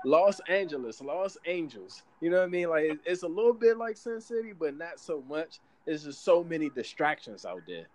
[0.05, 2.03] Los Angeles, Los Angeles.
[2.21, 2.69] You know what I mean?
[2.69, 5.59] Like it's a little bit like Sin City, but not so much.
[5.87, 7.87] It's just so many distractions out there.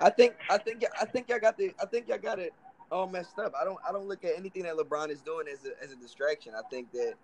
[0.00, 2.52] I think I think I think I got the I think I got it
[2.90, 3.52] all messed up.
[3.60, 5.96] I don't I don't look at anything that LeBron is doing as a, as a
[5.96, 6.52] distraction.
[6.54, 7.14] I think that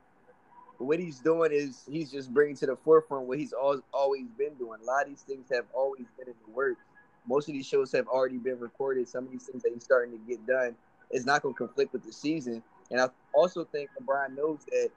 [0.79, 4.55] what he's doing is he's just bringing to the forefront what he's always always been
[4.55, 4.81] doing.
[4.83, 6.83] A lot of these things have always been in the works.
[7.27, 9.09] Most of these shows have already been recorded.
[9.09, 10.75] Some of these things that he's starting to get done
[11.11, 12.63] is not going to conflict with the season.
[12.91, 14.91] And I also think LeBron knows that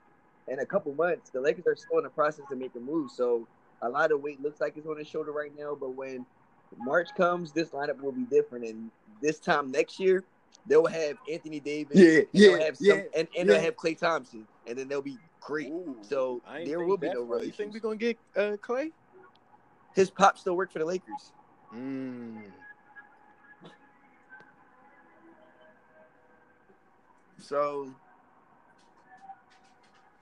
[0.48, 3.14] in a couple months the Lakers are still in the process of making moves.
[3.16, 3.46] So
[3.80, 6.26] a lot of weight looks like it's on his shoulder right now, but when
[6.76, 8.64] March comes, this lineup will be different.
[8.66, 8.90] And
[9.22, 10.24] this time next year,
[10.66, 11.96] they'll have Anthony Davis.
[11.96, 13.44] Yeah, and they'll yeah, have some, yeah, and, and yeah.
[13.44, 15.68] they'll have Klay Thompson, and then they'll be great.
[15.68, 17.42] Ooh, So there will be no far.
[17.42, 18.92] You think we're gonna get uh, Klay?
[19.94, 21.32] His pop still work for the Lakers.
[21.74, 22.42] Mm.
[27.38, 27.92] So,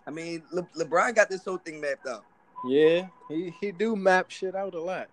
[0.06, 2.24] I mean, Le- LeBron got this whole thing mapped out.
[2.66, 5.08] Yeah, he he do map shit out a lot.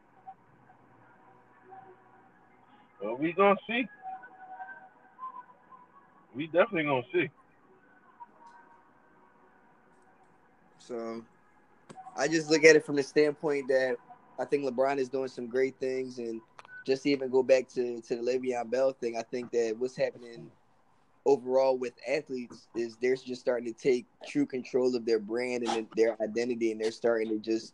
[3.03, 3.85] Well, we gonna see.
[6.33, 7.29] We definitely gonna see.
[10.79, 11.23] So,
[12.15, 13.97] I just look at it from the standpoint that
[14.39, 16.39] I think LeBron is doing some great things, and
[16.85, 20.49] just even go back to to the Le'Veon Bell thing, I think that what's happening
[21.25, 25.87] overall with athletes is they're just starting to take true control of their brand and
[25.95, 27.73] their identity, and they're starting to just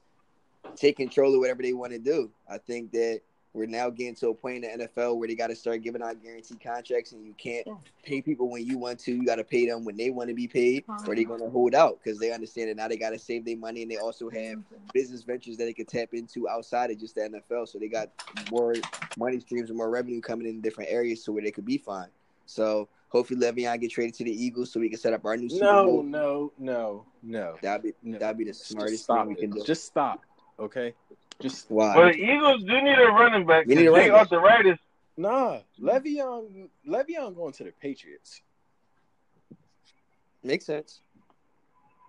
[0.76, 2.32] take control of whatever they want to do.
[2.50, 3.22] I think that
[3.54, 6.04] we're now getting to a point in the NFL where they got to start giving
[6.04, 7.68] out guaranteed contracts, and you can't
[8.04, 9.12] pay people when you want to.
[9.12, 11.24] You got to pay them when they want to be paid, or they're uh-huh.
[11.24, 13.82] going to hold out because they understand that now they got to save their money,
[13.82, 14.76] and they also have mm-hmm.
[14.94, 17.68] business ventures that they could tap into outside of just the NFL.
[17.68, 18.10] So they got
[18.52, 18.76] more
[19.18, 22.10] money streams and more revenue coming in different areas to where they could be fine.
[22.46, 25.50] So hopefully Le'Veon get traded to the Eagles so we can set up our new
[25.50, 26.04] Super No, Bowl.
[26.04, 27.56] no, no, no.
[27.62, 28.18] That'd be No.
[28.18, 29.40] that'd be the smartest thing we it.
[29.40, 29.64] can do.
[29.64, 30.24] Just stop,
[30.60, 30.94] okay?
[31.42, 31.96] Just Why?
[31.96, 33.66] But the Eagles do need a running back.
[33.66, 34.32] We need a running back.
[34.32, 34.78] Arthritis.
[35.18, 35.60] nah.
[35.82, 38.42] Le'Veon, Le'Veon going to the Patriots,
[40.44, 41.02] Makes sense.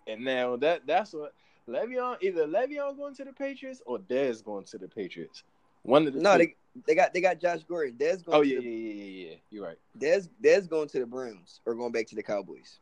[0.07, 1.33] and now that that's what
[1.69, 5.43] Le'Veon either Le'Veon going to the Patriots or Dez going to the Patriots.
[5.83, 6.47] One of the No, two.
[6.47, 6.55] they
[6.87, 7.95] they got they got Josh Gordon.
[7.97, 9.37] Dez going oh to yeah, the, yeah, yeah, yeah, yeah.
[9.51, 9.79] You're right.
[9.99, 12.79] Dez Dez going to the Browns or going back to the Cowboys.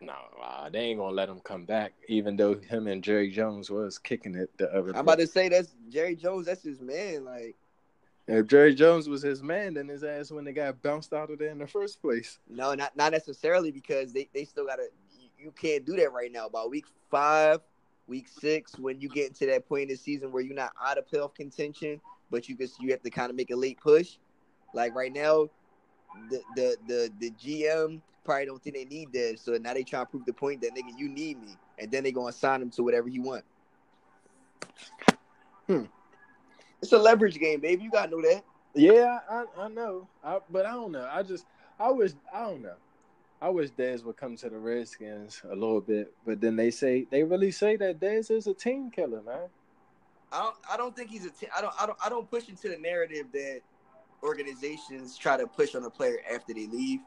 [0.00, 3.70] No, uh, they ain't gonna let him come back, even though him and Jerry Jones
[3.70, 4.90] was kicking it the other.
[4.90, 6.46] I'm about to say that's Jerry Jones.
[6.46, 7.24] That's his man.
[7.24, 7.56] Like,
[8.28, 11.38] If Jerry Jones was his man, then his ass when they got bounced out of
[11.38, 12.38] there in the first place.
[12.48, 14.88] no, not not necessarily because they they still gotta.
[15.18, 16.46] You, you can't do that right now.
[16.46, 17.60] About week five,
[18.06, 20.98] week six, when you get into that point in the season where you're not out
[20.98, 22.00] of playoff contention,
[22.30, 24.18] but you just you have to kind of make a late push.
[24.74, 25.48] Like right now,
[26.30, 30.04] the the the the GM probably don't think they need this, so now they trying
[30.04, 32.70] to prove the point that nigga you need me, and then they gonna sign him
[32.70, 33.44] to whatever he want.
[35.66, 35.84] Hmm.
[36.82, 37.84] It's a leverage game, baby.
[37.84, 38.44] You gotta know that.
[38.74, 41.08] Yeah, I, I know, I, but I don't know.
[41.10, 41.46] I just,
[41.80, 42.74] I wish, I don't know.
[43.40, 47.06] I wish Dez would come to the Redskins a little bit, but then they say
[47.10, 49.48] they really say that Dez is a team killer, man.
[50.32, 50.56] I don't.
[50.72, 51.30] I don't think he's a.
[51.30, 51.74] T- I don't.
[51.80, 51.98] I don't.
[52.04, 53.60] I don't push into the narrative that
[54.22, 57.00] organizations try to push on a player after they leave.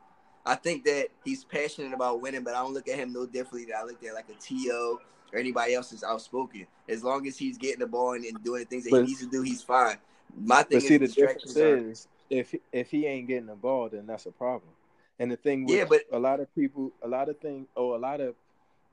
[0.46, 3.66] I think that he's passionate about winning, but I don't look at him no differently
[3.66, 5.00] than I look at like a To
[5.32, 6.66] or anybody else that's outspoken.
[6.88, 9.20] As long as he's getting the ball and, and doing things that But- he needs
[9.20, 9.98] to do, he's fine.
[10.36, 13.90] My thing But see, the difference are- is if if he ain't getting the ball,
[13.90, 14.72] then that's a problem.
[15.20, 17.94] And the thing with Yeah, but- a lot of people, a lot of things, or
[17.96, 18.36] oh, a lot of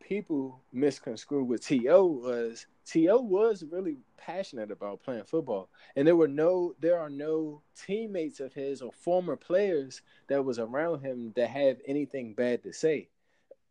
[0.01, 6.29] people misconstrued with To was To was really passionate about playing football, and there were
[6.29, 11.49] no, there are no teammates of his or former players that was around him that
[11.51, 13.09] have anything bad to say.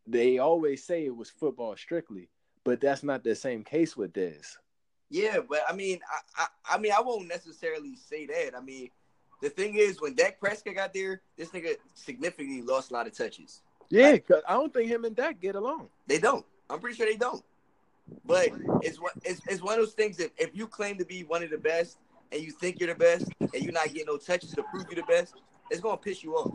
[0.07, 2.29] They always say it was football strictly,
[2.63, 4.57] but that's not the same case with this.
[5.09, 8.55] Yeah, but I mean, I, I, I mean, I won't necessarily say that.
[8.57, 8.89] I mean,
[9.41, 13.13] the thing is, when Dak Prescott got there, this nigga significantly lost a lot of
[13.15, 13.61] touches.
[13.89, 15.89] Yeah, 'cause I don't think him and Dak get along.
[16.07, 16.45] They don't.
[16.69, 17.43] I'm pretty sure they don't.
[18.25, 18.49] But
[18.81, 21.43] it's what it's, it's one of those things that if you claim to be one
[21.43, 21.99] of the best
[22.31, 24.95] and you think you're the best and you're not getting no touches to prove you're
[24.95, 25.35] the best,
[25.69, 26.51] it's gonna piss you off.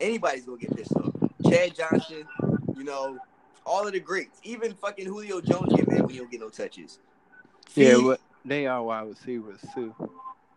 [0.00, 1.12] Anybody's gonna get pissed off.
[1.42, 2.26] Chad Johnson,
[2.74, 3.18] you know,
[3.66, 4.40] all of the greats.
[4.42, 6.98] Even fucking Julio Jones get mad when he don't get no touches.
[7.74, 9.94] Yeah, but they are wide receivers too.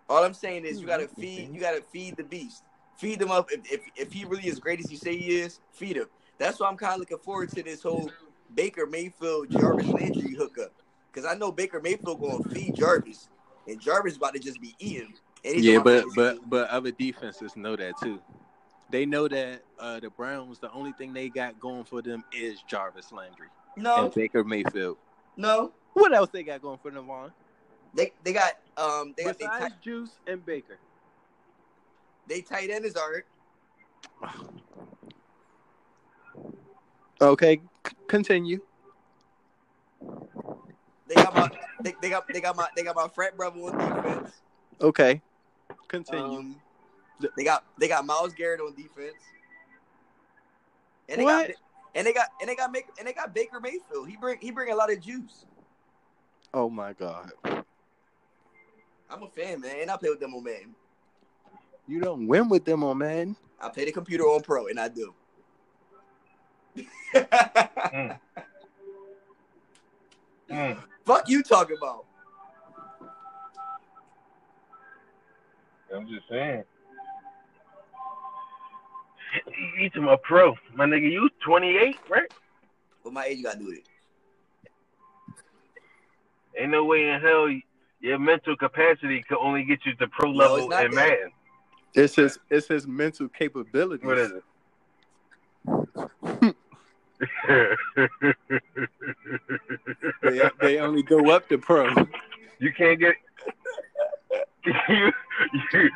[0.10, 2.64] all I'm saying is you gotta hmm, feed you gotta feed the beast.
[2.98, 3.50] Feed them up.
[3.52, 6.08] If, if if he really is great as you say he is, feed him.
[6.38, 8.12] That's why I'm kind of looking forward to this whole
[8.54, 10.72] Baker Mayfield Jarvis Landry hookup.
[11.12, 13.30] Because I know Baker Mayfield going to feed Jarvis,
[13.68, 15.14] and Jarvis about to just be eating.
[15.44, 16.44] Yeah, but but team.
[16.48, 18.20] but other defenses know that too.
[18.90, 22.62] They know that uh, the Browns, the only thing they got going for them is
[22.62, 24.98] Jarvis Landry no, and Baker Mayfield.
[25.36, 27.32] no, What else they got going for them, Vaughn?
[27.94, 30.80] they they got um they got they, Besides tight, Juice and Baker.
[32.28, 33.28] They tight end is art.
[37.22, 38.60] Okay, c- continue.
[41.08, 41.50] They got my
[41.84, 44.42] they, they got they got my they got my frat brother on defense.
[44.82, 45.22] Okay,
[45.88, 46.40] continue.
[46.40, 46.62] Um,
[47.38, 49.16] they got they got Myles Garrett on defense.
[51.10, 51.48] And they What?
[51.48, 51.56] got
[51.96, 54.10] and they got and they got make and they got Baker Mayfield.
[54.10, 55.46] He bring he bring a lot of juice.
[56.54, 57.32] oh my God,
[59.10, 60.76] I'm a fan, man, and I play with them on Madden.
[61.88, 63.36] You don't win with them on man.
[63.60, 65.14] I play the computer on Pro, and I do.
[67.16, 68.20] Mm.
[70.50, 70.84] Mm.
[71.06, 72.06] Fuck you talking about?
[75.94, 76.64] I'm just saying.
[79.80, 81.12] You to my pro, my nigga.
[81.12, 82.32] You 28, right?
[83.02, 83.84] What my age got to do with it?
[86.60, 87.50] Ain't no way in hell
[88.00, 91.18] your mental capacity could only get you to pro No, level it's not in that.
[91.96, 92.04] Madden.
[92.06, 94.06] It's his it's his mental capabilities.
[94.06, 94.44] What is it?
[100.22, 101.88] They, they only go up to pro.
[102.60, 103.16] you can't get
[104.90, 105.12] you,
[105.74, 105.90] you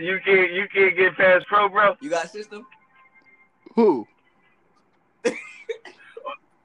[0.00, 1.96] you can't you can't get past pro, bro.
[2.00, 2.66] You got a system?
[3.74, 4.06] Who?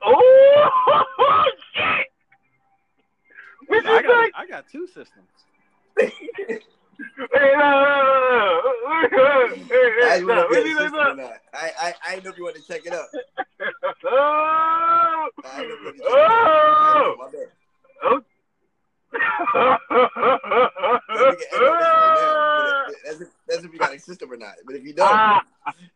[0.02, 1.44] Oh
[1.76, 2.08] shit!
[3.68, 4.08] What you I say?
[4.08, 5.28] got I got two systems.
[7.34, 8.62] Hey, no, no,
[9.12, 9.56] no, no.
[9.56, 11.24] Hey, I hey, just no, want to what be you a say, system or no?
[11.24, 11.38] not.
[11.54, 13.08] I, I I didn't know if you wanted to check it out.
[14.06, 15.30] Oh!
[15.46, 16.12] I didn't know if you wanted to check it out.
[16.12, 17.16] Oh!
[17.20, 17.50] My bad.
[18.04, 18.22] Oh!
[21.18, 22.84] So we can end on this right now.
[22.86, 24.54] But That's if, that's if you got a system or not.
[24.66, 25.42] But if you don't, Ah,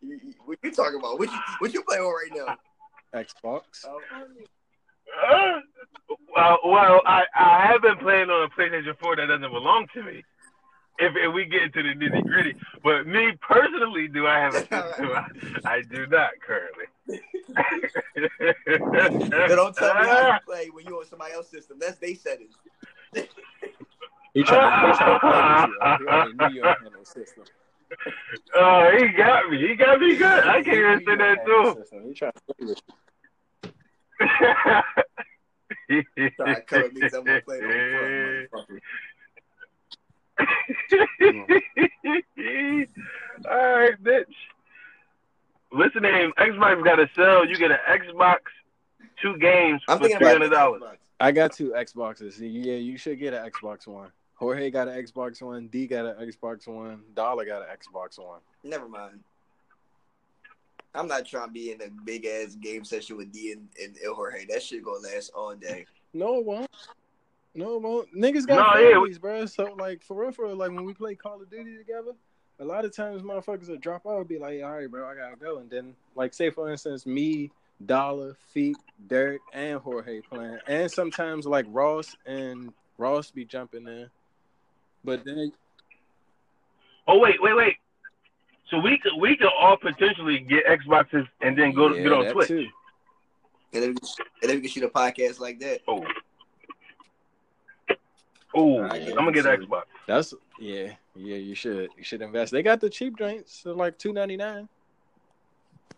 [0.01, 1.19] you, you- what you talking about?
[1.19, 2.57] What you what you play on right now?
[3.21, 3.85] Xbox.
[3.85, 3.99] Oh,
[5.31, 5.59] uh,
[6.35, 10.01] well, well, I, I have been playing on a PlayStation 4 that doesn't belong to
[10.03, 10.23] me.
[10.99, 14.59] If, if we get into the nitty gritty, but me personally, do I have a
[14.61, 15.11] system?
[15.15, 15.27] I,
[15.65, 16.85] I do not currently.
[19.29, 21.77] But don't tell me how you play when you're on somebody else's system.
[21.79, 22.55] That's they settings.
[23.13, 26.07] He trying, he trying to play with you.
[26.07, 27.43] He already knew you don't have no system.
[28.55, 29.67] Oh, he got me.
[29.67, 30.43] He got me good.
[30.43, 31.83] I can't even say that too.
[32.07, 32.81] He trying to play with
[36.35, 38.81] Trying to cover me 'cause I'm gonna play it on front,
[41.21, 41.61] Mm.
[43.49, 44.25] All right, bitch.
[45.71, 46.31] What's the name?
[46.37, 47.45] Xbox got a sell.
[47.45, 48.37] You get an Xbox,
[49.21, 50.97] two games I'm for thinking three about hundred dollars.
[51.19, 52.37] I got two Xboxes.
[52.39, 54.11] Yeah, you should get an Xbox One.
[54.35, 55.67] Jorge got an Xbox One.
[55.67, 57.03] D got an Xbox One.
[57.15, 58.39] Dollar got an Xbox One.
[58.63, 59.19] Never mind.
[60.95, 63.95] I'm not trying to be in a big ass game session with D and, and
[64.13, 64.45] Jorge.
[64.45, 65.85] That shit gonna last all day.
[66.13, 66.69] No, it won't.
[67.55, 68.15] No, it won't.
[68.15, 69.45] Niggas got No, yeah, families, bro.
[69.45, 72.11] So like for real, for real, like when we play Call of Duty together,
[72.59, 75.15] a lot of times motherfuckers will drop out and be like, all right, bro, I
[75.15, 75.57] gotta go.
[75.59, 77.51] And then like say for instance, me,
[77.85, 78.77] Dollar, Feet,
[79.07, 80.57] Dirt, and Jorge playing.
[80.67, 84.09] And sometimes like Ross and Ross be jumping in.
[85.03, 85.51] But then
[87.07, 87.75] Oh wait, wait, wait.
[88.69, 92.11] So we could we could all potentially get Xboxes and then go to Yeah, get
[92.13, 92.47] on that Twitch.
[92.47, 92.67] too.
[93.73, 94.09] And then, we can,
[94.41, 95.81] and then we can shoot a podcast like that.
[95.87, 96.03] Oh.
[98.55, 99.49] Oh, I I'm gonna get too.
[99.49, 99.83] Xbox.
[100.07, 101.35] That's yeah, yeah.
[101.37, 102.51] You should you should invest.
[102.51, 104.69] They got the cheap joints, so like two ninety nine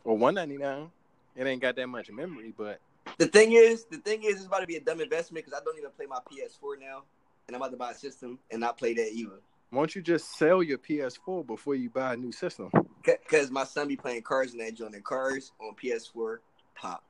[0.04, 0.90] or one ninety nine.
[1.36, 2.80] It ain't got that much memory, but
[3.18, 5.64] The thing is, the thing is, it's about to be a dumb investment because I
[5.64, 7.04] don't even play my PS4 now,
[7.48, 9.40] and I'm about to buy a system and not play that either.
[9.72, 12.72] won't you just sell your PS4 before you buy a new system?
[13.04, 16.38] Because my son be playing cars in that joint, and cars on PS4
[16.76, 17.04] pop.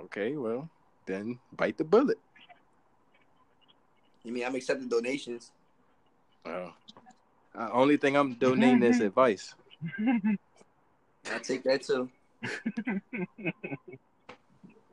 [0.00, 0.70] Okay, well
[1.06, 2.18] then bite the bullet.
[4.24, 5.50] You mean I'm accepting donations?
[6.44, 6.72] Oh,
[7.58, 9.54] uh, only thing I'm donating is advice.
[11.32, 12.08] I take that too.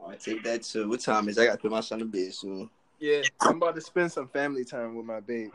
[0.07, 0.89] I take that too.
[0.89, 1.37] What time is?
[1.37, 1.41] it?
[1.41, 2.69] I got to put my son to bed soon.
[2.99, 5.51] Yeah, I'm about to spend some family time with my babe.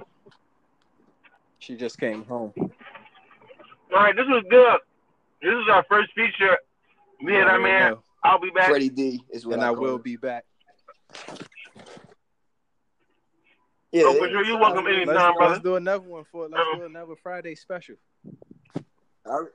[1.58, 2.52] She just came home.
[2.56, 2.70] All
[3.92, 4.78] right, this was good.
[5.42, 6.56] This is our first feature.
[7.20, 8.02] Me and our I man, know.
[8.24, 8.68] I'll be back.
[8.68, 10.02] Freddie D is what and I, I will him.
[10.02, 10.44] be back.
[13.92, 14.44] Yeah, Oh, for sure.
[14.44, 15.52] You're welcome Let's, anytime, brother.
[15.52, 16.48] let's do another one for.
[16.48, 16.78] Let's Uh-oh.
[16.78, 17.96] do another Friday special.
[19.26, 19.46] I-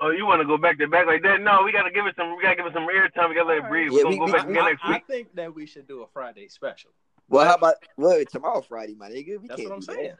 [0.00, 1.40] Oh, you want to go back to back like that?
[1.40, 2.36] No, we gotta give it some.
[2.36, 3.28] We gotta give it some air time.
[3.30, 3.92] We gotta let it breathe.
[3.92, 5.66] Yeah, We're we- gonna we- go back I, again I- next I think that we
[5.66, 6.90] should do a Friday special.
[7.28, 9.40] well, how about well tomorrow Friday, my nigga?
[9.40, 9.94] We That's can't what I'm do that.
[9.94, 10.14] saying.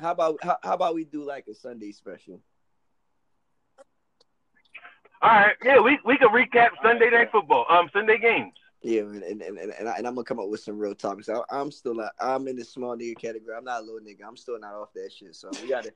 [0.00, 2.40] How about how, how about we do like a Sunday special?
[5.20, 7.66] All right, yeah, we we can recap Sunday night football.
[7.68, 8.54] Um, Sunday games.
[8.82, 10.94] Yeah, and and and, and, and, I, and I'm gonna come up with some real
[10.94, 11.28] topics.
[11.28, 12.12] I, I'm still not.
[12.20, 13.56] I'm in the small nigga category.
[13.56, 14.20] I'm not a little nigga.
[14.26, 15.34] I'm still not off that shit.
[15.34, 15.92] So we gotta,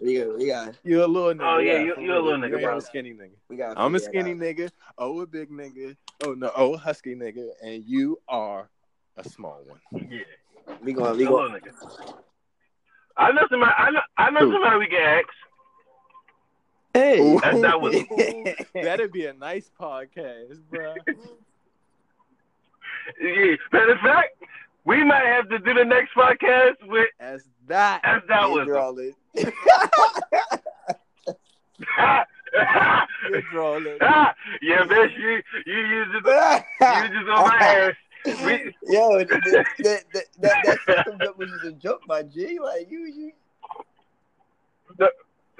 [0.00, 1.54] we gotta, we gotta, You're a little nigga.
[1.56, 2.48] Oh, yeah, you, you're, a little real.
[2.48, 2.72] nigga, You ain't bro.
[2.74, 3.30] no skinny nigga.
[3.50, 3.78] we gotta.
[3.78, 4.38] I'm a skinny out.
[4.38, 4.70] nigga.
[4.96, 5.96] Oh, a big nigga.
[6.24, 8.70] Oh no, oh, a husky nigga, and you are
[9.18, 10.08] a small one.
[10.10, 10.20] Yeah,
[10.82, 11.58] We gonna, we gonna.
[11.58, 12.14] nigga.
[13.18, 13.72] I know somebody.
[13.76, 14.00] I know.
[14.16, 14.52] I know Who?
[14.52, 15.28] somebody we can ask.
[16.94, 17.96] Hey, That's that was-
[18.74, 20.94] That'd be a nice podcast, bro.
[23.20, 23.56] Yeah.
[23.72, 24.42] Matter of fact,
[24.84, 28.00] we might have to do the next podcast with As that.
[28.04, 28.48] as that.
[28.50, 29.12] You're drawing.
[34.62, 36.24] yeah, bitch, you you use it.
[36.24, 37.94] You just on my ass.
[38.44, 40.24] We, Yo, that that, that, that,
[40.64, 42.58] that system joke was just a joke, my G.
[42.62, 43.32] Like you, you.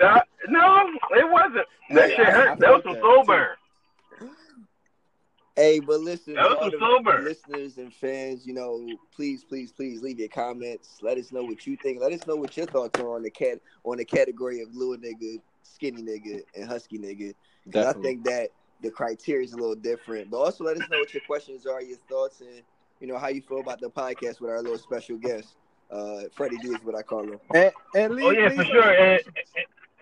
[0.03, 1.67] uh, no, it wasn't.
[1.91, 2.49] That Hey, shit I- hurt.
[2.51, 3.49] I that was some soul burn.
[5.57, 7.23] Hey, but listen, That was all the sober.
[7.23, 10.99] listeners and fans, you know, please, please, please leave your comments.
[11.01, 12.01] Let us know what you think.
[12.01, 14.97] Let us know what your thoughts are on the cat on the category of little
[14.97, 17.35] nigga, skinny nigga, and husky nigga.
[17.65, 18.49] Because I think that
[18.83, 20.29] the criteria is a little different.
[20.31, 22.63] But also let us know what your questions are, your thoughts, and
[23.01, 25.55] you know how you feel about the podcast with our little special guest,
[25.91, 27.39] uh, Freddie D is what I call him.
[27.55, 28.93] And, and leave, Oh yeah, leave for sure.
[28.93, 29.21] And,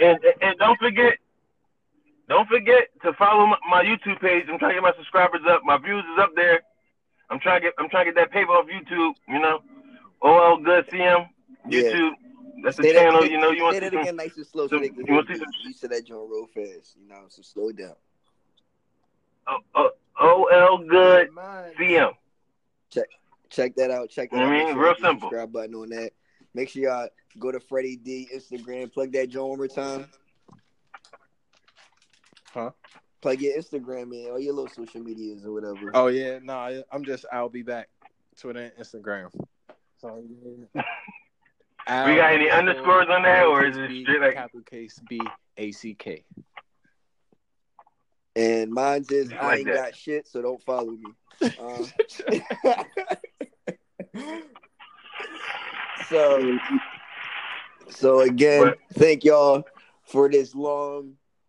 [0.00, 1.18] and and don't forget,
[2.28, 4.44] don't forget to follow my, my YouTube page.
[4.50, 5.62] I'm trying to get my subscribers up.
[5.64, 6.62] My views is up there.
[7.30, 9.14] I'm trying to get I'm trying to get that paper off YouTube.
[9.28, 9.60] You know,
[10.22, 11.28] OL Good CM
[11.68, 11.82] Yeah.
[11.82, 12.10] YouTube.
[12.64, 13.22] That's the that- channel.
[13.22, 14.16] say- You know, you want to that see some.
[14.16, 16.46] nice and slow so some- they you wanna see some- You said that joint real
[16.46, 17.94] fast, you know, so slow it down.
[19.46, 19.90] Oh, oh,
[20.20, 21.30] o- O- OL Good
[21.76, 22.12] CM.
[22.90, 23.06] check
[23.50, 24.08] check that out.
[24.10, 24.50] Check that I out.
[24.50, 25.28] mean, Make sure real you hit the simple.
[25.30, 26.12] Subscribe button on that.
[26.54, 27.08] Make sure y'all
[27.38, 28.92] go to Freddie D Instagram.
[28.92, 30.06] Plug that joint one more time.
[32.52, 32.70] Huh?
[33.20, 35.90] Plug your Instagram and all your little social medias or whatever.
[35.94, 37.24] Oh yeah, no, I- I'm just.
[37.32, 37.88] I'll be back.
[38.38, 39.28] Twitter and Instagram.
[40.00, 40.22] So
[40.74, 42.06] yeah.
[42.06, 45.20] We got any underscores on there, or is it B, straight like- capital case B
[45.56, 46.24] A C K?
[48.34, 49.74] And mine's is I I ain't that.
[49.76, 51.12] got shit, so don't follow me.
[51.60, 51.86] Um,
[56.08, 56.58] so
[57.88, 59.64] So again, But- thank y'all
[60.04, 60.54] for this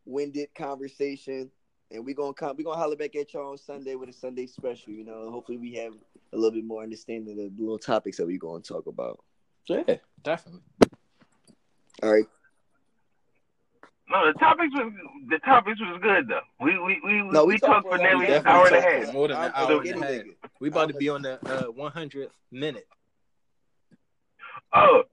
[0.05, 1.49] long-winded conversation,
[1.91, 2.55] and we're gonna come.
[2.57, 4.93] we're gonna holler back at y'all on Sunday with a Sunday special.
[4.93, 5.93] You know, hopefully we have
[6.33, 9.23] a little bit more understanding of the little topics that we're gonna talk about.
[9.67, 10.61] Yeah, definitely.
[12.01, 12.25] All right,
[14.09, 14.91] No, the topics was
[15.29, 16.41] the topics was good though.
[16.59, 18.81] We we we No, we we, talked talked for for- nearly an hour and a
[18.81, 19.05] half.
[19.07, 20.23] for- More than an hour a and a half.
[20.59, 22.87] We about to be on the uh, 100th minute.
[24.73, 25.03] Oh,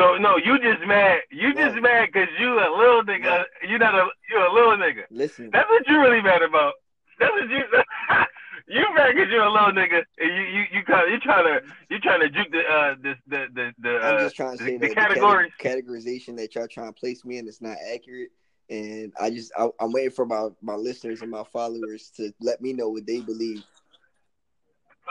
[0.00, 1.20] so no, you just mad.
[1.30, 1.82] You just No.
[1.82, 3.44] mad because you a little nigga.
[3.68, 5.04] You not a you a little nigga.
[5.10, 6.74] Listen, That's what you really mad about.
[7.18, 7.58] That's what you.
[8.68, 10.02] you mad because you're a little nigga.
[10.18, 13.14] And you you you kind you trying to you trying to juke the uh the
[13.26, 15.52] the the, the I'm uh just trying to the- say the categories.
[15.58, 18.30] the cate- categorization that y'all trying to place me in is not accurate.
[18.70, 22.60] And I just I, I'm waiting for my my listeners and my followers to let
[22.62, 23.64] me know what they believe.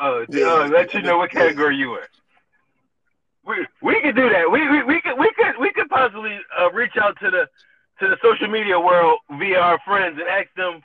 [0.02, 0.46] Oh, Yeah.
[0.64, 2.04] oh, let you know what category you in.
[3.50, 4.52] We we could do that.
[4.52, 7.48] We we we could we could we could possibly uh, reach out to the
[8.00, 10.84] to the social media world via our friends and ask them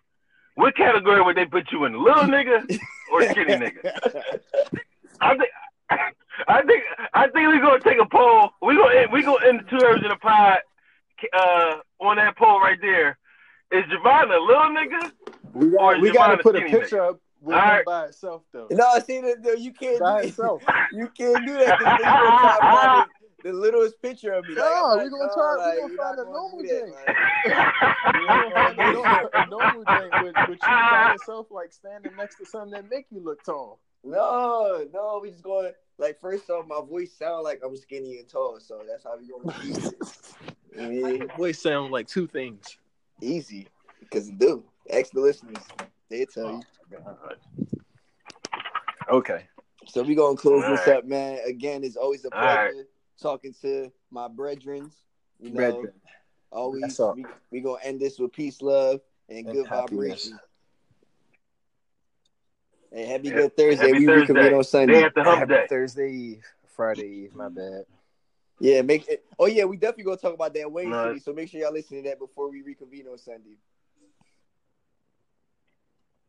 [0.55, 2.67] what category would they put you in, little nigga
[3.13, 3.93] or skinny nigga.
[5.21, 5.51] I think
[6.49, 8.49] I think I think we're gonna take a poll.
[8.63, 10.59] We gonna we gonna end the two herbs in a pod
[11.35, 13.19] uh, on that poll right there.
[13.73, 15.13] Is Javon a little nigga?
[15.53, 17.85] We got, we got to put a picture up with right.
[17.85, 18.67] by itself, though.
[18.71, 20.63] No, I see that no, you can't By do itself.
[20.93, 23.11] You can't do that because then you're gonna try to find
[23.43, 24.55] the, the littlest picture of me.
[24.55, 26.33] Like, No, I'm we not- gonna no, try- we like, gonna we're find a gonna
[26.33, 27.17] normal do like.
[27.45, 32.47] Find a normal, a normal thing with, with you by yourself, like standing next to
[32.47, 33.79] something that make you look tall.
[34.03, 38.29] No, no, we just going like first off, my voice sound like I'm skinny and
[38.29, 39.93] tall, so that's how we gonna keep.
[40.81, 42.79] I mean, Voice sound like two things.
[43.21, 43.69] easy
[44.01, 44.65] because do.
[44.93, 45.63] Ask the listeners,
[46.09, 46.63] they tell you.
[47.07, 47.19] Oh,
[49.19, 49.45] okay.
[49.87, 50.99] So we gonna close this Alright.
[50.99, 51.41] up, man.
[51.47, 52.71] Again, it's always a Alright.
[52.71, 52.87] pleasure
[53.21, 54.91] talking to my brethren.
[55.41, 55.93] You know, Brethren.
[56.51, 59.91] always we, we gonna end this with peace, love, and, And good happiness.
[59.99, 60.41] vibrations.
[62.93, 63.35] Hey, happy Yeah.
[63.37, 63.89] good Thursday.
[63.89, 64.21] Happy we Thursday.
[64.21, 65.03] reconvene on Day Sunday.
[65.03, 65.67] after hump Happy day.
[65.69, 66.45] Thursday Eve,
[66.77, 67.35] Friday Eve.
[67.35, 67.85] My bad.
[68.61, 69.25] Yeah, make it.
[69.39, 71.09] Oh yeah, we definitely gonna talk about that Wayne No.
[71.09, 71.19] City.
[71.19, 73.57] So make sure y'all listen to that before we reconvene on Sunday.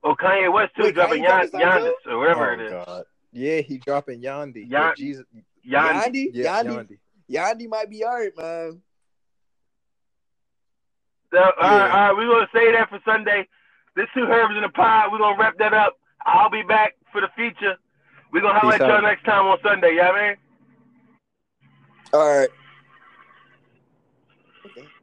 [0.06, 2.62] Oh, Kanye West too Wait, dropping Kanye Yan- dropping something Giannis or wherever oh, it
[2.62, 2.72] is.
[2.74, 3.04] Oh, God.
[3.34, 4.70] Yeah, he dropping Yandhi.
[4.70, 5.26] Yan- With oh, Jesus.
[5.64, 7.00] Yan- Yandhi, Yeah, Yandhi, Yandhi.
[7.30, 8.82] Yandhi might be alright, man.
[11.34, 11.72] So, all right, Yeah.
[11.72, 13.48] all right, we're gonna say that for Sunday.
[13.96, 15.12] This two herbs in the pod.
[15.12, 15.98] We're gonna wrap that up.
[16.26, 17.76] I'll be back for the feature.
[18.32, 19.96] We're gonna holler Peace at y'all next time on Sunday.
[19.96, 20.36] Yeah, man.
[22.14, 22.50] All right.